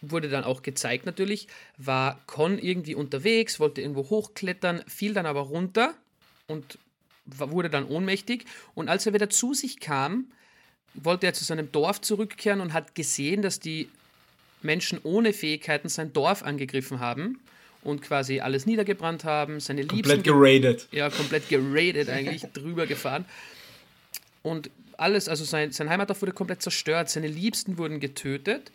wurde 0.00 0.28
dann 0.28 0.44
auch 0.44 0.62
gezeigt 0.62 1.06
natürlich, 1.06 1.48
war 1.76 2.20
Con 2.26 2.58
irgendwie 2.58 2.94
unterwegs, 2.94 3.58
wollte 3.58 3.80
irgendwo 3.80 4.10
hochklettern, 4.10 4.84
fiel 4.86 5.14
dann 5.14 5.26
aber 5.26 5.40
runter 5.40 5.94
und 6.46 6.78
wurde 7.24 7.70
dann 7.70 7.86
ohnmächtig. 7.86 8.44
Und 8.74 8.88
als 8.88 9.06
er 9.06 9.14
wieder 9.14 9.30
zu 9.30 9.54
sich 9.54 9.80
kam, 9.80 10.26
wollte 10.92 11.26
er 11.26 11.34
zu 11.34 11.44
seinem 11.44 11.72
Dorf 11.72 12.00
zurückkehren 12.00 12.60
und 12.60 12.74
hat 12.74 12.94
gesehen, 12.94 13.42
dass 13.42 13.58
die 13.58 13.88
Menschen 14.62 15.00
ohne 15.02 15.32
Fähigkeiten 15.32 15.88
sein 15.88 16.12
Dorf 16.12 16.42
angegriffen 16.42 17.00
haben 17.00 17.40
und 17.84 18.02
quasi 18.02 18.40
alles 18.40 18.66
niedergebrannt 18.66 19.24
haben, 19.24 19.60
seine 19.60 19.82
Liebsten. 19.82 20.02
Komplett 20.02 20.24
geradet. 20.24 20.88
Ja, 20.90 21.10
komplett 21.10 21.48
geradet 21.48 22.08
eigentlich, 22.08 22.42
drüber 22.54 22.86
gefahren. 22.86 23.24
Und 24.42 24.70
alles, 24.96 25.28
also 25.28 25.44
sein, 25.44 25.72
sein 25.72 25.88
Heimatdorf 25.88 26.22
wurde 26.22 26.32
komplett 26.32 26.62
zerstört, 26.62 27.10
seine 27.10 27.28
Liebsten 27.28 27.78
wurden 27.78 28.00
getötet 28.00 28.70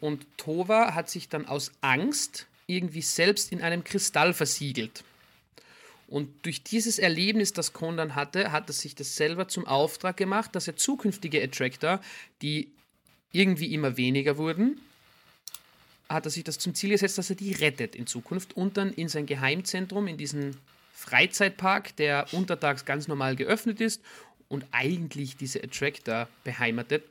und 0.00 0.26
Tova 0.36 0.94
hat 0.94 1.08
sich 1.08 1.28
dann 1.28 1.46
aus 1.46 1.72
Angst 1.80 2.46
irgendwie 2.66 3.02
selbst 3.02 3.52
in 3.52 3.62
einem 3.62 3.84
Kristall 3.84 4.32
versiegelt. 4.34 5.04
Und 6.08 6.28
durch 6.44 6.62
dieses 6.62 6.98
Erlebnis, 6.98 7.52
das 7.52 7.72
Kon 7.72 7.96
dann 7.96 8.14
hatte, 8.14 8.52
hat 8.52 8.68
er 8.68 8.74
sich 8.74 8.94
das 8.94 9.16
selber 9.16 9.48
zum 9.48 9.66
Auftrag 9.66 10.16
gemacht, 10.16 10.54
dass 10.54 10.68
er 10.68 10.76
zukünftige 10.76 11.42
Attractor, 11.42 12.00
die 12.42 12.68
irgendwie 13.32 13.72
immer 13.74 13.96
weniger 13.96 14.36
wurden, 14.36 14.80
hat 16.08 16.26
er 16.26 16.30
sich 16.30 16.44
das 16.44 16.58
zum 16.58 16.74
Ziel 16.74 16.90
gesetzt, 16.90 17.18
dass 17.18 17.30
er 17.30 17.36
die 17.36 17.52
rettet 17.52 17.94
in 17.96 18.06
Zukunft 18.06 18.56
und 18.56 18.76
dann 18.76 18.92
in 18.92 19.08
sein 19.08 19.26
Geheimzentrum, 19.26 20.06
in 20.06 20.16
diesen 20.16 20.56
Freizeitpark, 20.92 21.96
der 21.96 22.26
untertags 22.32 22.84
ganz 22.84 23.08
normal 23.08 23.36
geöffnet 23.36 23.80
ist 23.80 24.02
und 24.48 24.64
eigentlich 24.70 25.36
diese 25.36 25.62
Attractor 25.62 26.28
beheimatet, 26.44 27.04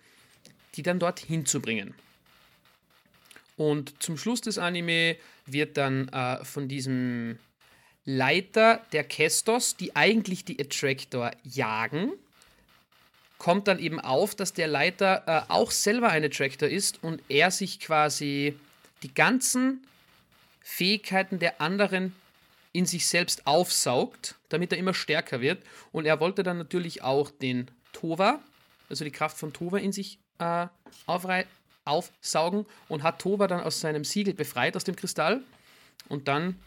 die 0.75 0.83
dann 0.83 0.99
dort 0.99 1.19
hinzubringen. 1.19 1.93
Und 3.57 4.01
zum 4.01 4.17
Schluss 4.17 4.41
des 4.41 4.57
Anime 4.57 5.15
wird 5.45 5.77
dann 5.77 6.07
äh, 6.09 6.43
von 6.43 6.67
diesem 6.67 7.37
Leiter 8.05 8.81
der 8.91 9.03
Kestos, 9.03 9.75
die 9.75 9.95
eigentlich 9.95 10.43
die 10.43 10.59
Attractor 10.59 11.31
jagen, 11.43 12.11
kommt 13.37 13.67
dann 13.67 13.79
eben 13.79 13.99
auf, 13.99 14.35
dass 14.35 14.53
der 14.53 14.67
Leiter 14.67 15.23
äh, 15.27 15.51
auch 15.51 15.71
selber 15.71 16.09
ein 16.09 16.23
Attractor 16.23 16.67
ist 16.69 17.03
und 17.03 17.21
er 17.29 17.51
sich 17.51 17.79
quasi 17.79 18.55
die 19.03 19.13
ganzen 19.13 19.85
Fähigkeiten 20.61 21.39
der 21.39 21.61
anderen 21.61 22.15
in 22.71 22.85
sich 22.85 23.05
selbst 23.05 23.45
aufsaugt, 23.45 24.35
damit 24.49 24.71
er 24.71 24.79
immer 24.79 24.93
stärker 24.93 25.41
wird. 25.41 25.63
Und 25.91 26.05
er 26.05 26.19
wollte 26.19 26.41
dann 26.41 26.57
natürlich 26.57 27.03
auch 27.03 27.29
den 27.29 27.69
Tova, 27.91 28.39
also 28.89 29.03
die 29.03 29.11
Kraft 29.11 29.37
von 29.37 29.53
Tova 29.53 29.77
in 29.77 29.91
sich 29.91 30.17
äh, 30.39 30.67
aufsaugen 31.85 32.65
und 32.87 33.03
hat 33.03 33.19
Toba 33.19 33.47
dann 33.47 33.61
aus 33.61 33.79
seinem 33.79 34.03
Siegel 34.03 34.33
befreit, 34.33 34.75
aus 34.75 34.83
dem 34.83 34.95
Kristall. 34.95 35.41
Und 36.09 36.27
dann, 36.27 36.59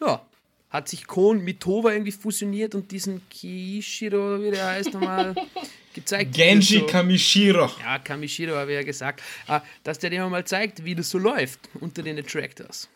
ja, 0.00 0.26
hat 0.70 0.88
sich 0.88 1.06
Kon 1.06 1.44
mit 1.44 1.60
Toba 1.60 1.92
irgendwie 1.92 2.12
fusioniert 2.12 2.74
und 2.74 2.90
diesen 2.90 3.26
Kishiro, 3.30 4.42
wie 4.42 4.50
der 4.50 4.66
heißt 4.66 4.92
nochmal, 4.94 5.34
gezeigt. 5.96 6.32
Genji 6.32 6.78
so, 6.78 6.86
Kamishiro. 6.86 7.70
Ja, 7.80 7.98
Kamishiro 7.98 8.54
habe 8.54 8.70
ich 8.70 8.76
ja 8.76 8.82
gesagt. 8.84 9.20
Ah, 9.48 9.62
dass 9.82 9.98
der 9.98 10.10
dir 10.10 10.26
mal 10.28 10.44
zeigt, 10.44 10.84
wie 10.84 10.94
das 10.94 11.10
so 11.10 11.18
läuft 11.18 11.58
unter 11.80 12.02
den 12.02 12.18
Attractors. 12.18 12.88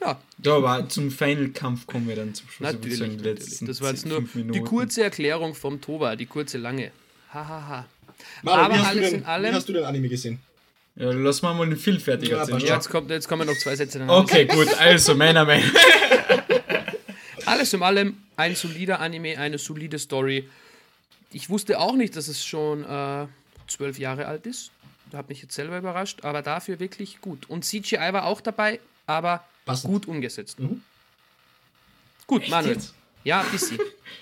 Ja. 0.00 0.18
Ja, 0.42 0.56
aber 0.56 0.88
zum 0.88 1.10
Final-Kampf 1.10 1.86
kommen 1.86 2.08
wir 2.08 2.16
dann 2.16 2.34
zum 2.34 2.48
Schluss. 2.48 2.72
Natürlich, 2.72 3.00
natürlich. 3.00 3.58
Das 3.60 3.80
war 3.80 3.90
jetzt 3.90 4.06
nur 4.06 4.22
die 4.22 4.60
kurze 4.60 5.02
Erklärung 5.02 5.54
vom 5.54 5.80
Toba, 5.80 6.16
die 6.16 6.26
kurze 6.26 6.58
lange. 6.58 6.90
Hahaha. 7.32 7.68
Ha, 7.68 7.68
ha. 7.68 7.86
Aber 8.42 8.72
alles 8.86 9.10
denn, 9.10 9.20
in 9.20 9.26
allem. 9.26 9.52
Wie 9.52 9.56
hast 9.56 9.68
du 9.68 9.72
den 9.72 9.84
Anime 9.84 10.08
gesehen? 10.08 10.38
Ja, 10.96 11.10
lass 11.10 11.42
mal 11.42 11.54
mal 11.54 11.68
den 11.68 11.76
Film 11.76 11.98
fertig 11.98 12.28
ja, 12.28 12.38
erzählen. 12.38 12.60
Jetzt, 12.60 12.88
kommt, 12.88 13.10
jetzt 13.10 13.28
kommen 13.28 13.46
noch 13.46 13.56
zwei 13.56 13.74
Sätze. 13.74 14.04
Okay, 14.06 14.46
gut, 14.46 14.68
also 14.78 15.14
meiner 15.14 15.44
Meinung 15.44 15.68
Alles 17.46 17.72
in 17.72 17.82
allem 17.82 18.16
ein 18.36 18.54
solider 18.54 19.00
Anime, 19.00 19.36
eine 19.38 19.58
solide 19.58 19.98
Story. 19.98 20.48
Ich 21.34 21.50
wusste 21.50 21.80
auch 21.80 21.96
nicht, 21.96 22.14
dass 22.14 22.28
es 22.28 22.44
schon 22.44 22.84
äh, 22.84 23.26
zwölf 23.66 23.98
Jahre 23.98 24.26
alt 24.26 24.46
ist. 24.46 24.70
Da 25.10 25.18
hat 25.18 25.28
mich 25.28 25.42
jetzt 25.42 25.54
selber 25.54 25.76
überrascht, 25.78 26.24
aber 26.24 26.42
dafür 26.42 26.78
wirklich 26.78 27.20
gut. 27.20 27.50
Und 27.50 27.64
CGI 27.64 28.12
war 28.12 28.26
auch 28.26 28.40
dabei, 28.40 28.78
aber 29.06 29.44
Passend. 29.66 29.92
gut 29.92 30.06
umgesetzt. 30.06 30.60
Mhm. 30.60 30.82
Gut, 32.28 32.42
Echt 32.42 32.50
Manuel. 32.52 32.74
Jetzt? 32.74 32.94
Ja, 33.24 33.42
bisschen. 33.42 33.78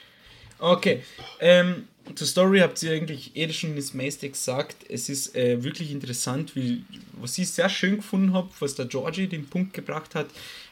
okay. 0.59 1.03
Ähm, 1.39 1.87
zur 2.15 2.27
Story 2.27 2.61
habt 2.61 2.83
ihr 2.83 2.93
eigentlich 2.93 3.37
eh 3.37 3.53
schon 3.53 3.77
das 3.77 3.93
meiste 3.93 4.29
gesagt. 4.31 4.77
Es 4.89 5.11
ist 5.11 5.37
äh, 5.37 5.63
wirklich 5.63 5.93
interessant, 5.93 6.57
wie, 6.57 6.85
was 7.21 7.37
ich 7.37 7.51
sehr 7.51 7.69
schön 7.69 7.97
gefunden 7.97 8.33
habe, 8.33 8.49
was 8.59 8.75
der 8.75 8.87
Georgie 8.87 9.27
den 9.27 9.47
Punkt 9.47 9.75
gebracht 9.75 10.15
hat, 10.15 10.29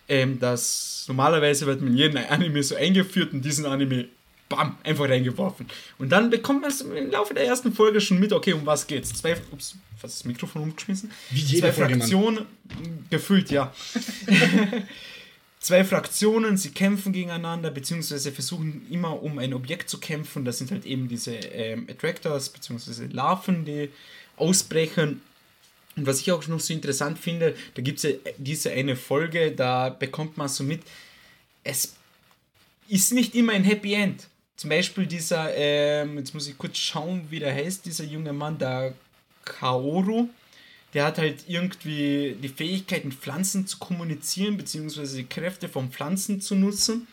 ähm, 0.08 0.38
dass 0.40 1.04
normalerweise 1.06 1.66
wird 1.66 1.82
man 1.82 1.94
jedem 1.94 2.24
Anime 2.28 2.62
so 2.62 2.76
eingeführt 2.76 3.34
und 3.34 3.44
diesen 3.44 3.66
Anime 3.66 4.08
bam, 4.50 4.76
einfach 4.82 5.08
reingeworfen. 5.08 5.66
Und 5.98 6.10
dann 6.10 6.28
bekommt 6.28 6.60
man 6.60 6.70
es 6.70 6.82
im 6.82 7.10
Laufe 7.10 7.32
der 7.32 7.46
ersten 7.46 7.72
Folge 7.72 8.02
schon 8.02 8.18
mit, 8.18 8.34
okay, 8.34 8.52
um 8.52 8.66
was 8.66 8.86
geht's? 8.86 9.14
Zwei, 9.14 9.36
ups, 9.52 9.76
was 10.02 10.12
ist 10.12 10.20
das 10.20 10.24
Mikrofon 10.26 10.62
umgeschmissen? 10.62 11.10
Wie 11.30 11.40
jede 11.40 11.72
Zwei 11.72 11.72
Fraktionen, 11.72 12.44
gefüllt, 13.08 13.50
ja. 13.50 13.72
zwei 15.60 15.84
Fraktionen, 15.84 16.56
sie 16.56 16.70
kämpfen 16.70 17.12
gegeneinander, 17.12 17.70
beziehungsweise 17.70 18.32
versuchen 18.32 18.86
immer 18.90 19.22
um 19.22 19.38
ein 19.38 19.54
Objekt 19.54 19.88
zu 19.88 19.98
kämpfen. 19.98 20.44
Das 20.44 20.58
sind 20.58 20.72
halt 20.72 20.84
eben 20.84 21.08
diese 21.08 21.36
ähm, 21.36 21.86
Attractors, 21.88 22.48
beziehungsweise 22.48 23.06
Larven, 23.06 23.64
die 23.64 23.88
ausbrechen. 24.36 25.22
Und 25.96 26.06
was 26.06 26.20
ich 26.20 26.32
auch 26.32 26.46
noch 26.48 26.60
so 26.60 26.72
interessant 26.72 27.18
finde, 27.18 27.54
da 27.74 27.82
gibt 27.82 27.98
es 27.98 28.02
ja 28.02 28.10
diese 28.36 28.72
eine 28.72 28.96
Folge, 28.96 29.52
da 29.52 29.90
bekommt 29.90 30.36
man 30.36 30.48
so 30.48 30.64
mit, 30.64 30.82
es 31.62 31.94
ist 32.88 33.12
nicht 33.12 33.36
immer 33.36 33.52
ein 33.52 33.64
Happy 33.64 33.94
End. 33.94 34.26
Zum 34.60 34.68
Beispiel 34.68 35.06
dieser, 35.06 35.54
ähm, 35.56 36.18
jetzt 36.18 36.34
muss 36.34 36.46
ich 36.46 36.58
kurz 36.58 36.76
schauen, 36.76 37.22
wie 37.30 37.38
der 37.38 37.54
heißt, 37.54 37.86
dieser 37.86 38.04
junge 38.04 38.34
Mann, 38.34 38.58
der 38.58 38.92
Kaoru 39.42 40.28
der 40.92 41.04
hat 41.06 41.16
halt 41.16 41.44
irgendwie 41.48 42.36
die 42.42 42.50
Fähigkeit, 42.50 43.06
mit 43.06 43.14
Pflanzen 43.14 43.66
zu 43.66 43.78
kommunizieren, 43.78 44.58
beziehungsweise 44.58 45.16
die 45.16 45.24
Kräfte 45.24 45.70
von 45.70 45.90
Pflanzen 45.90 46.42
zu 46.42 46.54
nutzen. 46.54 47.06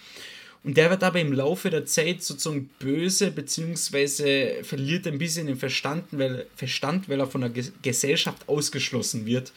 Und 0.66 0.76
der 0.76 0.90
wird 0.90 1.04
aber 1.04 1.22
im 1.22 1.32
Laufe 1.32 1.70
der 1.70 1.86
Zeit 1.86 2.22
sozusagen 2.22 2.70
böse, 2.80 3.32
beziehungsweise 3.32 4.62
verliert 4.64 5.08
ein 5.08 5.18
bisschen 5.18 5.48
den 5.48 5.56
Verstand, 5.56 6.04
weil, 6.12 6.48
Verstand, 6.54 7.08
weil 7.08 7.22
er 7.22 7.28
von 7.28 7.40
der 7.40 7.54
Gesellschaft 7.82 8.50
ausgeschlossen 8.50 9.26
wird. 9.26 9.54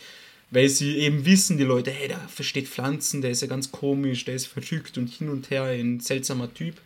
Weil 0.53 0.68
sie 0.68 0.99
eben 0.99 1.24
wissen, 1.24 1.59
die 1.59 1.64
Leute, 1.64 1.91
hey, 1.91 2.07
der 2.07 2.20
versteht 2.28 2.68
Pflanzen, 2.68 3.20
der 3.20 3.32
ist 3.32 3.43
ja 3.43 3.49
ganz 3.49 3.72
komisch, 3.72 4.26
der 4.26 4.36
ist 4.36 4.47
verrückt 4.47 4.97
und 4.97 5.09
hin 5.09 5.30
und 5.30 5.51
her 5.51 5.64
ein 5.64 5.99
seltsamer 5.99 6.55
Typ. 6.55 6.76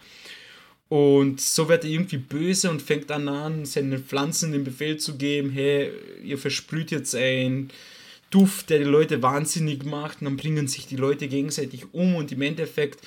Und 0.89 1.41
so 1.41 1.69
wird 1.69 1.85
er 1.85 1.91
irgendwie 1.91 2.19
böse 2.19 2.71
und 2.71 2.83
fängt 2.83 3.11
dann 3.11 3.29
an, 3.29 3.65
seinen 3.65 4.05
Pflanzen 4.05 4.53
den 4.53 4.65
Befehl 4.65 4.99
zu 4.99 5.17
geben, 5.17 5.51
hey, 5.51 5.91
ihr 6.23 6.39
versprüht 6.39 6.91
jetzt 6.91 7.15
einen 7.15 7.71
Duft, 8.31 8.71
der 8.71 8.79
die 8.79 8.85
Leute 8.85 9.23
wahnsinnig 9.23 9.85
macht 9.85 10.21
und 10.21 10.27
dann 10.27 10.37
bringen 10.37 10.69
sich 10.69 10.87
die 10.87 10.97
Leute 10.97 11.29
gegenseitig 11.29 11.87
um 11.93 12.17
und 12.17 12.33
im 12.33 12.43
Endeffekt 12.43 13.01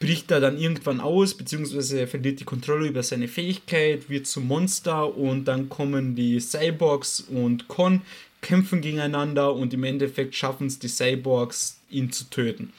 bricht 0.00 0.30
er 0.30 0.40
dann 0.40 0.58
irgendwann 0.58 1.00
aus, 1.00 1.34
beziehungsweise 1.34 2.00
er 2.00 2.08
verliert 2.08 2.40
die 2.40 2.44
Kontrolle 2.44 2.88
über 2.88 3.02
seine 3.02 3.28
Fähigkeit, 3.28 4.10
wird 4.10 4.26
zum 4.26 4.46
Monster 4.46 5.16
und 5.16 5.44
dann 5.46 5.68
kommen 5.68 6.16
die 6.16 6.40
Cyborgs 6.40 7.20
und 7.20 7.68
Con, 7.68 8.02
kämpfen 8.40 8.80
gegeneinander 8.80 9.54
und 9.54 9.72
im 9.72 9.84
Endeffekt 9.84 10.34
schaffen 10.34 10.66
es 10.66 10.78
die 10.78 10.88
Cyborgs, 10.88 11.78
ihn 11.90 12.10
zu 12.12 12.24
töten. 12.28 12.72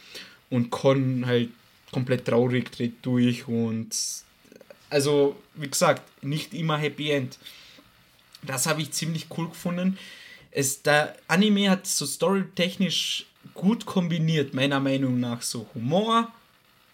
Und 0.49 0.69
Con 0.69 1.25
halt 1.25 1.49
komplett 1.91 2.25
traurig 2.25 2.71
dreht 2.71 2.93
durch 3.03 3.47
und 3.47 3.95
also, 4.89 5.35
wie 5.55 5.69
gesagt, 5.69 6.03
nicht 6.23 6.53
immer 6.53 6.77
Happy 6.77 7.11
End. 7.11 7.37
Das 8.43 8.67
habe 8.67 8.81
ich 8.81 8.91
ziemlich 8.91 9.27
cool 9.37 9.49
gefunden. 9.49 9.97
Es, 10.51 10.81
der 10.81 11.15
Anime 11.27 11.69
hat 11.69 11.87
so 11.87 12.05
storytechnisch 12.05 13.25
gut 13.53 13.85
kombiniert, 13.85 14.53
meiner 14.53 14.79
Meinung 14.79 15.19
nach. 15.19 15.41
So 15.41 15.67
Humor, 15.73 16.31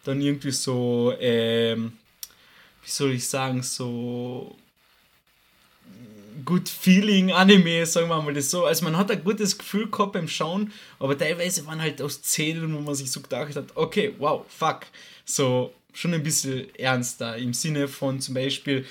dann 0.04 0.22
irgendwie 0.22 0.52
so, 0.52 1.14
ähm, 1.20 1.94
wie 2.84 2.90
soll 2.90 3.12
ich 3.12 3.28
sagen, 3.28 3.62
so 3.62 4.56
Good 6.46 6.70
Feeling 6.70 7.32
Anime, 7.32 7.86
sagen 7.86 8.08
wir 8.08 8.22
mal 8.22 8.34
das 8.34 8.50
so. 8.50 8.66
Also 8.66 8.86
man 8.86 8.98
hat 8.98 9.12
ein 9.12 9.24
gutes 9.24 9.58
Gefühl 9.58 9.90
gehabt 9.90 10.14
beim 10.14 10.28
Schauen, 10.28 10.72
aber 11.00 11.18
teilweise 11.18 11.66
waren 11.68 11.82
halt 11.82 12.02
aus 12.02 12.16
Szenen, 12.16 12.74
wo 12.76 12.80
man 12.80 12.96
sich 12.96 13.12
so 13.12 13.22
gedacht 13.22 13.56
hat, 13.56 13.76
okay, 13.76 14.16
wow, 14.18 14.46
fuck. 14.48 14.82
So, 15.26 15.74
schon 15.94 16.14
ein 16.14 16.24
bisschen 16.24 16.74
ernster. 16.76 17.38
Im 17.38 17.54
Sinne 17.54 17.88
von 17.88 18.22
zum 18.22 18.36
Beispiel 18.36 18.86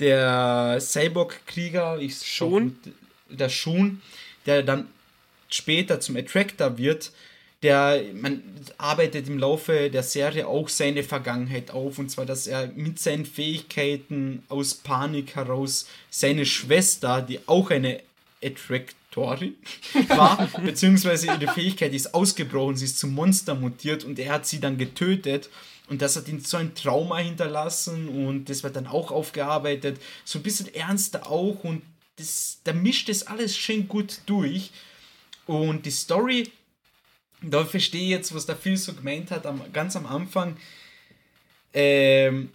der 0.00 0.78
Cyborg-Krieger, 0.80 1.98
ich 1.98 2.26
schon, 2.26 2.76
der 3.28 3.48
Schon, 3.48 4.02
der 4.46 4.62
dann 4.62 4.88
später 5.48 6.00
zum 6.00 6.16
Attractor 6.16 6.78
wird, 6.78 7.12
der 7.62 8.02
man 8.14 8.42
arbeitet 8.76 9.28
im 9.28 9.38
Laufe 9.38 9.88
der 9.88 10.02
Serie 10.02 10.48
auch 10.48 10.68
seine 10.68 11.04
Vergangenheit 11.04 11.70
auf 11.70 11.98
und 11.98 12.10
zwar, 12.10 12.26
dass 12.26 12.46
er 12.46 12.68
mit 12.74 12.98
seinen 12.98 13.24
Fähigkeiten 13.24 14.42
aus 14.48 14.74
Panik 14.74 15.36
heraus 15.36 15.86
seine 16.10 16.44
Schwester, 16.44 17.22
die 17.22 17.38
auch 17.46 17.70
eine 17.70 18.00
Attractorin 18.42 19.54
war, 20.08 20.48
beziehungsweise 20.64 21.26
ihre 21.26 21.52
Fähigkeit 21.52 21.94
ist 21.94 22.12
ausgebrochen, 22.12 22.76
sie 22.76 22.86
ist 22.86 22.98
zum 22.98 23.14
Monster 23.14 23.54
mutiert 23.54 24.02
und 24.02 24.18
er 24.18 24.32
hat 24.32 24.46
sie 24.46 24.58
dann 24.58 24.76
getötet 24.76 25.48
und 25.88 26.00
das 26.00 26.16
hat 26.16 26.28
ihn 26.28 26.40
so 26.40 26.56
ein 26.56 26.74
Trauma 26.74 27.18
hinterlassen 27.18 28.08
und 28.08 28.48
das 28.48 28.62
wird 28.62 28.76
dann 28.76 28.86
auch 28.86 29.10
aufgearbeitet. 29.10 30.00
So 30.24 30.38
ein 30.38 30.42
bisschen 30.42 30.72
ernster 30.74 31.26
auch 31.26 31.64
und 31.64 31.82
das, 32.16 32.60
da 32.64 32.72
mischt 32.72 33.08
das 33.08 33.26
alles 33.26 33.56
schön 33.56 33.88
gut 33.88 34.20
durch. 34.26 34.70
Und 35.46 35.84
die 35.84 35.90
Story, 35.90 36.50
da 37.42 37.64
verstehe 37.64 38.02
ich 38.02 38.10
jetzt, 38.10 38.34
was 38.34 38.46
der 38.46 38.56
Phil 38.56 38.76
so 38.76 38.94
gemeint 38.94 39.30
hat, 39.30 39.44
am, 39.44 39.60
ganz 39.72 39.96
am 39.96 40.06
Anfang. 40.06 40.56
Ähm, 41.74 42.50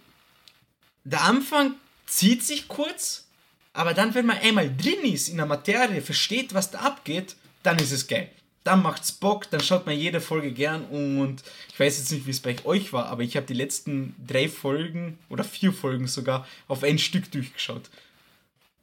der 1.04 1.22
Anfang 1.22 1.74
zieht 2.06 2.42
sich 2.42 2.66
kurz, 2.66 3.26
aber 3.72 3.94
dann, 3.94 4.14
wenn 4.14 4.26
man 4.26 4.38
einmal 4.38 4.74
drin 4.74 5.04
ist 5.04 5.28
in 5.28 5.36
der 5.36 5.46
Materie, 5.46 6.00
versteht, 6.00 6.54
was 6.54 6.70
da 6.70 6.80
abgeht, 6.80 7.36
dann 7.62 7.78
ist 7.78 7.92
es 7.92 8.06
geil 8.06 8.30
dann 8.68 8.82
macht's 8.82 9.12
Bock, 9.12 9.48
dann 9.50 9.60
schaut 9.60 9.86
man 9.86 9.96
jede 9.96 10.20
Folge 10.20 10.52
gern 10.52 10.84
und 10.84 11.42
ich 11.72 11.80
weiß 11.80 11.98
jetzt 11.98 12.12
nicht, 12.12 12.26
wie 12.26 12.30
es 12.30 12.40
bei 12.40 12.54
euch 12.64 12.92
war, 12.92 13.06
aber 13.06 13.22
ich 13.22 13.34
habe 13.34 13.46
die 13.46 13.54
letzten 13.54 14.14
drei 14.26 14.46
Folgen 14.46 15.18
oder 15.30 15.42
vier 15.42 15.72
Folgen 15.72 16.06
sogar 16.06 16.46
auf 16.68 16.84
ein 16.84 16.98
Stück 16.98 17.32
durchgeschaut. 17.32 17.88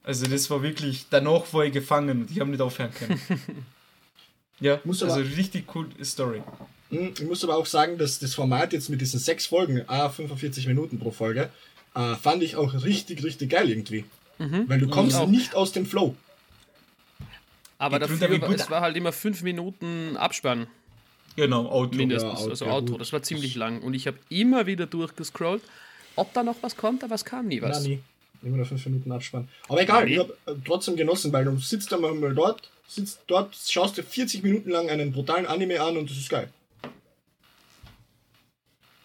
Also 0.03 0.25
das 0.25 0.49
war 0.49 0.63
wirklich, 0.63 1.05
danach 1.11 1.53
war 1.53 1.65
ich 1.65 1.73
gefangen 1.73 2.21
und 2.21 2.31
ich 2.31 2.39
habe 2.39 2.49
nicht 2.49 2.61
aufhören 2.61 2.93
können. 2.95 3.21
ja, 4.59 4.79
muss 4.86 5.03
also 5.03 5.19
richtig 5.19 5.75
cool 5.75 5.88
Story. 6.03 6.41
Hm, 6.89 7.13
ich 7.15 7.25
muss 7.25 7.43
aber 7.43 7.55
auch 7.55 7.67
sagen, 7.67 7.99
dass 7.99 8.17
das 8.17 8.33
Format 8.33 8.73
jetzt 8.73 8.89
mit 8.89 9.01
diesen 9.01 9.19
sechs 9.19 9.45
Folgen, 9.45 9.83
ah, 9.86 10.09
45 10.09 10.65
Minuten 10.65 10.97
pro 10.97 11.11
Folge, 11.11 11.51
äh, 11.93 12.15
fand 12.15 12.41
ich 12.41 12.55
auch 12.55 12.73
richtig, 12.83 13.23
richtig 13.23 13.51
geil 13.51 13.69
irgendwie. 13.69 14.05
Mhm. 14.39 14.67
Weil 14.67 14.79
du 14.79 14.88
kommst 14.88 15.27
nicht 15.27 15.53
aus 15.53 15.73
dem 15.73 15.86
Flow. 15.86 16.15
Aber 17.78 17.99
dafür, 17.99 18.41
war, 18.41 18.49
es 18.51 18.69
war 18.69 18.82
halt 18.82 18.95
immer 18.95 19.11
fünf 19.11 19.41
Minuten 19.41 20.15
Abspann. 20.17 20.67
Genau, 21.36 21.67
Auto. 21.67 21.95
Mindestens, 21.95 22.41
ja, 22.41 22.49
also 22.49 22.65
Auto. 22.67 22.93
Ja, 22.93 22.99
das 22.99 23.11
war 23.11 23.21
ziemlich 23.21 23.55
ja. 23.55 23.59
lang. 23.59 23.82
Und 23.82 23.93
ich 23.93 24.07
habe 24.07 24.17
immer 24.30 24.65
wieder 24.65 24.86
durchgescrollt, 24.86 25.61
ob 26.15 26.34
da 26.34 26.43
noch 26.43 26.55
was 26.61 26.78
kommt, 26.78 27.03
aber 27.03 27.15
es 27.15 27.26
kam 27.26 27.47
nie 27.47 27.61
was. 27.61 27.82
Nein, 27.82 27.91
nie. 27.91 27.99
Immer 28.47 28.57
nur 28.57 28.65
fünf 28.65 28.86
Minuten 28.86 29.11
Abspann. 29.11 29.49
Aber 29.67 29.82
egal, 29.82 30.09
ich 30.09 30.19
habe 30.19 30.38
äh, 30.45 30.53
trotzdem 30.63 30.95
genossen, 30.95 31.34
weil 31.34 31.45
du 31.45 31.57
sitzt 31.57 31.91
dann 31.91 32.01
mal 32.01 32.34
dort, 32.34 32.69
sitzt 32.88 33.21
dort, 33.28 33.55
schaust 33.55 33.97
dir 33.97 34.03
40 34.03 34.43
Minuten 34.43 34.69
lang 34.69 34.89
einen 34.89 35.11
brutalen 35.11 35.45
Anime 35.45 35.82
an 35.82 35.97
und 35.97 36.09
das 36.09 36.17
ist 36.17 36.30
geil. 36.30 36.49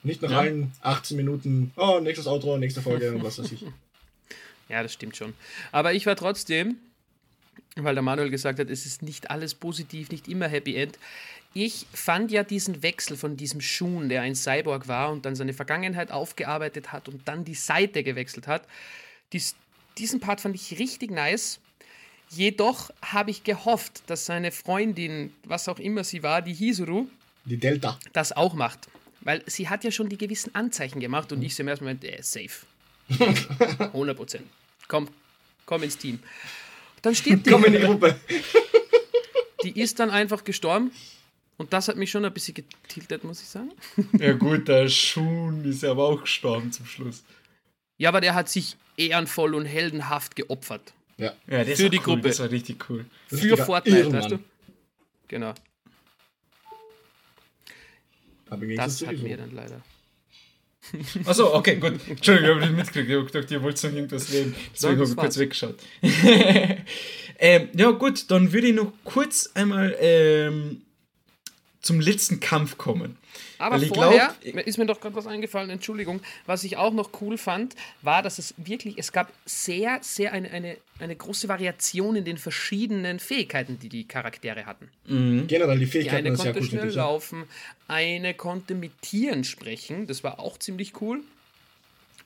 Nicht 0.03 0.23
nach 0.23 0.31
allen 0.31 0.73
18 0.83 1.17
Minuten, 1.17 1.73
oh, 1.77 2.01
nächstes 2.01 2.27
Outro, 2.27 2.57
nächste 2.57 2.81
Folge 2.81 3.13
und 3.13 3.23
was 3.23 3.39
weiß 3.39 3.53
ich. 3.53 3.65
Ja, 4.69 4.85
das 4.85 4.93
stimmt 4.93 5.17
schon. 5.17 5.35
Aber 5.73 5.95
ich 5.95 6.07
war 6.07 6.15
trotzdem 6.15 6.77
weil 7.77 7.95
der 7.95 8.03
Manuel 8.03 8.31
gesagt 8.31 8.59
hat, 8.59 8.71
es 8.71 8.87
ist 8.87 9.03
nicht 9.03 9.31
alles 9.31 9.55
positiv, 9.55 10.11
nicht 10.11 10.29
immer 10.29 10.49
Happy 10.49 10.77
End. 10.77 10.99
Ich 11.53 11.87
fand 11.93 12.31
ja 12.31 12.45
diesen 12.45 12.83
Wechsel 12.83 13.17
von 13.17 13.37
diesem 13.37 13.61
Shun, 13.61 14.09
der 14.09 14.23
ein 14.23 14.37
Cyborg 14.37 14.87
war 14.87 15.11
und 15.11 15.25
dann 15.25 15.35
seine 15.35 15.53
Vergangenheit 15.53 16.13
aufgearbeitet 16.13 16.93
hat 16.93 17.09
und 17.09 17.27
dann 17.27 17.45
die 17.45 17.55
Seite 17.55 18.05
gewechselt 18.05 18.47
hat, 18.47 18.63
dies, 19.33 19.57
diesen 19.99 20.21
Part 20.21 20.41
fand 20.41 20.55
ich 20.55 20.79
richtig 20.79 21.11
nice. 21.11 21.61
Jedoch 22.31 22.91
habe 23.03 23.33
ich 23.33 23.43
gehofft, 23.43 24.03
dass 24.07 24.27
seine 24.27 24.53
Freundin, 24.53 25.33
was 25.45 25.69
auch 25.69 25.81
immer 25.81 26.05
sie 26.05 26.23
war, 26.23 26.43
die 26.43 26.55
Hisuru, 26.55 27.09
die 27.45 27.57
Delta, 27.57 27.99
das 28.13 28.33
auch 28.33 28.55
macht. 28.55 28.89
Weil 29.23 29.43
sie 29.47 29.69
hat 29.69 29.83
ja 29.85 29.91
schon 29.91 30.09
die 30.09 30.17
gewissen 30.17 30.55
Anzeichen 30.55 31.01
gemacht 31.01 31.33
und 31.33 31.43
ich 31.43 31.55
so 31.55 31.63
im 31.63 31.69
ersten 31.69 31.85
Moment, 31.85 32.05
äh, 32.05 32.23
safe. 32.23 32.67
100 33.81 34.17
Prozent. 34.17 34.47
Komm, 34.87 35.09
komm 35.67 35.83
ins 35.83 35.99
Team. 35.99 36.21
Dann 37.03 37.15
stirbt 37.15 37.47
die. 37.47 37.51
Komm 37.51 37.65
in 37.65 37.73
die 37.73 37.81
Gruppe. 37.81 38.19
Die 39.63 39.79
ist 39.79 39.99
dann 40.01 40.11
einfach 40.11 40.45
gestorben. 40.45 40.91
Und 41.59 41.75
das 41.75 41.89
hat 41.89 41.97
mich 41.97 42.11
schon 42.11 42.25
ein 42.25 42.33
bisschen 42.33 42.55
getiltet, 42.55 43.25
muss 43.25 43.43
ich 43.43 43.49
sagen. 43.49 43.73
Ja, 44.19 44.33
gut, 44.33 44.69
der 44.69 44.89
Schun 44.89 45.63
ist 45.67 45.85
aber 45.85 46.09
auch 46.09 46.23
gestorben 46.23 46.73
zum 46.73 46.87
Schluss. 46.87 47.23
Ja, 47.99 48.09
aber 48.09 48.23
der 48.23 48.35
hat 48.35 48.49
sich 48.49 48.79
ehrenvoll 48.97 49.55
und 49.55 49.67
heldenhaft 49.67 50.37
geopfert. 50.37 50.95
Ja, 51.19 51.35
ja 51.47 51.65
das 51.65 51.79
für 51.79 51.91
die 51.91 51.99
cool. 51.99 52.05
Gruppe. 52.05 52.29
Das 52.29 52.41
war 52.41 52.51
richtig 52.51 52.89
cool. 52.89 53.05
Für 53.29 53.59
Fortnite, 53.59 53.99
Irrmann. 53.99 54.23
weißt 54.23 54.31
du? 54.31 54.39
Genau. 55.29 55.55
das 58.77 59.07
hat 59.07 59.19
mir 59.19 59.37
dann 59.37 59.55
leider. 59.55 59.83
Achso, 61.25 61.55
okay, 61.55 61.77
gut. 61.77 61.95
Entschuldigung, 62.09 62.59
ich 62.59 62.65
habe 62.65 62.73
nicht 62.73 62.77
mitgekriegt. 62.77 63.11
Ich 63.11 63.17
habe 63.17 63.27
gedacht, 63.27 63.51
ihr 63.51 63.63
wollt 63.63 63.83
noch 63.83 63.93
irgendwas 63.93 64.33
reden. 64.33 64.55
Deswegen 64.75 65.01
habe 65.01 65.11
ich 65.11 65.17
kurz 65.17 65.39
weggeschaut. 65.39 65.77
ähm, 67.39 67.69
ja, 67.77 67.91
gut, 67.91 68.31
dann 68.31 68.53
würde 68.53 68.69
ich 68.69 68.75
noch 68.75 68.93
kurz 69.05 69.51
einmal 69.55 69.97
ähm, 70.01 70.83
zum 71.81 72.01
letzten 72.01 72.41
Kampf 72.41 72.77
kommen. 72.77 73.17
Aber 73.59 73.79
vorher 73.79 74.35
glaub, 74.43 74.67
ist 74.67 74.79
mir 74.79 74.87
doch 74.87 75.01
gerade 75.01 75.15
was 75.15 75.27
eingefallen, 75.27 75.71
Entschuldigung. 75.71 76.21
Was 76.47 76.65
ich 76.65 76.77
auch 76.77 76.93
noch 76.93 77.11
cool 77.21 77.39
fand, 77.39 77.75
war, 78.03 78.23
dass 78.23 78.39
es 78.39 78.55
wirklich, 78.59 78.99
es 78.99 79.13
gab 79.13 79.33
sehr, 79.47 79.99
sehr 80.03 80.33
eine, 80.33 80.51
eine, 80.51 80.77
eine 80.99 81.17
große 81.17 81.49
Variation 81.49 82.17
in 82.17 82.25
den 82.25 82.39
verschiedenen 82.39 83.19
Fähigkeiten, 83.19 83.79
die 83.79 83.89
die 83.89 84.05
Charaktere 84.05 84.67
hatten. 84.67 84.89
Mhm. 85.07 85.47
Generell 85.47 85.79
die 85.79 85.87
Fähigkeiten. 85.87 86.25
Die 86.25 86.31
eine 86.31 86.37
konnte 86.37 86.63
schnell 86.63 86.91
laufen, 86.91 87.45
eine 87.89 88.35
konnte 88.35 88.75
mit 88.75 89.01
Tieren 89.01 89.45
sprechen, 89.45 90.07
das 90.07 90.23
war 90.23 90.39
auch 90.39 90.59
ziemlich 90.59 91.01
cool. 91.01 91.21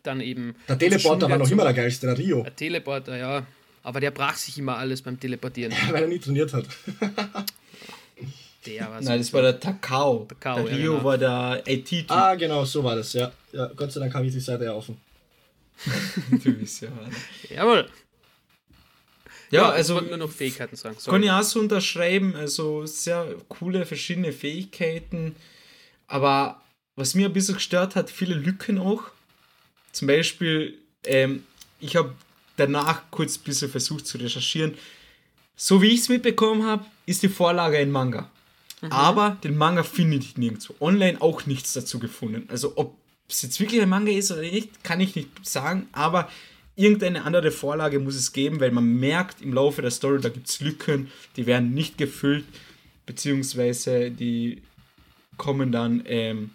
Dann 0.03 0.21
eben. 0.21 0.55
Der 0.69 0.79
Teleporter 0.79 1.31
war 1.31 1.39
noch 1.39 1.51
immer 1.51 1.65
der 1.65 1.73
geilste, 1.73 2.07
der 2.07 2.19
Rio. 2.19 2.43
Der 2.43 2.55
Teleporter, 2.55 3.17
ja. 3.17 3.47
Aber 3.83 4.01
der 4.01 4.11
brach 4.11 4.37
sich 4.37 4.59
immer 4.59 4.77
alles 4.77 5.01
beim 5.01 5.19
Teleportieren. 5.19 5.73
Ja, 5.73 5.79
weil 5.93 6.03
er 6.03 6.09
nie 6.09 6.19
trainiert 6.19 6.53
hat. 6.53 6.67
Der 8.67 8.91
war 8.91 9.01
Nein, 9.01 9.19
das 9.19 9.33
war 9.33 9.43
der 9.43 9.61
Takao. 9.61 10.27
Takao 10.29 10.63
der 10.63 10.77
Rio 10.77 10.79
ja, 10.79 10.99
genau. 10.99 11.05
war 11.05 11.19
der 11.19 11.63
IT-Typ. 11.67 12.11
Ah, 12.11 12.35
genau, 12.35 12.65
so 12.65 12.83
war 12.83 12.97
das, 12.97 13.13
ja. 13.13 13.31
ja. 13.53 13.67
Gott 13.77 13.93
sei 13.93 14.01
Dank 14.01 14.15
habe 14.15 14.27
ich 14.27 14.33
die 14.33 14.41
Seite 14.41 14.65
ja 14.65 14.73
offen. 14.73 14.97
du 16.31 16.53
bist 16.53 16.83
ja. 16.83 16.89
Jawohl. 17.51 17.89
Ja, 19.51 19.63
ja 19.63 19.71
also. 19.71 20.01
Nur 20.01 20.17
noch 20.17 20.31
Fähigkeiten 20.31 20.77
sagen. 20.77 20.97
Sorry. 20.99 21.17
Kann 21.17 21.23
ich 21.23 21.31
auch 21.31 21.43
so 21.43 21.61
unterschreiben. 21.61 22.35
Also, 22.37 22.87
sehr 22.87 23.35
coole 23.49 23.85
verschiedene 23.85 24.33
Fähigkeiten. 24.33 25.37
Aber 26.07 26.63
was 26.97 27.15
mir 27.15 27.27
ein 27.27 27.33
bisschen 27.33 27.55
gestört 27.55 27.97
hat, 27.97 28.11
viele 28.11 28.35
Lücken 28.35 28.79
auch. 28.79 29.03
Zum 29.93 30.09
Beispiel, 30.09 30.79
ähm, 31.05 31.45
ich 31.81 31.97
habe 31.97 32.15
danach 32.57 33.03
kurz 33.11 33.37
ein 33.37 33.43
bisschen 33.45 33.71
versucht 33.71 34.07
zu 34.07 34.19
recherchieren. 34.19 34.75
So 35.57 35.83
wie 35.83 35.89
ich 35.89 36.01
es 36.01 36.09
mitbekommen 36.09 36.65
habe, 36.65 36.85
ist 37.07 37.23
die 37.23 37.29
Vorlage 37.29 37.79
ein 37.79 37.91
Manga. 37.91 38.31
Mhm. 38.81 38.93
Aber 38.93 39.37
den 39.43 39.57
Manga 39.57 39.83
finde 39.83 40.17
ich 40.19 40.37
nirgendwo. 40.37 40.75
Online 40.81 41.21
auch 41.21 41.47
nichts 41.47 41.73
dazu 41.73 41.99
gefunden. 41.99 42.49
Also 42.49 42.73
ob 42.77 42.97
es 43.29 43.43
jetzt 43.43 43.61
wirklich 43.61 43.81
ein 43.81 43.89
Manga 43.89 44.13
ist 44.13 44.31
oder 44.31 44.43
nicht, 44.43 44.85
kann 44.85 45.01
ich 45.01 45.17
nicht 45.17 45.29
sagen. 45.47 45.89
Aber 45.93 46.31
irgendeine 46.77 47.25
andere 47.25 47.51
Vorlage 47.51 47.99
muss 47.99 48.17
es 48.17 48.33
geben, 48.33 48.61
weil 48.61 48.71
man 48.71 48.85
merkt 48.85 49.41
im 49.43 49.53
Laufe 49.53 49.83
der 49.83 49.91
Story, 49.91 50.21
da 50.21 50.29
gibt 50.29 50.49
es 50.49 50.61
Lücken, 50.61 51.11
die 51.37 51.47
werden 51.47 51.73
nicht 51.73 51.99
gefüllt, 51.99 52.45
beziehungsweise 53.07 54.11
die 54.11 54.63
kommen 55.37 55.73
dann 55.73 56.03
ähm, 56.07 56.51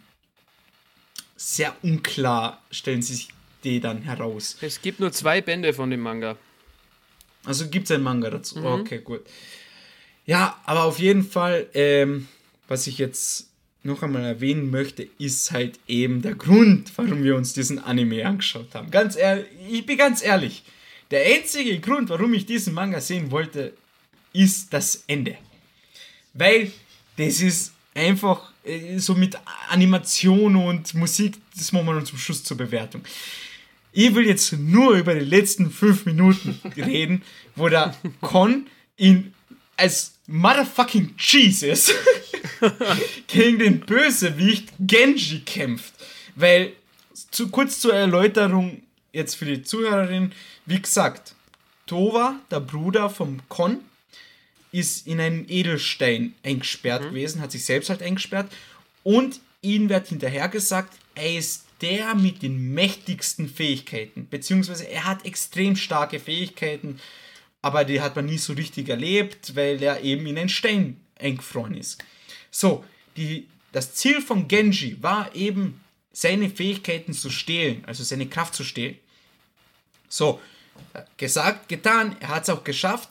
sehr 1.36 1.76
unklar, 1.84 2.62
stellen 2.72 3.02
sie 3.02 3.16
sich 3.16 3.30
die 3.64 3.80
dann 3.80 4.02
heraus. 4.02 4.58
Es 4.62 4.82
gibt 4.82 5.00
nur 5.00 5.12
zwei 5.12 5.42
Bände 5.42 5.74
von 5.74 5.90
dem 5.90 6.00
Manga. 6.00 6.38
Also 7.46 7.70
gibt 7.70 7.86
es 7.86 7.92
ein 7.92 8.02
Manga 8.02 8.30
dazu. 8.30 8.60
Mhm. 8.60 8.66
Okay, 8.66 9.00
gut. 9.00 9.22
Ja, 10.26 10.60
aber 10.66 10.84
auf 10.84 11.00
jeden 11.00 11.24
Fall, 11.24 11.68
ähm, 11.74 12.28
was 12.68 12.88
ich 12.88 12.98
jetzt 12.98 13.50
noch 13.84 14.04
einmal 14.04 14.24
erwähnen 14.24 14.70
möchte, 14.70 15.08
ist 15.18 15.52
halt 15.52 15.80
eben 15.88 16.22
der 16.22 16.36
Grund, 16.36 16.92
warum 16.98 17.24
wir 17.24 17.36
uns 17.36 17.54
diesen 17.54 17.80
Anime 17.80 18.26
angeschaut 18.26 18.76
haben. 18.76 18.92
Ganz 18.92 19.16
ehrlich, 19.16 19.48
ich 19.70 19.86
bin 19.86 19.98
ganz 19.98 20.24
ehrlich. 20.24 20.64
Der 21.12 21.26
einzige 21.26 21.80
Grund, 21.80 22.10
warum 22.10 22.34
ich 22.34 22.46
diesen 22.46 22.74
Manga 22.74 23.02
sehen 23.02 23.32
wollte, 23.32 23.74
ist 24.34 24.72
das 24.74 25.04
Ende. 25.08 25.38
Weil 26.34 26.72
das 27.18 27.42
ist 27.42 27.74
einfach 27.96 28.52
äh, 28.64 29.00
so 29.00 29.16
mit 29.16 29.38
Animation 29.70 30.56
und 30.56 30.94
Musik, 30.94 31.38
das 31.58 31.72
machen 31.72 31.88
wir 31.88 31.96
dann 31.96 32.06
zum 32.06 32.20
Schluss 32.20 32.44
zur 32.44 32.58
Bewertung. 32.58 33.02
Ich 33.92 34.14
will 34.14 34.28
jetzt 34.28 34.54
nur 34.54 34.96
über 34.96 35.16
die 35.16 35.26
letzten 35.26 35.72
fünf 35.72 36.06
Minuten 36.06 36.60
reden, 36.78 37.24
wo 37.56 37.70
der 37.70 37.96
Con 38.22 38.68
in 38.96 39.34
als 39.80 40.14
Motherfucking 40.28 41.16
Jesus 41.18 41.92
gegen 43.28 43.60
den 43.60 43.80
Bösewicht 43.80 44.70
Genji 44.80 45.40
kämpft. 45.40 45.94
Weil, 46.36 46.74
zu, 47.32 47.50
kurz 47.50 47.80
zur 47.80 47.94
Erläuterung 47.94 48.84
jetzt 49.12 49.36
für 49.36 49.46
die 49.46 49.64
Zuhörerin, 49.64 50.34
wie 50.66 50.82
gesagt, 50.82 51.34
Tova, 51.88 52.40
der 52.52 52.60
Bruder 52.60 53.10
vom 53.10 53.42
Kon, 53.50 53.80
ist 54.72 55.08
in 55.08 55.20
einen 55.20 55.50
Edelstein 55.50 56.36
eingesperrt 56.44 57.04
mhm. 57.04 57.10
gewesen, 57.10 57.42
hat 57.42 57.52
sich 57.52 57.66
selbst 57.66 57.90
halt 57.90 58.04
eingesperrt 58.04 58.52
und 59.04 59.40
ihm 59.62 59.90
wird 59.90 60.08
hinterher 60.10 60.48
gesagt, 60.48 60.94
er 61.16 61.38
ist 61.38 61.66
der 61.82 62.14
mit 62.14 62.44
den 62.44 62.74
mächtigsten 62.74 63.50
Fähigkeiten, 63.50 64.28
beziehungsweise 64.30 64.88
er 64.88 65.06
hat 65.06 65.26
extrem 65.26 65.76
starke 65.76 66.20
Fähigkeiten, 66.20 67.00
aber 67.62 67.84
die 67.86 68.02
hat 68.02 68.16
man 68.16 68.26
nie 68.26 68.38
so 68.38 68.54
richtig 68.54 68.90
erlebt, 68.90 69.56
weil 69.56 69.82
er 69.82 70.02
eben 70.02 70.26
in 70.26 70.38
einen 70.38 70.50
Stein 70.50 71.00
eingefroren 71.20 71.76
ist. 71.76 72.04
So, 72.52 72.84
die, 73.18 73.48
das 73.72 73.94
Ziel 73.94 74.22
von 74.22 74.48
Genji 74.48 75.02
war 75.02 75.34
eben, 75.36 75.82
seine 76.12 76.50
Fähigkeiten 76.50 77.14
zu 77.14 77.30
stehlen, 77.30 77.84
also 77.86 78.04
seine 78.04 78.28
Kraft 78.28 78.54
zu 78.56 78.64
stehlen. 78.64 78.98
So, 80.10 80.42
gesagt, 81.18 81.70
getan, 81.70 82.16
er 82.20 82.30
hat 82.30 82.44
es 82.44 82.50
auch 82.50 82.64
geschafft. 82.64 83.10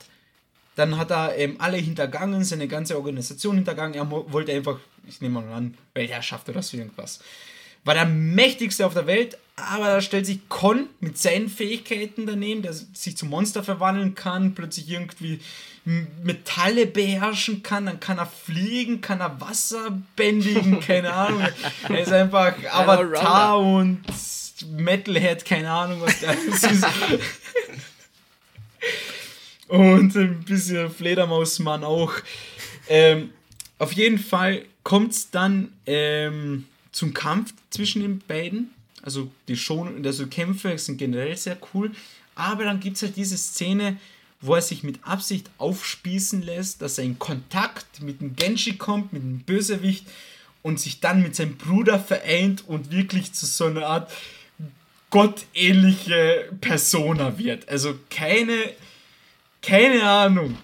Dann 0.75 0.99
hat 0.99 1.11
er 1.11 1.37
ähm, 1.37 1.57
alle 1.59 1.79
hintergangen, 1.79 2.45
seine 2.45 2.69
ganze 2.69 2.97
Organisation 2.97 3.57
hintergangen. 3.57 3.95
Er 3.95 4.11
wollte 4.11 4.53
einfach, 4.53 4.79
ich 5.07 5.21
nehme 5.21 5.41
mal 5.41 5.53
an, 5.53 5.77
Weltherrschaft 5.95 6.49
oder 6.49 6.63
so 6.63 6.77
irgendwas 6.77 7.21
war 7.89 7.95
der 7.95 8.07
mächtigste 8.07 8.87
auf 8.87 8.95
der 8.95 9.07
Welt, 9.07 9.39
aber 9.71 9.87
da 9.87 10.01
stellt 10.01 10.27
sich 10.27 10.49
Con 10.49 10.89
mit 11.01 11.19
seinen 11.19 11.49
Fähigkeiten 11.49 12.27
daneben, 12.27 12.63
der 12.63 12.73
sich 12.73 13.17
zum 13.17 13.31
Monster 13.31 13.63
verwandeln 13.63 14.15
kann, 14.15 14.55
plötzlich 14.55 14.91
irgendwie 14.91 15.41
Metalle 16.23 16.87
beherrschen 16.87 17.63
kann, 17.63 17.87
dann 17.87 17.99
kann 17.99 18.19
er 18.19 18.27
fliegen, 18.27 19.01
kann 19.01 19.21
er 19.21 19.41
Wasser 19.41 20.03
bändigen, 20.17 20.81
keine 20.87 21.13
Ahnung. 21.13 21.43
Er 21.89 22.01
ist 22.01 22.13
einfach 22.13 22.55
Avatar 22.71 23.59
und 23.59 24.03
Metalhead, 24.77 25.45
keine 25.45 25.71
Ahnung, 25.71 26.03
was 26.03 26.21
das 26.21 26.37
ist. 26.73 26.85
und 29.69 30.15
ein 30.15 30.45
bisschen 30.45 30.91
Fledermausmann 30.91 31.85
auch. 31.85 32.13
Ähm, 32.89 33.31
auf 33.79 33.93
jeden 33.93 34.19
Fall 34.19 34.65
kommt 34.83 35.13
es 35.13 35.31
dann 35.31 35.73
ähm, 35.87 36.67
zum 36.93 37.15
Kampf 37.15 37.55
zwischen 37.71 38.03
den 38.03 38.19
beiden. 38.19 38.75
Also 39.09 39.31
die 39.49 39.57
schon, 39.57 40.05
also 40.05 40.27
Kämpfe 40.27 40.77
sind 40.77 40.99
generell 40.99 41.35
sehr 41.35 41.57
cool. 41.73 41.93
Aber 42.35 42.65
dann 42.65 42.79
gibt 42.79 42.97
es 42.97 43.03
halt 43.03 43.17
diese 43.17 43.39
Szene, 43.39 43.97
wo 44.43 44.55
er 44.55 44.61
sich 44.61 44.83
mit 44.83 45.03
Absicht 45.03 45.49
aufspießen 45.57 46.43
lässt, 46.43 46.83
dass 46.83 46.99
er 46.99 47.05
in 47.05 47.19
Kontakt 47.19 48.03
mit 48.03 48.21
dem 48.21 48.37
Genji 48.37 48.77
kommt, 48.77 49.15
mit 49.15 49.23
dem 49.23 49.39
Bösewicht 49.39 50.07
und 50.61 50.79
sich 50.79 51.01
dann 51.01 51.23
mit 51.23 51.35
seinem 51.35 51.57
Bruder 51.57 51.99
vereint 51.99 52.69
und 52.69 52.91
wirklich 52.91 53.33
zu 53.33 53.47
so 53.47 53.65
einer 53.65 53.87
Art 53.87 54.13
gottähnliche 55.09 56.51
Persona 56.61 57.39
wird. 57.39 57.67
Also 57.71 57.99
keine, 58.11 58.75
keine 59.63 60.03
Ahnung. 60.03 60.59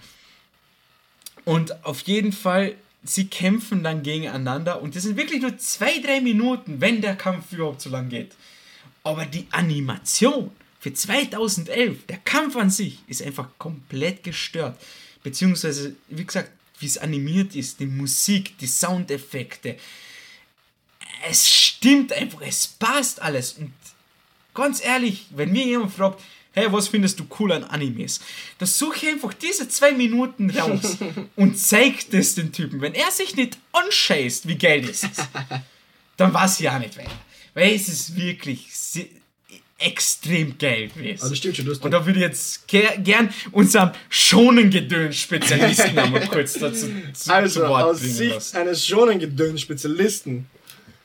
Und 1.45 1.83
auf 1.83 2.01
jeden 2.01 2.31
Fall 2.31 2.75
sie 3.05 3.27
kämpfen 3.27 3.83
dann 3.83 4.03
gegeneinander 4.03 4.81
und 4.81 4.95
das 4.95 5.03
sind 5.03 5.17
wirklich 5.17 5.41
nur 5.41 5.57
zwei, 5.57 5.99
drei 5.99 6.21
Minuten, 6.21 6.81
wenn 6.81 7.01
der 7.01 7.15
Kampf 7.15 7.51
überhaupt 7.53 7.81
so 7.81 7.89
lang 7.89 8.09
geht. 8.09 8.31
Aber 9.03 9.25
die 9.25 9.47
Animation 9.51 10.51
für 10.79 10.93
2011, 10.93 12.05
der 12.07 12.17
Kampf 12.17 12.55
an 12.55 12.69
sich 12.69 12.99
ist 13.07 13.21
einfach 13.21 13.47
komplett 13.57 14.23
gestört. 14.23 14.79
Beziehungsweise, 15.23 15.95
wie 16.09 16.25
gesagt, 16.25 16.51
wie 16.79 16.85
es 16.85 16.97
animiert 16.97 17.55
ist, 17.55 17.79
die 17.79 17.85
Musik, 17.85 18.57
die 18.57 18.67
Soundeffekte. 18.67 19.77
Es 21.27 21.49
stimmt 21.49 22.13
einfach, 22.13 22.41
es 22.41 22.67
passt 22.67 23.21
alles. 23.21 23.53
Und 23.53 23.71
ganz 24.53 24.83
ehrlich, 24.83 25.25
wenn 25.31 25.51
mir 25.51 25.65
jemand 25.65 25.93
fragt, 25.93 26.21
hey, 26.55 26.71
was 26.71 26.87
findest 26.87 27.19
du 27.19 27.25
cool 27.39 27.51
an 27.51 27.63
Animes? 27.65 28.19
Da 28.57 28.65
suche 28.65 28.97
ich 28.97 29.07
einfach 29.09 29.33
diese 29.33 29.67
zwei 29.69 29.91
Minuten 29.91 30.49
raus 30.49 30.97
und 31.35 31.59
zeig 31.59 32.09
das 32.09 32.35
den 32.35 32.51
Typen. 32.51 32.81
Wenn 32.81 32.93
er 32.93 33.11
sich 33.11 33.35
nicht 33.35 33.57
anscheißt, 33.73 34.47
wie 34.47 34.57
geil 34.57 34.81
das 34.81 35.03
ist, 35.03 35.27
dann 36.17 36.33
weiß 36.33 36.59
ich 36.61 36.69
auch 36.69 36.79
nicht 36.79 36.97
weiter. 36.97 37.11
Weil 37.53 37.75
es 37.75 37.87
ist 37.87 38.15
wirklich 38.15 38.67
extrem 39.77 40.57
geil 40.57 40.87
gewesen. 40.87 41.23
Also 41.23 41.35
stimmt 41.35 41.57
schon, 41.57 41.65
du 41.65 41.71
hast 41.71 41.83
Und 41.83 41.91
da 41.91 42.05
würde 42.05 42.19
ich 42.19 42.25
jetzt 42.25 42.67
ger 42.67 42.97
gern 42.97 43.29
unseren 43.51 43.91
Schonengedöns-Spezialisten 44.09 45.97
einmal 45.99 46.27
kurz 46.27 46.53
dazu 46.53 46.87
zu, 47.13 47.33
also, 47.33 47.61
zu 47.61 47.67
Wort 47.67 47.83
aus 47.83 47.99
Sicht 47.99 48.33
lassen. 48.33 48.57
eines 48.57 48.87
Schonengedöns-Spezialisten 48.87 50.47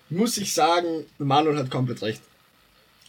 muss 0.09 0.37
ich 0.37 0.53
sagen, 0.55 1.05
Manuel 1.19 1.59
hat 1.59 1.71
komplett 1.71 2.03
recht. 2.03 2.21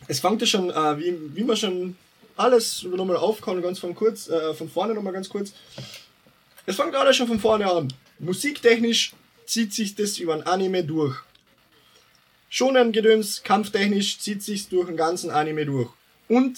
Es 0.08 0.20
fängt 0.20 0.42
ja 0.42 0.48
schon, 0.48 0.72
äh, 0.72 0.98
wie, 0.98 1.14
wie 1.36 1.44
man 1.44 1.56
schon 1.56 1.96
alles 2.42 2.84
nochmal 2.84 3.18
aufkommen, 3.18 3.62
ganz 3.62 3.80
von 3.80 3.96
kurz, 3.96 4.28
äh, 4.28 4.54
von 4.54 4.70
vorne 4.70 4.94
nochmal 4.94 5.14
ganz 5.14 5.30
kurz. 5.30 5.54
Es 6.66 6.76
fängt 6.76 6.92
gerade 6.92 7.14
schon 7.14 7.28
von 7.28 7.40
vorne 7.40 7.70
an. 7.72 7.94
Musiktechnisch 8.20 9.14
zieht 9.46 9.74
sich 9.74 9.96
das 9.96 10.18
über 10.18 10.34
ein 10.34 10.44
Anime 10.44 10.84
durch. 10.84 11.18
Schonen 12.50 12.92
Gedöns, 12.92 13.44
kampftechnisch 13.44 14.20
zieht 14.20 14.44
sich 14.44 14.70
durch 14.70 14.88
den 14.88 14.98
ganzen 14.98 15.32
Anime 15.32 15.66
durch. 15.66 15.90
Und 16.28 16.58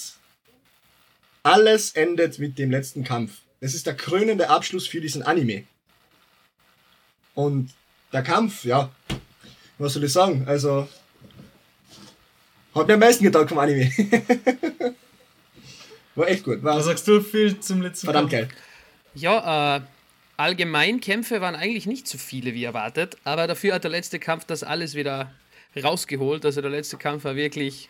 alles 1.44 1.92
endet 1.92 2.40
mit 2.40 2.58
dem 2.58 2.72
letzten 2.72 3.04
Kampf. 3.04 3.42
Das 3.62 3.74
ist 3.74 3.86
der 3.86 3.96
krönende 3.96 4.50
Abschluss 4.50 4.88
für 4.88 5.02
diesen 5.02 5.24
Anime. 5.24 5.66
Und 7.36 7.72
der 8.12 8.24
Kampf, 8.24 8.66
ja, 8.66 8.92
was 9.78 9.94
soll 9.94 10.04
ich 10.04 10.14
sagen? 10.14 10.46
Also, 10.48 10.88
hat 12.76 12.88
mir 12.88 12.94
am 12.96 13.00
meisten 13.00 13.24
gedacht 13.24 13.50
vom 13.50 13.60
Anime. 13.60 13.92
War 16.16 16.28
echt 16.28 16.44
gut. 16.44 16.64
War 16.64 16.78
Was 16.78 16.86
sagst 16.86 17.08
du 17.08 17.22
viel 17.22 17.60
zum 17.60 17.82
letzten 17.82 18.08
Verdammt 18.08 18.32
Kampf? 18.32 18.50
geil. 18.50 18.58
Ja, 19.16 19.78
äh, 19.78 19.82
allgemein 20.38 21.00
Kämpfe 21.00 21.42
waren 21.42 21.56
eigentlich 21.56 21.86
nicht 21.86 22.08
so 22.08 22.18
viele 22.18 22.54
wie 22.54 22.64
erwartet, 22.64 23.18
aber 23.24 23.48
dafür 23.48 23.76
hat 23.76 23.84
der 23.84 23.92
letzte 23.92 24.20
Kampf 24.20 24.46
das 24.46 24.64
alles 24.64 24.96
wieder 24.96 25.32
rausgeholt. 25.82 26.46
Also 26.46 26.62
der 26.62 26.72
letzte 26.72 26.98
Kampf 26.98 27.24
war 27.24 27.36
wirklich, 27.36 27.90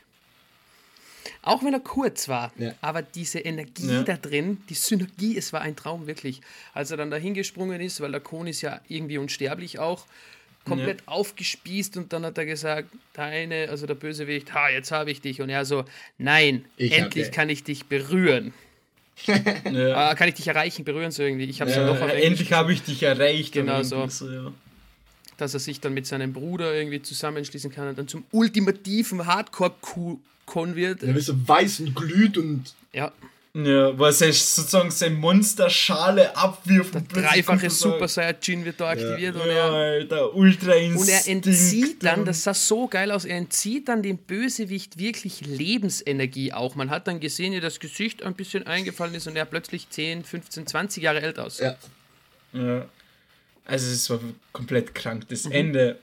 auch 1.42 1.64
wenn 1.64 1.74
er 1.74 1.80
kurz 1.80 2.30
war, 2.30 2.52
ja. 2.58 2.74
aber 2.82 3.02
diese 3.02 3.40
Energie 3.40 3.88
ja. 3.88 4.04
da 4.04 4.16
drin, 4.16 4.62
die 4.70 4.74
Synergie, 4.74 5.38
es 5.38 5.54
war 5.54 5.62
ein 5.62 5.76
Traum 5.76 6.08
wirklich. 6.08 6.42
Als 6.74 6.92
er 6.92 6.98
dann 6.98 7.12
da 7.12 7.18
hingesprungen 7.18 7.82
ist, 7.82 8.02
weil 8.02 8.12
der 8.12 8.22
Kohn 8.22 8.48
ist 8.48 8.62
ja 8.62 8.82
irgendwie 8.88 9.18
unsterblich 9.18 9.80
auch, 9.80 10.06
komplett 10.66 11.02
ja. 11.02 11.08
aufgespießt 11.08 11.98
und 11.98 12.14
dann 12.14 12.26
hat 12.26 12.38
er 12.38 12.46
gesagt, 12.46 12.90
deine, 13.14 13.70
also 13.70 13.86
der 13.86 13.96
Bösewicht, 13.96 14.54
ha, 14.54 14.70
jetzt 14.70 14.92
habe 14.92 15.12
ich 15.12 15.22
dich. 15.22 15.42
Und 15.42 15.50
er 15.50 15.66
so, 15.66 15.86
nein, 16.18 16.66
ich 16.78 16.94
endlich 16.94 17.32
kann 17.32 17.50
ich 17.50 17.64
dich 17.64 17.86
berühren. 17.86 18.54
ja. 19.26 20.10
ah, 20.10 20.16
kann 20.16 20.28
ich 20.28 20.36
dich 20.36 20.48
erreichen, 20.48 20.84
berühren 20.84 21.12
so 21.12 21.24
irgendwie. 21.24 21.46
Ich 21.46 21.62
hab's 21.62 21.76
ja, 21.76 21.86
dann 21.86 22.00
doch 22.00 22.10
Endlich 22.10 22.52
habe 22.54 22.74
ich 22.74 22.82
dich 22.82 23.04
erreicht. 23.04 23.54
Genau 23.54 23.84
so. 23.84 24.08
so 24.08 24.30
ja 24.30 24.52
dass 25.38 25.54
er 25.54 25.60
sich 25.60 25.80
dann 25.80 25.94
mit 25.94 26.06
seinem 26.06 26.34
Bruder 26.34 26.74
irgendwie 26.74 27.02
zusammenschließen 27.02 27.72
kann 27.72 27.90
und 27.90 27.98
dann 27.98 28.08
zum 28.08 28.24
ultimativen 28.32 29.26
Hardcore-Con 29.26 30.76
wird. 30.76 31.04
Er 31.04 31.16
ist 31.16 31.28
so 31.28 31.48
weiß 31.48 31.82
und 31.82 31.96
glüht 31.96 32.38
und. 32.38 32.74
Ja. 32.94 33.12
Ja, 33.56 33.96
wo 33.96 34.06
er 34.06 34.14
sozusagen 34.14 34.90
seine 34.90 35.16
Monsterschale 35.16 36.36
abwirft. 36.36 36.96
Der 36.96 37.02
dreifache 37.02 37.70
Super 37.70 38.08
Saiyajin 38.08 38.66
wird 38.66 38.80
da 38.80 38.90
aktiviert. 38.90 39.36
Ja, 39.36 39.44
und 39.44 39.50
er, 39.50 39.64
Alter, 39.66 40.34
ultra 40.34 40.74
Und 40.74 41.08
er 41.08 41.28
entzieht 41.28 42.04
dann, 42.04 42.26
das 42.26 42.44
sah 42.44 42.56
so 42.56 42.88
geil 42.88 43.12
aus, 43.12 43.26
er 43.26 43.38
entzieht 43.38 43.90
dann 43.90 44.02
dem 44.02 44.18
Bösewicht 44.18 44.98
wirklich 44.98 45.46
Lebensenergie 45.46 46.52
auch. 46.52 46.74
Man 46.74 46.90
hat 46.90 47.08
dann 47.08 47.20
gesehen, 47.20 47.54
wie 47.54 47.60
das 47.60 47.80
Gesicht 47.80 48.24
ein 48.24 48.34
bisschen 48.34 48.66
eingefallen 48.66 49.14
ist 49.14 49.28
und 49.28 49.36
er 49.36 49.46
plötzlich 49.46 49.88
10, 49.88 50.24
15, 50.24 50.66
20 50.66 51.04
Jahre 51.04 51.22
alt 51.22 51.38
aus. 51.38 51.60
Ja. 51.60 51.76
Ja. 52.54 52.88
Also 53.66 53.92
es 53.92 54.10
war 54.10 54.20
komplett 54.52 54.96
krank. 54.96 55.28
Das 55.30 55.46
mhm. 55.46 55.52
Ende, 55.52 56.00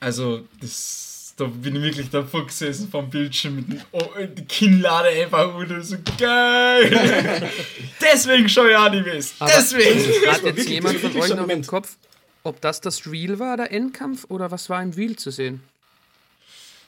also 0.00 0.44
das, 0.60 1.19
da 1.40 1.46
bin 1.46 1.76
ich 1.76 1.82
wirklich 1.82 2.10
davor 2.10 2.46
gesessen 2.46 2.88
vom 2.90 3.08
Bildschirm 3.08 3.56
mit 3.56 3.68
dem 3.68 3.80
oh, 3.92 4.04
die 4.36 4.44
Kinnlade 4.44 5.08
einfach 5.08 5.54
und 5.54 5.82
so 5.82 5.96
geil. 6.18 7.50
Deswegen 8.00 8.48
schaue 8.48 8.70
ich 8.70 8.76
Animes. 8.76 9.34
Aber 9.38 9.50
Deswegen. 9.50 10.30
Hat 10.30 10.42
jetzt 10.42 10.68
jemand 10.68 10.98
von 10.98 11.16
euch 11.16 11.34
noch 11.34 11.48
im 11.48 11.66
Kopf, 11.66 11.96
ob 12.42 12.60
das 12.60 12.80
das 12.80 13.06
Real 13.06 13.38
war, 13.38 13.56
der 13.56 13.72
Endkampf, 13.72 14.26
oder 14.28 14.50
was 14.50 14.68
war 14.68 14.82
im 14.82 14.90
Real 14.90 15.16
zu 15.16 15.30
sehen? 15.30 15.62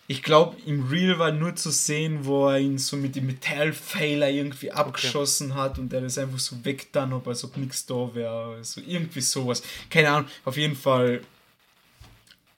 Ich 0.08 0.22
glaube, 0.22 0.56
im 0.66 0.88
Real 0.88 1.18
war 1.18 1.32
nur 1.32 1.54
zu 1.54 1.70
sehen, 1.70 2.26
wo 2.26 2.48
er 2.48 2.58
ihn 2.58 2.76
so 2.76 2.96
mit 2.96 3.16
dem 3.16 3.26
Metallpfeiler 3.26 4.28
irgendwie 4.28 4.70
abgeschossen 4.70 5.52
okay. 5.52 5.60
hat 5.60 5.78
und 5.78 5.92
er 5.92 6.02
ist 6.02 6.18
einfach 6.18 6.38
so 6.38 6.62
weg 6.64 6.88
dann, 6.92 7.12
ob 7.12 7.28
als 7.28 7.44
ob 7.44 7.56
nichts 7.56 7.86
da 7.86 8.10
wäre. 8.14 8.56
Also 8.56 8.82
irgendwie 8.86 9.20
sowas. 9.20 9.62
Keine 9.88 10.10
Ahnung. 10.10 10.30
Auf 10.44 10.56
jeden 10.56 10.76
Fall, 10.76 11.22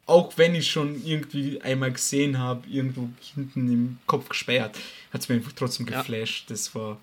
auch 0.07 0.37
wenn 0.37 0.55
ich 0.55 0.71
schon 0.71 1.05
irgendwie 1.05 1.61
einmal 1.63 1.93
gesehen 1.93 2.39
habe, 2.39 2.69
irgendwo 2.69 3.09
hinten 3.35 3.73
im 3.73 3.99
Kopf 4.07 4.29
gesperrt, 4.29 4.79
hat 5.13 5.21
es 5.23 5.29
mir 5.29 5.37
einfach 5.37 5.53
trotzdem 5.53 5.87
geflasht. 5.87 6.51
Ja. 6.51 6.55
Das 6.55 6.75
war. 6.75 7.01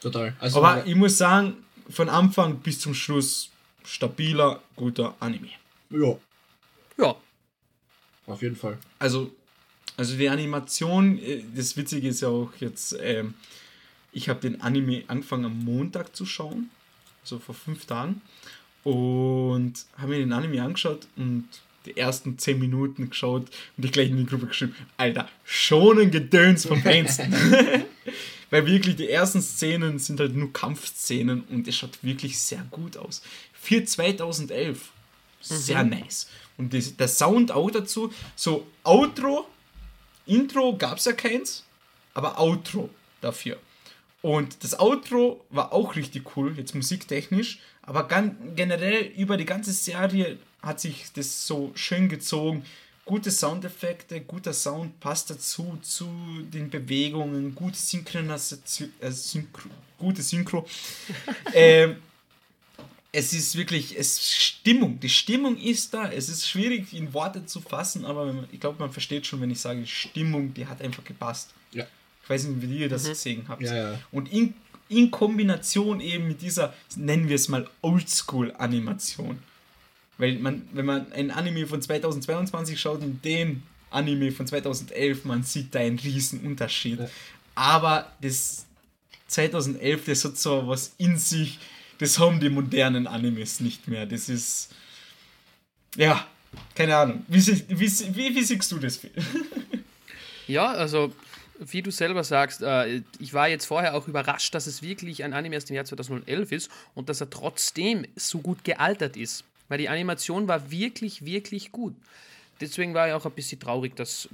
Total. 0.00 0.34
Also 0.38 0.62
Aber 0.62 0.86
ich 0.86 0.94
muss 0.94 1.18
sagen, 1.18 1.54
von 1.88 2.08
Anfang 2.08 2.58
bis 2.58 2.80
zum 2.80 2.94
Schluss 2.94 3.50
stabiler, 3.84 4.60
guter 4.74 5.14
Anime. 5.20 5.50
Ja. 5.90 6.16
Ja. 6.98 7.14
Auf 8.26 8.42
jeden 8.42 8.56
Fall. 8.56 8.78
Also 8.98 9.30
also 9.96 10.16
die 10.16 10.28
Animation, 10.28 11.18
äh, 11.18 11.42
das 11.54 11.76
Witzige 11.76 12.08
ist 12.08 12.20
ja 12.20 12.28
auch 12.28 12.52
jetzt, 12.60 12.96
ähm, 13.00 13.34
ich 14.12 14.28
habe 14.28 14.40
den 14.40 14.60
Anime 14.60 15.04
angefangen 15.08 15.46
am 15.46 15.64
Montag 15.64 16.14
zu 16.14 16.26
schauen, 16.26 16.70
so 17.22 17.38
vor 17.38 17.54
fünf 17.54 17.86
Tagen, 17.86 18.20
und 18.84 19.74
habe 19.96 20.08
mir 20.08 20.18
den 20.18 20.32
Anime 20.32 20.62
angeschaut 20.62 21.08
und 21.16 21.48
die 21.86 21.96
ersten 21.96 22.38
zehn 22.38 22.58
Minuten 22.58 23.10
geschaut 23.10 23.48
und 23.76 23.84
ich 23.84 23.92
gleich 23.92 24.10
in 24.10 24.18
die 24.18 24.26
Gruppe 24.26 24.46
geschrieben, 24.46 24.74
Alter, 24.96 25.28
schon 25.44 25.98
ein 25.98 26.10
Gedöns 26.10 26.66
vom 26.66 26.82
Feinsten. 26.82 27.32
Weil 28.50 28.66
wirklich 28.66 28.96
die 28.96 29.08
ersten 29.08 29.42
Szenen 29.42 29.98
sind 29.98 30.20
halt 30.20 30.36
nur 30.36 30.52
Kampfszenen 30.52 31.42
und 31.50 31.66
es 31.66 31.76
schaut 31.76 31.98
wirklich 32.02 32.38
sehr 32.38 32.64
gut 32.70 32.96
aus. 32.96 33.22
Für 33.52 33.84
2011 33.84 34.92
sehr 35.40 35.82
mhm. 35.82 35.90
nice. 35.90 36.28
Und 36.56 36.72
das, 36.72 36.96
der 36.96 37.08
Sound 37.08 37.50
auch 37.50 37.70
dazu, 37.70 38.12
so 38.34 38.66
Outro 38.84 39.46
Intro 40.26 40.76
gab 40.76 40.98
es 40.98 41.04
ja 41.04 41.12
keins, 41.12 41.64
aber 42.12 42.38
Outro 42.40 42.90
dafür. 43.20 43.58
Und 44.22 44.64
das 44.64 44.78
Outro 44.78 45.44
war 45.50 45.72
auch 45.72 45.94
richtig 45.94 46.36
cool, 46.36 46.56
jetzt 46.56 46.74
musiktechnisch, 46.74 47.60
aber 47.82 48.08
ganz, 48.08 48.34
generell 48.56 49.12
über 49.16 49.36
die 49.36 49.44
ganze 49.44 49.72
Serie 49.72 50.38
hat 50.66 50.80
sich 50.80 51.06
das 51.14 51.46
so 51.46 51.72
schön 51.74 52.08
gezogen. 52.08 52.64
Gute 53.04 53.30
Soundeffekte, 53.30 54.20
guter 54.20 54.52
Sound 54.52 54.98
passt 54.98 55.30
dazu, 55.30 55.78
zu 55.80 56.08
den 56.52 56.68
Bewegungen, 56.68 57.54
gute 57.54 57.78
Synchronisation, 57.78 58.92
äh, 59.00 59.12
Synchro, 59.12 59.70
gute 59.96 60.22
Synchro. 60.22 60.66
ähm, 61.54 61.96
es 63.12 63.32
ist 63.32 63.56
wirklich, 63.56 63.96
es 63.96 64.34
Stimmung, 64.34 65.00
die 65.00 65.08
Stimmung 65.08 65.56
ist 65.56 65.94
da. 65.94 66.10
Es 66.10 66.28
ist 66.28 66.46
schwierig 66.48 66.92
in 66.92 67.14
Worte 67.14 67.46
zu 67.46 67.60
fassen, 67.60 68.04
aber 68.04 68.26
man, 68.26 68.48
ich 68.50 68.60
glaube, 68.60 68.78
man 68.78 68.92
versteht 68.92 69.26
schon, 69.26 69.40
wenn 69.40 69.50
ich 69.50 69.60
sage, 69.60 69.86
Stimmung, 69.86 70.52
die 70.52 70.66
hat 70.66 70.82
einfach 70.82 71.04
gepasst. 71.04 71.54
Ja. 71.72 71.86
Ich 72.24 72.28
weiß 72.28 72.44
nicht, 72.44 72.68
wie 72.68 72.78
ihr 72.78 72.88
das 72.88 73.04
mhm. 73.04 73.08
gesehen 73.08 73.44
habt. 73.48 73.62
Ja, 73.62 73.92
ja. 73.92 73.98
Und 74.10 74.32
in, 74.32 74.54
in 74.88 75.10
Kombination 75.10 76.00
eben 76.00 76.28
mit 76.28 76.42
dieser, 76.42 76.74
nennen 76.96 77.28
wir 77.28 77.36
es 77.36 77.48
mal 77.48 77.70
Oldschool-Animation. 77.82 79.38
Weil 80.18 80.38
man, 80.38 80.68
wenn 80.72 80.86
man 80.86 81.12
ein 81.12 81.30
Anime 81.30 81.66
von 81.66 81.82
2022 81.82 82.80
schaut 82.80 83.02
und 83.02 83.24
den 83.24 83.62
Anime 83.90 84.32
von 84.32 84.46
2011, 84.46 85.24
man 85.24 85.42
sieht 85.42 85.74
da 85.74 85.80
einen 85.80 85.98
riesen 85.98 86.40
Unterschied. 86.40 87.00
Ja. 87.00 87.08
Aber 87.54 88.12
das 88.20 88.66
2011, 89.28 90.04
das 90.04 90.24
hat 90.24 90.38
so 90.38 90.66
was 90.68 90.94
in 90.98 91.18
sich, 91.18 91.58
das 91.98 92.18
haben 92.18 92.40
die 92.40 92.48
modernen 92.48 93.06
Animes 93.06 93.60
nicht 93.60 93.88
mehr. 93.88 94.06
Das 94.06 94.28
ist. 94.28 94.70
Ja, 95.96 96.26
keine 96.74 96.96
Ahnung. 96.96 97.24
Wie, 97.28 97.46
wie, 97.46 98.16
wie, 98.16 98.34
wie 98.34 98.42
siehst 98.42 98.70
du 98.70 98.78
das? 98.78 99.00
ja, 100.46 100.72
also 100.72 101.12
wie 101.58 101.82
du 101.82 101.90
selber 101.90 102.22
sagst, 102.22 102.62
äh, 102.62 103.02
ich 103.18 103.32
war 103.32 103.48
jetzt 103.48 103.64
vorher 103.64 103.94
auch 103.94 104.08
überrascht, 104.08 104.54
dass 104.54 104.66
es 104.66 104.82
wirklich 104.82 105.24
ein 105.24 105.32
Anime 105.32 105.56
aus 105.56 105.64
dem 105.64 105.76
Jahr 105.76 105.86
2011 105.86 106.52
ist 106.52 106.70
und 106.94 107.08
dass 107.08 107.20
er 107.20 107.30
trotzdem 107.30 108.06
so 108.14 108.40
gut 108.40 108.64
gealtert 108.64 109.16
ist. 109.16 109.44
Weil 109.68 109.78
die 109.78 109.88
Animation 109.88 110.48
war 110.48 110.70
wirklich, 110.70 111.24
wirklich 111.24 111.72
gut. 111.72 111.94
Deswegen 112.60 112.94
war 112.94 113.08
ich 113.08 113.14
auch 113.14 113.26
ein 113.26 113.32
bisschen 113.32 113.60
traurig, 113.60 113.96
dass 113.96 114.28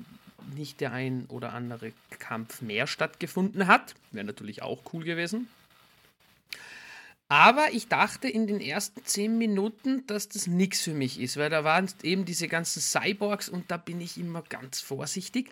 nicht 0.55 0.81
der 0.81 0.93
ein 0.93 1.27
oder 1.29 1.53
andere 1.53 1.93
Kampf 2.19 2.61
mehr 2.61 2.87
stattgefunden 2.87 3.67
hat. 3.67 3.95
Wäre 4.11 4.27
natürlich 4.27 4.63
auch 4.63 4.81
cool 4.93 5.05
gewesen. 5.05 5.49
Aber 7.29 7.73
ich 7.73 7.89
dachte 7.89 8.29
in 8.29 8.47
den 8.47 8.61
ersten 8.61 9.03
zehn 9.07 9.39
Minuten, 9.39 10.07
dass 10.07 10.29
das 10.29 10.47
nichts 10.47 10.83
für 10.83 10.93
mich 10.93 11.19
ist, 11.19 11.39
weil 11.39 11.49
da 11.49 11.65
waren 11.65 11.89
eben 12.03 12.27
diese 12.27 12.47
ganzen 12.47 12.83
Cyborgs 12.83 13.49
und 13.49 13.71
da 13.71 13.79
bin 13.79 14.03
ich 14.03 14.19
immer 14.19 14.43
ganz 14.43 14.83
vorsichtig. 14.83 15.49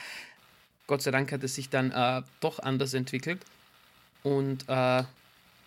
Gott 0.86 1.00
sei 1.00 1.10
Dank 1.10 1.32
hat 1.32 1.42
es 1.42 1.54
sich 1.54 1.70
dann 1.70 1.90
äh, 1.90 2.22
doch 2.40 2.58
anders 2.58 2.92
entwickelt. 2.92 3.40
Und 4.22 4.68
äh, 4.68 5.04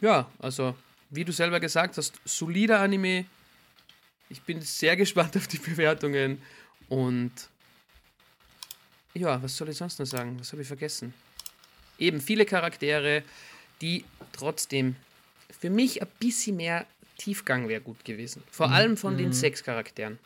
ja, 0.01 0.27
also 0.37 0.75
wie 1.09 1.25
du 1.25 1.31
selber 1.31 1.59
gesagt 1.59 1.97
hast, 1.97 2.19
solider 2.25 2.79
Anime. 2.79 3.25
Ich 4.29 4.41
bin 4.41 4.61
sehr 4.61 4.95
gespannt 4.95 5.37
auf 5.37 5.47
die 5.47 5.57
Bewertungen 5.57 6.41
und 6.89 7.31
ja, 9.13 9.41
was 9.41 9.55
soll 9.55 9.69
ich 9.69 9.77
sonst 9.77 9.99
noch 9.99 10.05
sagen? 10.05 10.39
Was 10.39 10.51
habe 10.51 10.61
ich 10.61 10.67
vergessen? 10.67 11.13
Eben 11.99 12.19
viele 12.19 12.45
Charaktere, 12.45 13.23
die 13.81 14.05
trotzdem 14.31 14.95
für 15.59 15.69
mich 15.69 16.01
ein 16.01 16.07
bisschen 16.19 16.57
mehr 16.57 16.87
Tiefgang 17.17 17.67
wäre 17.67 17.81
gut 17.81 18.03
gewesen. 18.03 18.43
Vor 18.49 18.67
mhm. 18.67 18.73
allem 18.73 18.97
von 18.97 19.13
mhm. 19.13 19.17
den 19.19 19.33
sechs 19.33 19.63
Charakteren. 19.63 20.17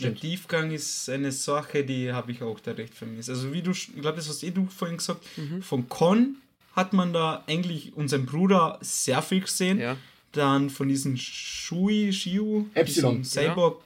Der 0.00 0.14
Tiefgang 0.14 0.72
ist 0.72 1.08
eine 1.08 1.30
Sache, 1.30 1.84
die 1.84 2.12
habe 2.12 2.32
ich 2.32 2.42
auch 2.42 2.58
da 2.58 2.72
recht 2.72 2.94
vermisst. 2.94 3.30
Also 3.30 3.52
wie 3.52 3.62
du, 3.62 3.70
ich 3.70 3.92
glaube, 3.94 4.16
das 4.16 4.28
hast 4.28 4.42
eh 4.42 4.50
du 4.50 4.66
vorhin 4.66 4.96
gesagt, 4.96 5.24
mhm. 5.36 5.62
von 5.62 5.88
Con 5.88 6.36
hat 6.74 6.92
man 6.92 7.12
da 7.12 7.44
eigentlich 7.46 7.94
unseren 7.94 8.26
Bruder 8.26 8.78
sehr 8.80 9.22
viel 9.22 9.42
gesehen. 9.42 9.78
Ja. 9.78 9.96
Dann 10.34 10.68
von 10.68 10.88
diesem 10.88 11.16
Shui, 11.16 12.12
Shiu, 12.12 12.66
Epsilon, 12.74 13.24
Cyborg, 13.24 13.80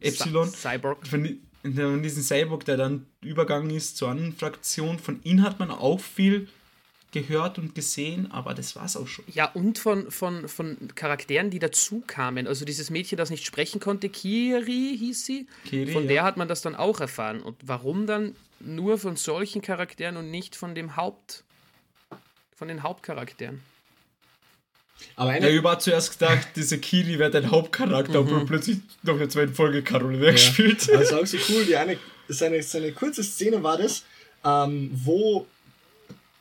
ja. 0.00 0.08
Epsilon. 0.08 0.48
Cyborg. 0.48 1.06
Von, 1.06 1.38
von 1.62 2.02
diesem 2.02 2.22
Cyborg, 2.22 2.64
der 2.66 2.76
dann 2.76 3.06
übergangen 3.22 3.70
ist 3.70 3.96
zur 3.96 4.10
anderen 4.10 4.34
Fraktion. 4.34 4.98
Von 4.98 5.20
ihm 5.24 5.42
hat 5.42 5.58
man 5.58 5.70
auch 5.70 6.00
viel 6.00 6.48
gehört 7.12 7.58
und 7.58 7.74
gesehen, 7.74 8.30
aber 8.30 8.54
das 8.54 8.76
war 8.76 8.84
es 8.84 8.96
auch 8.96 9.06
schon. 9.06 9.24
Ja, 9.32 9.46
und 9.46 9.78
von, 9.78 10.10
von, 10.10 10.48
von 10.48 10.76
Charakteren, 10.94 11.50
die 11.50 11.58
dazu 11.58 12.02
kamen. 12.06 12.46
Also 12.46 12.64
dieses 12.64 12.90
Mädchen, 12.90 13.18
das 13.18 13.30
nicht 13.30 13.44
sprechen 13.44 13.80
konnte, 13.80 14.08
Kiri 14.08 14.96
hieß 14.98 15.24
sie. 15.24 15.46
Kiri, 15.64 15.92
von 15.92 16.06
der 16.06 16.16
ja. 16.16 16.24
hat 16.24 16.36
man 16.36 16.48
das 16.48 16.62
dann 16.62 16.76
auch 16.76 17.00
erfahren. 17.00 17.40
Und 17.40 17.56
warum 17.62 18.06
dann 18.06 18.36
nur 18.60 18.98
von 18.98 19.16
solchen 19.16 19.62
Charakteren 19.62 20.16
und 20.16 20.30
nicht 20.30 20.54
von 20.54 20.74
dem 20.74 20.96
Haupt, 20.96 21.44
von 22.54 22.68
den 22.68 22.82
Hauptcharakteren? 22.82 23.60
Aber 25.16 25.38
ja, 25.38 25.48
ich 25.48 25.62
war 25.62 25.78
zuerst 25.78 26.18
gedacht, 26.18 26.48
diese 26.56 26.78
Kiri 26.78 27.18
wäre 27.18 27.30
dein 27.30 27.50
Hauptcharakter, 27.50 28.22
mhm. 28.22 28.28
aber 28.28 28.46
plötzlich 28.46 28.78
noch 29.02 29.16
eine 29.16 29.28
zweite 29.28 29.52
Folge 29.52 29.82
Caroline 29.82 30.26
ja. 30.26 30.32
gespielt. 30.32 30.90
Also 30.94 31.20
auch 31.20 31.26
so 31.26 31.36
cool, 31.50 31.64
die 31.64 31.76
eine, 31.76 31.96
seine, 32.28 32.62
seine 32.62 32.92
kurze 32.92 33.22
Szene 33.22 33.62
war 33.62 33.76
das, 33.76 34.04
ähm, 34.44 34.90
wo 34.92 35.46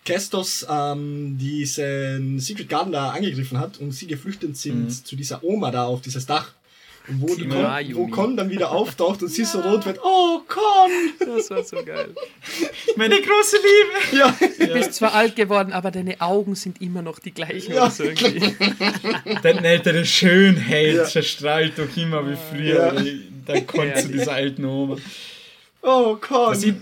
Kestos 0.06 0.66
ähm, 0.70 1.38
diesen 1.38 2.40
Secret 2.40 2.70
Garden 2.70 2.94
da 2.94 3.12
angegriffen 3.12 3.60
hat 3.60 3.80
und 3.80 3.92
sie 3.92 4.08
geflüchtet 4.08 4.58
sind 4.58 4.86
mhm. 4.86 4.90
zu 4.90 5.16
dieser 5.16 5.44
Oma 5.44 5.72
da 5.72 5.86
auf 5.86 6.02
dieses 6.02 6.26
Dach. 6.26 6.54
Und 7.08 7.22
wo, 7.22 7.28
Con, 7.28 7.96
wo 7.96 8.08
Con 8.08 8.38
dann 8.38 8.50
wieder 8.50 8.72
auftaucht 8.72 9.24
und 9.24 9.30
sie 9.30 9.44
so 9.44 9.60
rot 9.62 9.86
wird. 9.86 10.00
Oh, 10.04 10.42
Con! 10.48 10.92
Das 11.20 11.50
war 11.50 11.64
so 11.64 11.78
geil. 11.84 12.10
Meine 12.96 13.16
große 13.16 13.58
Liebe! 13.58 14.18
Ja. 14.18 14.36
Du 14.60 14.74
bist 14.74 14.94
zwar 14.94 15.14
alt 15.14 15.36
geworden, 15.36 15.74
aber 15.74 15.92
deine 15.92 16.22
Augen 16.22 16.56
sind 16.56 16.82
immer 16.82 17.02
noch 17.02 17.20
die 17.20 17.32
gleichen. 17.32 17.74
Ja. 17.74 17.90
So 17.90 18.04
Deine 19.44 19.68
ältere 19.68 20.06
Schönheit 20.06 20.96
ja. 20.96 21.06
verstrahlt 21.06 21.74
doch 21.78 21.98
immer 21.98 22.30
wie 22.30 22.38
früher. 22.52 22.94
Ja. 22.94 23.04
Dann 23.46 23.66
Con 23.66 23.96
zu 23.96 24.10
dieser 24.10 24.34
alten 24.34 24.66
Oma. 24.66 24.98
Oh, 25.82 26.16
Con! 26.16 26.52
Was 26.52 26.64
ich, 26.64 26.76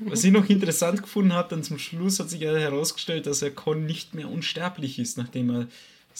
was 0.00 0.24
ich 0.24 0.32
noch 0.32 0.48
interessant 0.48 1.02
gefunden 1.02 1.34
habe, 1.34 1.48
dann 1.50 1.62
zum 1.62 1.78
Schluss 1.78 2.18
hat 2.20 2.30
sich 2.30 2.40
ja 2.40 2.54
herausgestellt, 2.54 3.26
dass 3.26 3.42
er 3.42 3.50
Con 3.50 3.84
nicht 3.84 4.14
mehr 4.14 4.30
unsterblich 4.30 4.98
ist, 4.98 5.18
nachdem 5.18 5.50
er 5.50 5.66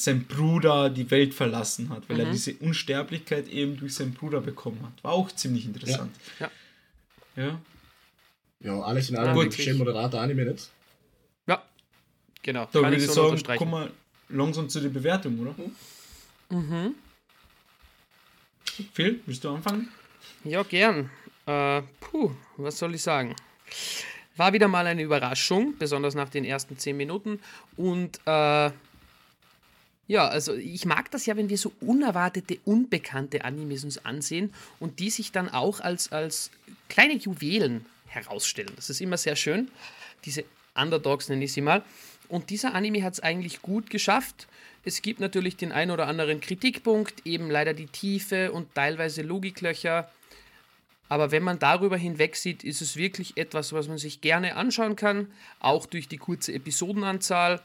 sein 0.03 0.25
Bruder 0.25 0.89
die 0.89 1.11
Welt 1.11 1.35
verlassen 1.35 1.91
hat, 1.91 2.09
weil 2.09 2.17
mhm. 2.17 2.25
er 2.25 2.31
diese 2.33 2.55
Unsterblichkeit 2.55 3.49
eben 3.49 3.77
durch 3.77 3.95
seinen 3.95 4.15
Bruder 4.15 4.41
bekommen 4.41 4.81
hat. 4.83 5.05
War 5.05 5.13
auch 5.13 5.31
ziemlich 5.33 5.67
interessant. 5.67 6.15
Ja. 6.39 6.51
Ja, 7.37 7.61
ja 8.61 8.81
alles 8.81 9.11
in 9.11 9.17
allem 9.17 9.37
ja, 9.37 9.51
schön 9.51 9.77
moderater 9.77 10.21
Anime 10.21 10.47
nicht. 10.47 10.71
Ja, 11.47 11.63
genau. 12.43 12.69
Da 12.73 12.83
würde 12.83 12.97
ich 12.97 13.07
so 13.07 13.37
sagen, 13.37 13.59
komm 13.59 13.71
mal 13.71 13.91
langsam 14.31 14.69
zu 14.69 14.81
der 14.81 14.89
Bewertung, 14.89 15.39
oder? 15.39 15.55
Mhm. 16.49 16.95
Phil, 18.95 19.21
willst 19.27 19.45
du 19.45 19.51
anfangen? 19.51 19.89
Ja, 20.45 20.63
gern. 20.63 21.11
Äh, 21.47 21.83
puh, 22.01 22.31
was 22.57 22.79
soll 22.79 22.95
ich 22.95 23.03
sagen? 23.03 23.37
War 24.37 24.55
wieder 24.55 24.69
mal 24.69 24.87
eine 24.87 25.03
Überraschung, 25.03 25.75
besonders 25.79 26.15
nach 26.15 26.31
den 26.31 26.45
ersten 26.45 26.79
zehn 26.79 26.97
Minuten. 26.97 27.41
Und 27.77 28.21
äh, 28.25 28.71
ja, 30.11 30.27
also 30.27 30.55
ich 30.55 30.87
mag 30.87 31.09
das 31.13 31.25
ja, 31.27 31.37
wenn 31.37 31.51
wir 31.51 31.57
so 31.57 31.71
unerwartete, 31.81 32.59
unbekannte 32.65 33.45
Animes 33.45 33.85
uns 33.85 34.05
ansehen 34.05 34.53
und 34.81 34.99
die 34.99 35.09
sich 35.09 35.31
dann 35.31 35.49
auch 35.49 35.79
als, 35.79 36.11
als 36.11 36.51
kleine 36.89 37.15
Juwelen 37.15 37.87
herausstellen. 38.09 38.73
Das 38.75 38.91
ist 38.91 39.01
immer 39.01 39.17
sehr 39.17 39.37
schön. 39.37 39.71
Diese 40.25 40.43
Underdogs 40.75 41.29
nenne 41.29 41.45
ich 41.45 41.53
sie 41.53 41.61
mal. 41.61 41.85
Und 42.29 42.51
dieser 42.51 42.75
Anime 42.75 43.05
hat 43.05 43.13
es 43.13 43.21
eigentlich 43.21 43.63
gut 43.63 43.89
geschafft. 43.89 44.49
Es 44.85 45.01
gibt 45.01 45.21
natürlich 45.21 45.57
den 45.57 45.71
ein 45.71 45.93
oder 45.93 46.09
anderen 46.09 46.41
Kritikpunkt, 46.41 47.25
eben 47.25 47.49
leider 47.49 47.73
die 47.73 47.87
Tiefe 47.87 48.51
und 48.51 48.75
teilweise 48.75 49.23
Logiklöcher. 49.23 50.11
Aber 51.09 51.31
wenn 51.31 51.45
man 51.45 51.61
darüber 51.61 51.97
hinweg 51.97 52.35
sieht, 52.35 52.65
ist 52.65 52.83
es 52.83 52.97
wirklich 52.97 53.37
etwas, 53.37 53.73
was 53.73 53.87
man 53.87 53.99
sich 53.99 54.21
gerne 54.21 54.57
anschauen 54.57 54.97
kann, 54.97 55.31
auch 55.61 55.87
durch 55.87 56.09
die 56.09 56.19
kurze 56.19 56.53
Episodenanzahl. 56.53 57.63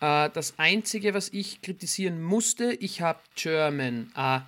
Äh, 0.00 0.30
das 0.30 0.58
Einzige, 0.58 1.14
was 1.14 1.28
ich 1.28 1.62
kritisieren 1.62 2.22
musste, 2.22 2.72
ich 2.72 3.00
habe 3.00 3.20
German, 3.36 4.12
äh, 4.16 4.40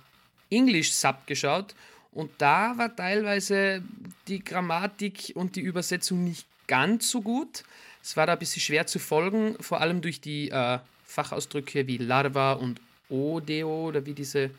English 0.49 0.91
Sub 0.91 1.25
geschaut 1.25 1.75
und 2.11 2.31
da 2.37 2.77
war 2.77 2.95
teilweise 2.95 3.81
die 4.27 4.43
Grammatik 4.43 5.31
und 5.35 5.55
die 5.55 5.61
Übersetzung 5.61 6.23
nicht 6.23 6.45
ganz 6.67 7.09
so 7.09 7.21
gut. 7.21 7.63
Es 8.01 8.17
war 8.17 8.27
da 8.27 8.33
ein 8.33 8.39
bisschen 8.39 8.61
schwer 8.61 8.85
zu 8.85 8.99
folgen, 8.99 9.55
vor 9.59 9.81
allem 9.81 10.01
durch 10.01 10.21
die 10.21 10.49
äh, 10.49 10.79
Fachausdrücke 11.05 11.87
wie 11.87 11.97
Larva 11.97 12.53
und 12.53 12.81
Odeo 13.09 13.87
oder 13.87 14.05
wie 14.05 14.13
diese 14.13 14.51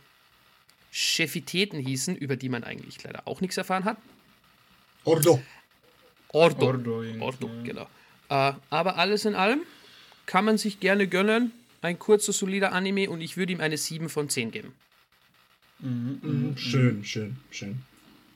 Chefitäten 0.91 1.81
hießen, 1.81 2.17
über 2.17 2.37
die 2.37 2.49
man 2.49 2.65
eigentlich 2.65 3.03
leider 3.03 3.27
auch 3.27 3.41
nichts 3.41 3.57
erfahren 3.57 3.85
hat. 3.85 3.97
Ordo. 5.05 5.43
Ordo. 6.29 6.67
Ordo, 6.67 7.05
Ordo 7.21 7.51
genau. 7.63 7.89
Äh, 8.29 8.53
aber 8.71 8.97
alles 8.97 9.25
in 9.25 9.35
allem 9.35 9.63
kann 10.27 10.45
man 10.45 10.59
sich 10.59 10.81
gerne 10.81 11.07
gönnen. 11.07 11.53
Ein 11.83 11.99
kurzer, 11.99 12.33
solider 12.33 12.73
Anime 12.73 13.11
und 13.11 13.21
ich 13.21 13.37
würde 13.37 13.53
ihm 13.53 13.61
eine 13.61 13.77
7 13.77 14.09
von 14.09 14.29
10 14.29 14.51
geben. 14.51 14.73
Mhm, 15.81 16.19
mhm, 16.23 16.57
schön, 16.57 17.05
schön, 17.05 17.37
schön. 17.51 17.83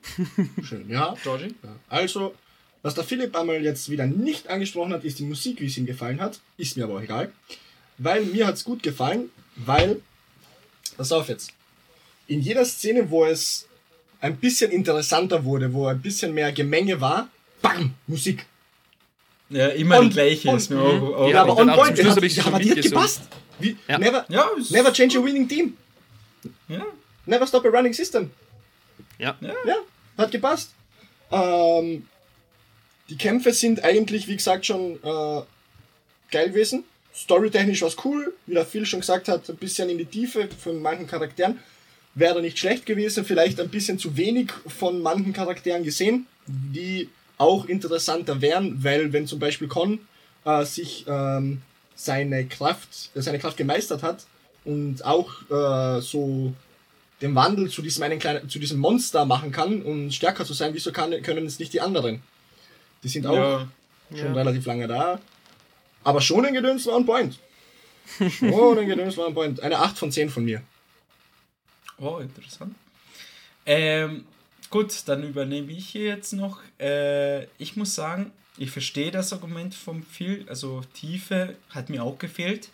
schön, 0.63 0.89
ja. 0.89 1.15
Georgie? 1.23 1.55
Ja. 1.63 1.77
Also, 1.89 2.35
was 2.83 2.95
der 2.95 3.05
Philipp 3.05 3.35
einmal 3.35 3.63
jetzt 3.63 3.89
wieder 3.91 4.07
nicht 4.07 4.49
angesprochen 4.49 4.93
hat, 4.93 5.05
ist 5.05 5.19
die 5.19 5.25
Musik, 5.25 5.61
wie 5.61 5.67
es 5.67 5.77
ihm 5.79 5.87
gefallen 5.87 6.21
hat. 6.21 6.41
Ist 6.57 6.77
mir 6.77 6.85
aber 6.85 6.97
auch 6.97 7.03
egal. 7.03 7.33
Weil 7.97 8.25
mir 8.27 8.47
hat 8.47 8.55
es 8.55 8.65
gut 8.65 8.83
gefallen, 8.83 9.31
weil, 9.57 10.01
pass 10.97 11.11
auf 11.11 11.29
jetzt, 11.29 11.53
in 12.27 12.41
jeder 12.41 12.65
Szene, 12.65 13.11
wo 13.11 13.25
es 13.25 13.67
ein 14.21 14.37
bisschen 14.37 14.71
interessanter 14.71 15.45
wurde, 15.45 15.73
wo 15.73 15.87
ein 15.87 16.01
bisschen 16.01 16.35
mehr 16.35 16.53
Gemenge 16.53 17.01
war, 17.01 17.29
bam, 17.63 17.95
Musik. 18.07 18.47
Ja, 19.51 19.69
immer 19.69 19.99
on, 19.99 20.09
die 20.09 20.15
gleiche. 20.15 20.49
On, 20.49 20.57
ist 20.57 20.71
mir 20.71 20.81
auch, 20.81 21.17
auch 21.17 21.29
ja, 21.29 21.43
aber 21.43 21.57
on 21.57 21.69
point. 21.69 21.91
Hat, 21.91 21.99
ja, 21.99 22.45
aber 22.45 22.59
die 22.59 22.71
hat 22.71 22.83
gepasst. 22.83 23.23
Wie, 23.59 23.77
ja. 23.89 23.99
Never, 23.99 24.25
ja, 24.29 24.47
never 24.71 24.93
change 24.93 25.19
a 25.19 25.25
winning 25.25 25.49
team. 25.49 25.77
Ja. 26.69 26.85
Never 27.27 27.47
stop 27.47 27.65
a 27.65 27.69
running 27.69 27.93
system. 27.93 28.31
Ja. 29.19 29.37
Ja, 29.41 29.55
ja 29.67 29.77
hat 30.17 30.31
gepasst. 30.31 30.71
Ähm, 31.31 32.07
die 33.09 33.17
Kämpfe 33.17 33.53
sind 33.53 33.83
eigentlich, 33.85 34.29
wie 34.29 34.37
gesagt, 34.37 34.67
schon 34.67 34.97
äh, 35.03 35.43
geil 36.31 36.51
gewesen. 36.51 36.85
Storytechnisch 37.15 37.83
war 37.83 37.89
es 37.89 37.97
cool, 38.05 38.33
wie 38.47 38.55
der 38.55 38.67
Phil 38.67 38.87
schon 38.87 39.01
gesagt 39.01 39.29
hat, 39.29 39.49
ein 39.49 39.57
bisschen 39.57 39.89
in 39.89 39.99
die 39.99 40.05
Tiefe 40.05 40.49
von 40.63 40.81
manchen 40.81 41.07
Charakteren 41.07 41.59
wäre 42.15 42.35
da 42.35 42.41
nicht 42.41 42.59
schlecht 42.59 42.87
gewesen, 42.87 43.25
vielleicht 43.25 43.61
ein 43.61 43.69
bisschen 43.69 43.99
zu 43.99 44.17
wenig 44.17 44.51
von 44.67 45.01
manchen 45.03 45.33
Charakteren 45.33 45.85
gesehen, 45.85 46.27
die 46.47 47.09
auch 47.39 47.67
interessanter 47.67 48.41
wären, 48.41 48.83
weil 48.85 49.13
wenn 49.13 49.27
zum 49.27 49.39
Beispiel 49.39 49.69
Con 49.69 50.01
äh, 50.45 50.65
sich 50.65 51.05
ähm, 51.09 51.63
seine 51.95 52.47
Kraft, 52.47 53.11
äh, 53.15 53.23
seine 53.23 53.39
Kraft 53.39 53.57
gemeistert 53.57 54.03
hat 54.03 54.27
und 54.65 55.05
auch 55.05 55.31
äh, 55.51 56.01
so 56.01 56.53
den 57.21 57.35
Wandel 57.35 57.69
zu 57.71 57.83
diesem 57.83 58.03
einen 58.03 58.19
kleinen, 58.19 58.49
zu 58.49 58.59
diesem 58.59 58.79
Monster 58.79 59.25
machen 59.25 59.51
kann 59.51 59.83
und 59.83 60.13
stärker 60.13 60.45
zu 60.45 60.53
sein, 60.53 60.75
wieso 60.75 60.93
kann, 60.93 61.11
können 61.23 61.47
es 61.47 61.59
nicht 61.59 61.73
die 61.73 61.81
anderen? 61.81 62.23
Die 63.03 63.09
sind 63.09 63.27
auch 63.27 63.35
ja. 63.35 63.69
schon 64.11 64.27
ja. 64.27 64.33
relativ 64.33 64.67
lange 64.67 64.87
da. 64.87 65.21
Aber 66.05 66.21
schon 66.21 66.45
ein 66.47 66.55
Gedöns 66.55 66.87
war 66.87 66.97
ein 66.97 67.07
Point. 67.07 67.39
Schon 68.31 68.79
ein 68.79 68.89
Gedöns 68.89 69.17
war 69.17 69.27
ein 69.27 69.35
Point. 69.35 69.61
Eine 69.61 69.79
8 69.79 69.99
von 69.99 70.11
10 70.11 70.31
von 70.31 70.45
mir. 70.45 70.63
Oh, 71.99 72.19
interessant. 72.19 72.75
Ähm, 73.67 74.25
gut, 74.71 75.03
dann 75.07 75.23
übernehme 75.23 75.73
ich 75.73 75.89
hier 75.89 76.07
jetzt 76.07 76.33
noch. 76.33 76.61
Äh, 76.81 77.45
ich 77.59 77.77
muss 77.77 77.95
sagen, 77.95 78.33
ich 78.57 78.71
verstehe 78.71 79.11
das 79.11 79.33
Argument 79.33 79.75
vom 79.75 80.03
viel, 80.03 80.45
also 80.49 80.83
Tiefe 80.95 81.55
hat 81.71 81.91
mir 81.91 82.03
auch 82.03 82.19
gefehlt. 82.19 82.69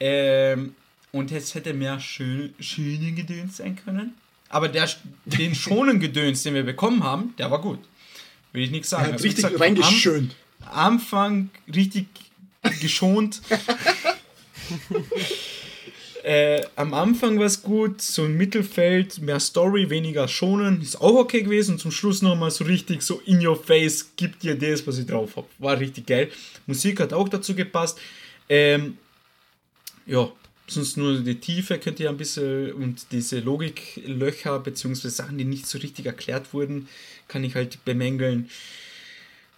Ähm, 0.00 0.74
und 1.12 1.30
es 1.32 1.54
hätte 1.54 1.74
mehr 1.74 2.00
schön, 2.00 2.54
schöne 2.58 3.12
Gedöns 3.12 3.58
sein 3.58 3.76
können. 3.76 4.14
Aber 4.48 4.68
der, 4.68 4.88
den 5.24 5.54
schonen 5.56 6.00
Gedöns, 6.00 6.42
den 6.42 6.54
wir 6.54 6.64
bekommen 6.64 7.02
haben, 7.02 7.34
der 7.38 7.50
war 7.50 7.60
gut. 7.60 7.78
Will 8.52 8.62
ich 8.62 8.70
nichts 8.70 8.90
sagen. 8.90 9.04
Er 9.04 9.08
hat 9.08 9.14
also, 9.14 9.24
richtig 9.24 9.60
reingeschönt. 9.60 10.34
Am 10.60 10.94
Anfang 10.94 11.50
richtig 11.72 12.06
geschont. 12.80 13.42
äh, 16.24 16.64
am 16.76 16.94
Anfang 16.94 17.38
war 17.38 17.44
es 17.44 17.62
gut, 17.62 18.00
so 18.00 18.24
im 18.24 18.38
Mittelfeld, 18.38 19.20
mehr 19.20 19.38
Story, 19.38 19.90
weniger 19.90 20.26
schonen, 20.26 20.80
ist 20.80 20.98
auch 20.98 21.16
okay 21.16 21.42
gewesen. 21.42 21.72
Und 21.72 21.80
zum 21.80 21.90
Schluss 21.90 22.22
nochmal 22.22 22.50
so 22.50 22.64
richtig 22.64 23.02
so 23.02 23.20
in 23.26 23.46
your 23.46 23.62
face, 23.62 24.10
gibt 24.16 24.42
dir 24.42 24.58
das, 24.58 24.86
was 24.86 24.96
ich 24.96 25.06
drauf 25.06 25.36
habe. 25.36 25.46
War 25.58 25.78
richtig 25.78 26.06
geil. 26.06 26.30
Musik 26.66 27.00
hat 27.00 27.12
auch 27.12 27.28
dazu 27.28 27.54
gepasst. 27.54 28.00
Ähm, 28.48 28.96
ja, 30.06 30.32
sonst 30.66 30.96
nur 30.96 31.20
die 31.20 31.40
Tiefe 31.40 31.78
könnt 31.78 32.00
ihr 32.00 32.08
ein 32.08 32.16
bisschen 32.16 32.72
und 32.72 33.06
diese 33.12 33.40
Logiklöcher 33.40 34.60
beziehungsweise 34.60 35.14
Sachen, 35.14 35.36
die 35.36 35.44
nicht 35.44 35.66
so 35.66 35.76
richtig 35.76 36.06
erklärt 36.06 36.54
wurden, 36.54 36.88
kann 37.28 37.44
ich 37.44 37.54
halt 37.54 37.84
bemängeln. 37.84 38.48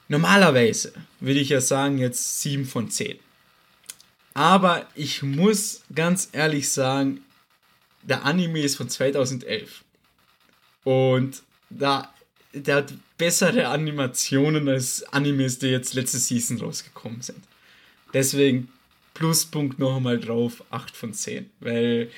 Normalerweise 0.08 0.92
würde 1.20 1.38
ich 1.38 1.50
ja 1.50 1.60
sagen 1.60 1.98
jetzt 1.98 2.40
7 2.40 2.64
von 2.64 2.90
10. 2.90 3.18
Aber 4.36 4.86
ich 4.94 5.22
muss 5.22 5.80
ganz 5.94 6.28
ehrlich 6.32 6.70
sagen, 6.70 7.22
der 8.02 8.26
Anime 8.26 8.60
ist 8.60 8.76
von 8.76 8.86
2011. 8.86 9.82
Und 10.84 11.42
da, 11.70 12.12
der 12.52 12.76
hat 12.76 12.92
bessere 13.16 13.68
Animationen 13.68 14.68
als 14.68 15.02
Animes, 15.04 15.58
die 15.58 15.68
jetzt 15.68 15.94
letzte 15.94 16.18
Season 16.18 16.60
rausgekommen 16.60 17.22
sind. 17.22 17.42
Deswegen 18.12 18.68
Pluspunkt 19.14 19.78
noch 19.78 19.96
einmal 19.96 20.20
drauf, 20.20 20.62
8 20.68 20.94
von 20.94 21.14
10. 21.14 21.48
Weil 21.60 22.10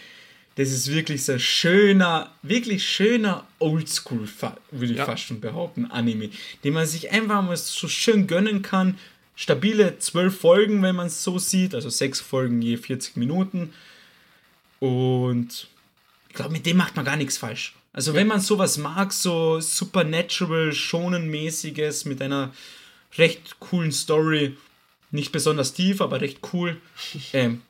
das 0.57 0.73
ist 0.73 0.91
wirklich 0.91 1.25
so 1.25 1.35
ein 1.35 1.39
schöner, 1.39 2.35
wirklich 2.43 2.85
schöner 2.85 3.47
Oldschool, 3.61 4.29
würde 4.73 4.93
ich 4.93 4.99
ja. 4.99 5.05
fast 5.05 5.23
schon 5.23 5.41
behaupten, 5.41 5.87
Anime, 5.87 6.31
den 6.65 6.75
man 6.75 6.85
sich 6.85 7.13
einfach 7.13 7.43
mal 7.43 7.57
so 7.57 7.87
schön 7.87 8.27
gönnen 8.27 8.63
kann. 8.63 8.99
Stabile 9.39 9.99
12 9.99 10.39
Folgen, 10.39 10.83
wenn 10.83 10.97
man 10.97 11.07
es 11.07 11.23
so 11.23 11.39
sieht, 11.39 11.75
also 11.75 11.89
6 11.89 12.21
Folgen 12.21 12.61
je 12.61 12.77
40 12.77 13.17
Minuten. 13.17 13.73
Und 14.81 15.69
ich 16.29 16.35
glaube, 16.35 16.53
mit 16.53 16.67
dem 16.67 16.77
macht 16.77 16.97
man 16.97 17.05
gar 17.05 17.17
nichts 17.17 17.39
falsch. 17.39 17.75
Also, 17.93 18.11
ja. 18.13 18.17
wenn 18.19 18.27
man 18.27 18.41
sowas 18.41 18.79
mag, 18.79 19.13
so 19.13 19.61
supernatural, 19.61 20.73
schonenmäßiges 20.73 22.05
mit 22.05 22.21
einer 22.21 22.53
recht 23.17 23.61
coolen 23.61 23.93
Story, 23.93 24.57
nicht 25.11 25.33
besonders 25.33 25.73
tief, 25.73 26.01
aber 26.01 26.21
recht 26.21 26.41
cool, 26.53 26.81
ähm, 27.33 27.63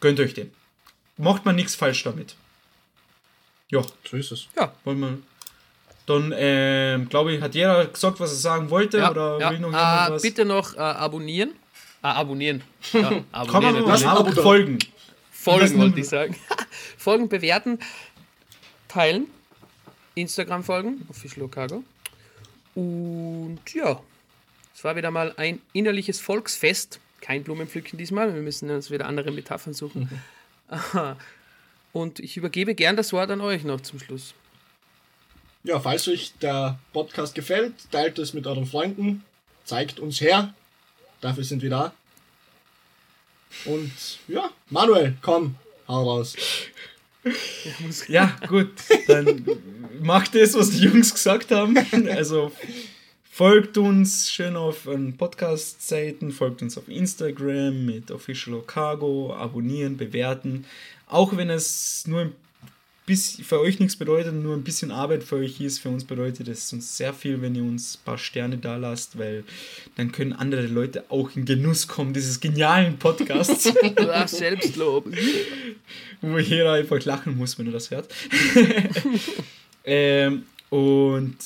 gönnt 0.00 0.20
euch 0.20 0.34
den 0.34 0.50
macht 1.22 1.44
man 1.44 1.56
nichts 1.56 1.74
falsch 1.74 2.02
damit. 2.02 2.36
Ja. 3.70 3.82
So 4.08 4.16
ist 4.16 4.32
es. 4.32 4.48
Ja. 4.56 4.74
Wollen 4.84 5.00
wir. 5.00 5.18
Dann, 6.06 6.34
ähm, 6.36 7.08
glaube 7.08 7.34
ich, 7.34 7.40
hat 7.40 7.54
jeder 7.54 7.86
gesagt, 7.86 8.18
was 8.18 8.30
er 8.30 8.36
sagen 8.36 8.70
wollte. 8.70 8.98
Ja, 8.98 9.10
oder 9.10 9.38
ja. 9.38 9.50
will 9.50 9.60
noch 9.60 9.68
jemand 9.68 10.08
äh, 10.08 10.12
was? 10.12 10.22
Bitte 10.22 10.44
noch 10.44 10.74
äh, 10.74 10.80
abonnieren. 10.80 11.52
Ah, 12.02 12.14
abonnieren. 12.14 12.62
Ja, 12.92 13.22
abonnieren. 13.30 13.46
Kann 13.46 13.62
man 13.62 13.86
was 13.86 14.04
Abo 14.04 14.32
folgen. 14.32 14.78
Folgen 15.30 15.78
wollte 15.78 16.00
ich 16.00 16.08
sagen. 16.08 16.36
folgen, 16.98 17.28
bewerten, 17.28 17.78
teilen. 18.88 19.26
Instagram 20.14 20.64
folgen, 20.64 21.06
Official 21.08 21.48
Cargo. 21.48 21.84
Und 22.74 23.60
ja, 23.72 24.00
es 24.74 24.84
war 24.84 24.96
wieder 24.96 25.10
mal 25.10 25.32
ein 25.36 25.60
innerliches 25.72 26.20
Volksfest. 26.20 27.00
Kein 27.20 27.44
Blumenpflücken 27.44 27.98
diesmal. 27.98 28.34
Wir 28.34 28.42
müssen 28.42 28.68
uns 28.70 28.90
wieder 28.90 29.06
andere 29.06 29.30
Metaphern 29.30 29.74
suchen. 29.74 30.02
Mhm. 30.10 30.18
Aha. 30.68 31.16
Und 31.92 32.20
ich 32.20 32.36
übergebe 32.36 32.74
gern 32.74 32.96
das 32.96 33.12
Wort 33.12 33.30
an 33.30 33.42
euch 33.42 33.64
noch 33.64 33.82
zum 33.82 33.98
Schluss. 33.98 34.34
Ja, 35.64 35.78
falls 35.80 36.08
euch 36.08 36.32
der 36.40 36.78
Podcast 36.92 37.34
gefällt, 37.34 37.74
teilt 37.90 38.18
es 38.18 38.34
mit 38.34 38.46
euren 38.46 38.66
Freunden, 38.66 39.24
zeigt 39.64 40.00
uns 40.00 40.20
her. 40.20 40.54
Dafür 41.20 41.44
sind 41.44 41.62
wir 41.62 41.70
da. 41.70 41.92
Und 43.64 43.92
ja, 44.28 44.50
Manuel, 44.70 45.16
komm, 45.22 45.56
hau 45.86 46.02
raus. 46.02 46.36
Ja, 48.08 48.36
gut, 48.48 48.72
dann 49.06 49.46
macht 50.00 50.34
das, 50.34 50.54
was 50.54 50.70
die 50.70 50.78
Jungs 50.78 51.14
gesagt 51.14 51.52
haben. 51.52 51.78
Also 52.08 52.50
Folgt 53.34 53.78
uns 53.78 54.30
schön 54.30 54.56
auf 54.56 54.86
Podcast-Seiten, 55.16 56.32
folgt 56.32 56.60
uns 56.60 56.76
auf 56.76 56.86
Instagram 56.86 57.86
mit 57.86 58.10
Official 58.10 58.60
Cargo, 58.60 59.34
abonnieren, 59.34 59.96
bewerten. 59.96 60.66
Auch 61.06 61.34
wenn 61.34 61.48
es 61.48 62.06
nur 62.06 62.20
ein 62.20 62.34
bisschen 63.06 63.44
für 63.44 63.60
euch 63.60 63.80
nichts 63.80 63.96
bedeutet, 63.96 64.34
nur 64.34 64.54
ein 64.54 64.62
bisschen 64.62 64.90
Arbeit 64.90 65.24
für 65.24 65.36
euch 65.36 65.60
ist, 65.60 65.80
für 65.80 65.88
uns 65.88 66.04
bedeutet 66.04 66.48
es 66.48 66.72
uns 66.72 66.96
sehr 66.96 67.12
viel, 67.12 67.42
wenn 67.42 67.54
ihr 67.54 67.62
uns 67.62 67.96
ein 67.96 68.04
paar 68.04 68.18
Sterne 68.18 68.58
da 68.58 68.76
lasst, 68.76 69.18
weil 69.18 69.44
dann 69.96 70.12
können 70.12 70.32
andere 70.32 70.66
Leute 70.66 71.04
auch 71.08 71.34
in 71.34 71.44
Genuss 71.44 71.88
kommen 71.88 72.12
dieses 72.14 72.38
genialen 72.40 72.98
Podcasts. 72.98 73.72
Ach, 73.96 74.28
Selbstlob. 74.28 75.06
Wo 76.20 76.38
jeder 76.38 76.72
einfach 76.72 77.04
lachen 77.04 77.36
muss, 77.36 77.58
wenn 77.58 77.66
er 77.66 77.72
das 77.72 77.90
hört. 77.90 78.08
ähm, 79.84 80.44
und 80.70 81.36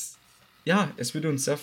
ja, 0.67 0.93
es 0.99 1.15
würde 1.15 1.31
uns 1.31 1.47
sehr, 1.47 1.59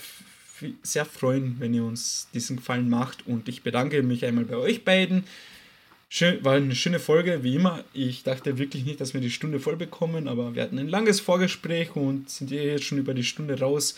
sehr 0.82 1.06
freuen, 1.06 1.58
wenn 1.60 1.74
ihr 1.74 1.84
uns 1.84 2.28
diesen 2.34 2.58
Gefallen 2.58 2.90
macht. 2.90 3.28
Und 3.28 3.48
ich 3.48 3.62
bedanke 3.62 4.02
mich 4.02 4.26
einmal 4.26 4.46
bei 4.46 4.58
euch 4.58 4.84
beiden. 4.84 5.26
Schön, 6.16 6.46
war 6.46 6.54
eine 6.54 6.76
schöne 6.76 7.00
Folge, 7.00 7.42
wie 7.42 7.56
immer. 7.56 7.84
Ich 7.92 8.22
dachte 8.22 8.60
wirklich 8.60 8.86
nicht, 8.86 9.02
dass 9.02 9.16
wir 9.16 9.22
die 9.22 9.32
Stunde 9.32 9.60
voll 9.60 9.78
bekommen, 9.78 10.28
aber 10.28 10.54
wir 10.54 10.62
hatten 10.62 10.78
ein 10.78 10.88
langes 10.88 11.20
Vorgespräch 11.20 11.96
und 11.96 12.30
sind 12.30 12.52
jetzt 12.52 12.84
schon 12.84 13.00
über 13.00 13.16
die 13.16 13.24
Stunde 13.24 13.60
raus. 13.60 13.98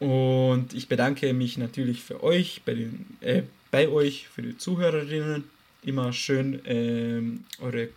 Und 0.00 0.74
ich 0.74 0.88
bedanke 0.88 1.32
mich 1.32 1.56
natürlich 1.56 2.02
für 2.02 2.24
euch, 2.24 2.62
bei, 2.64 2.74
den, 2.74 3.06
äh, 3.20 3.42
bei 3.70 3.88
euch, 3.88 4.26
für 4.26 4.42
die 4.42 4.58
Zuhörerinnen. 4.58 5.44
Immer 5.84 6.12
schön 6.12 6.60
ähm, 6.64 7.44
eure 7.60 7.90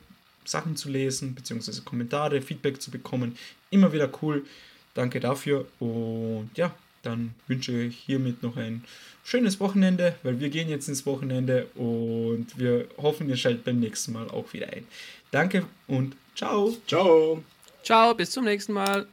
Sachen 0.46 0.76
zu 0.76 0.90
lesen, 0.90 1.34
beziehungsweise 1.34 1.82
Kommentare, 1.82 2.44
Feedback 2.44 2.80
zu 2.80 2.92
bekommen. 2.92 3.40
Immer 3.72 3.92
wieder 3.92 4.12
cool. 4.22 4.46
Danke 4.94 5.20
dafür 5.20 5.66
und 5.80 6.52
ja, 6.54 6.76
dann 7.08 7.34
wünsche 7.48 7.72
ich 7.84 7.98
hiermit 7.98 8.44
noch 8.44 8.58
ein 8.58 8.84
schönes 9.24 9.60
Wochenende, 9.60 10.16
weil 10.24 10.40
wir 10.40 10.50
gehen 10.50 10.70
jetzt 10.70 10.88
ins 10.88 11.06
Wochenende 11.06 11.68
und 11.76 12.58
wir 12.58 12.88
hoffen, 12.98 13.30
ihr 13.30 13.38
schaltet 13.38 13.66
beim 13.66 13.80
nächsten 13.80 14.14
Mal 14.14 14.30
auch 14.30 14.54
wieder 14.54 14.68
ein. 14.68 14.86
Danke 15.32 15.66
und 15.88 16.16
ciao. 16.36 16.76
Ciao. 16.88 17.44
Ciao, 17.84 18.14
bis 18.14 18.32
zum 18.32 18.46
nächsten 18.46 18.74
Mal. 18.74 19.08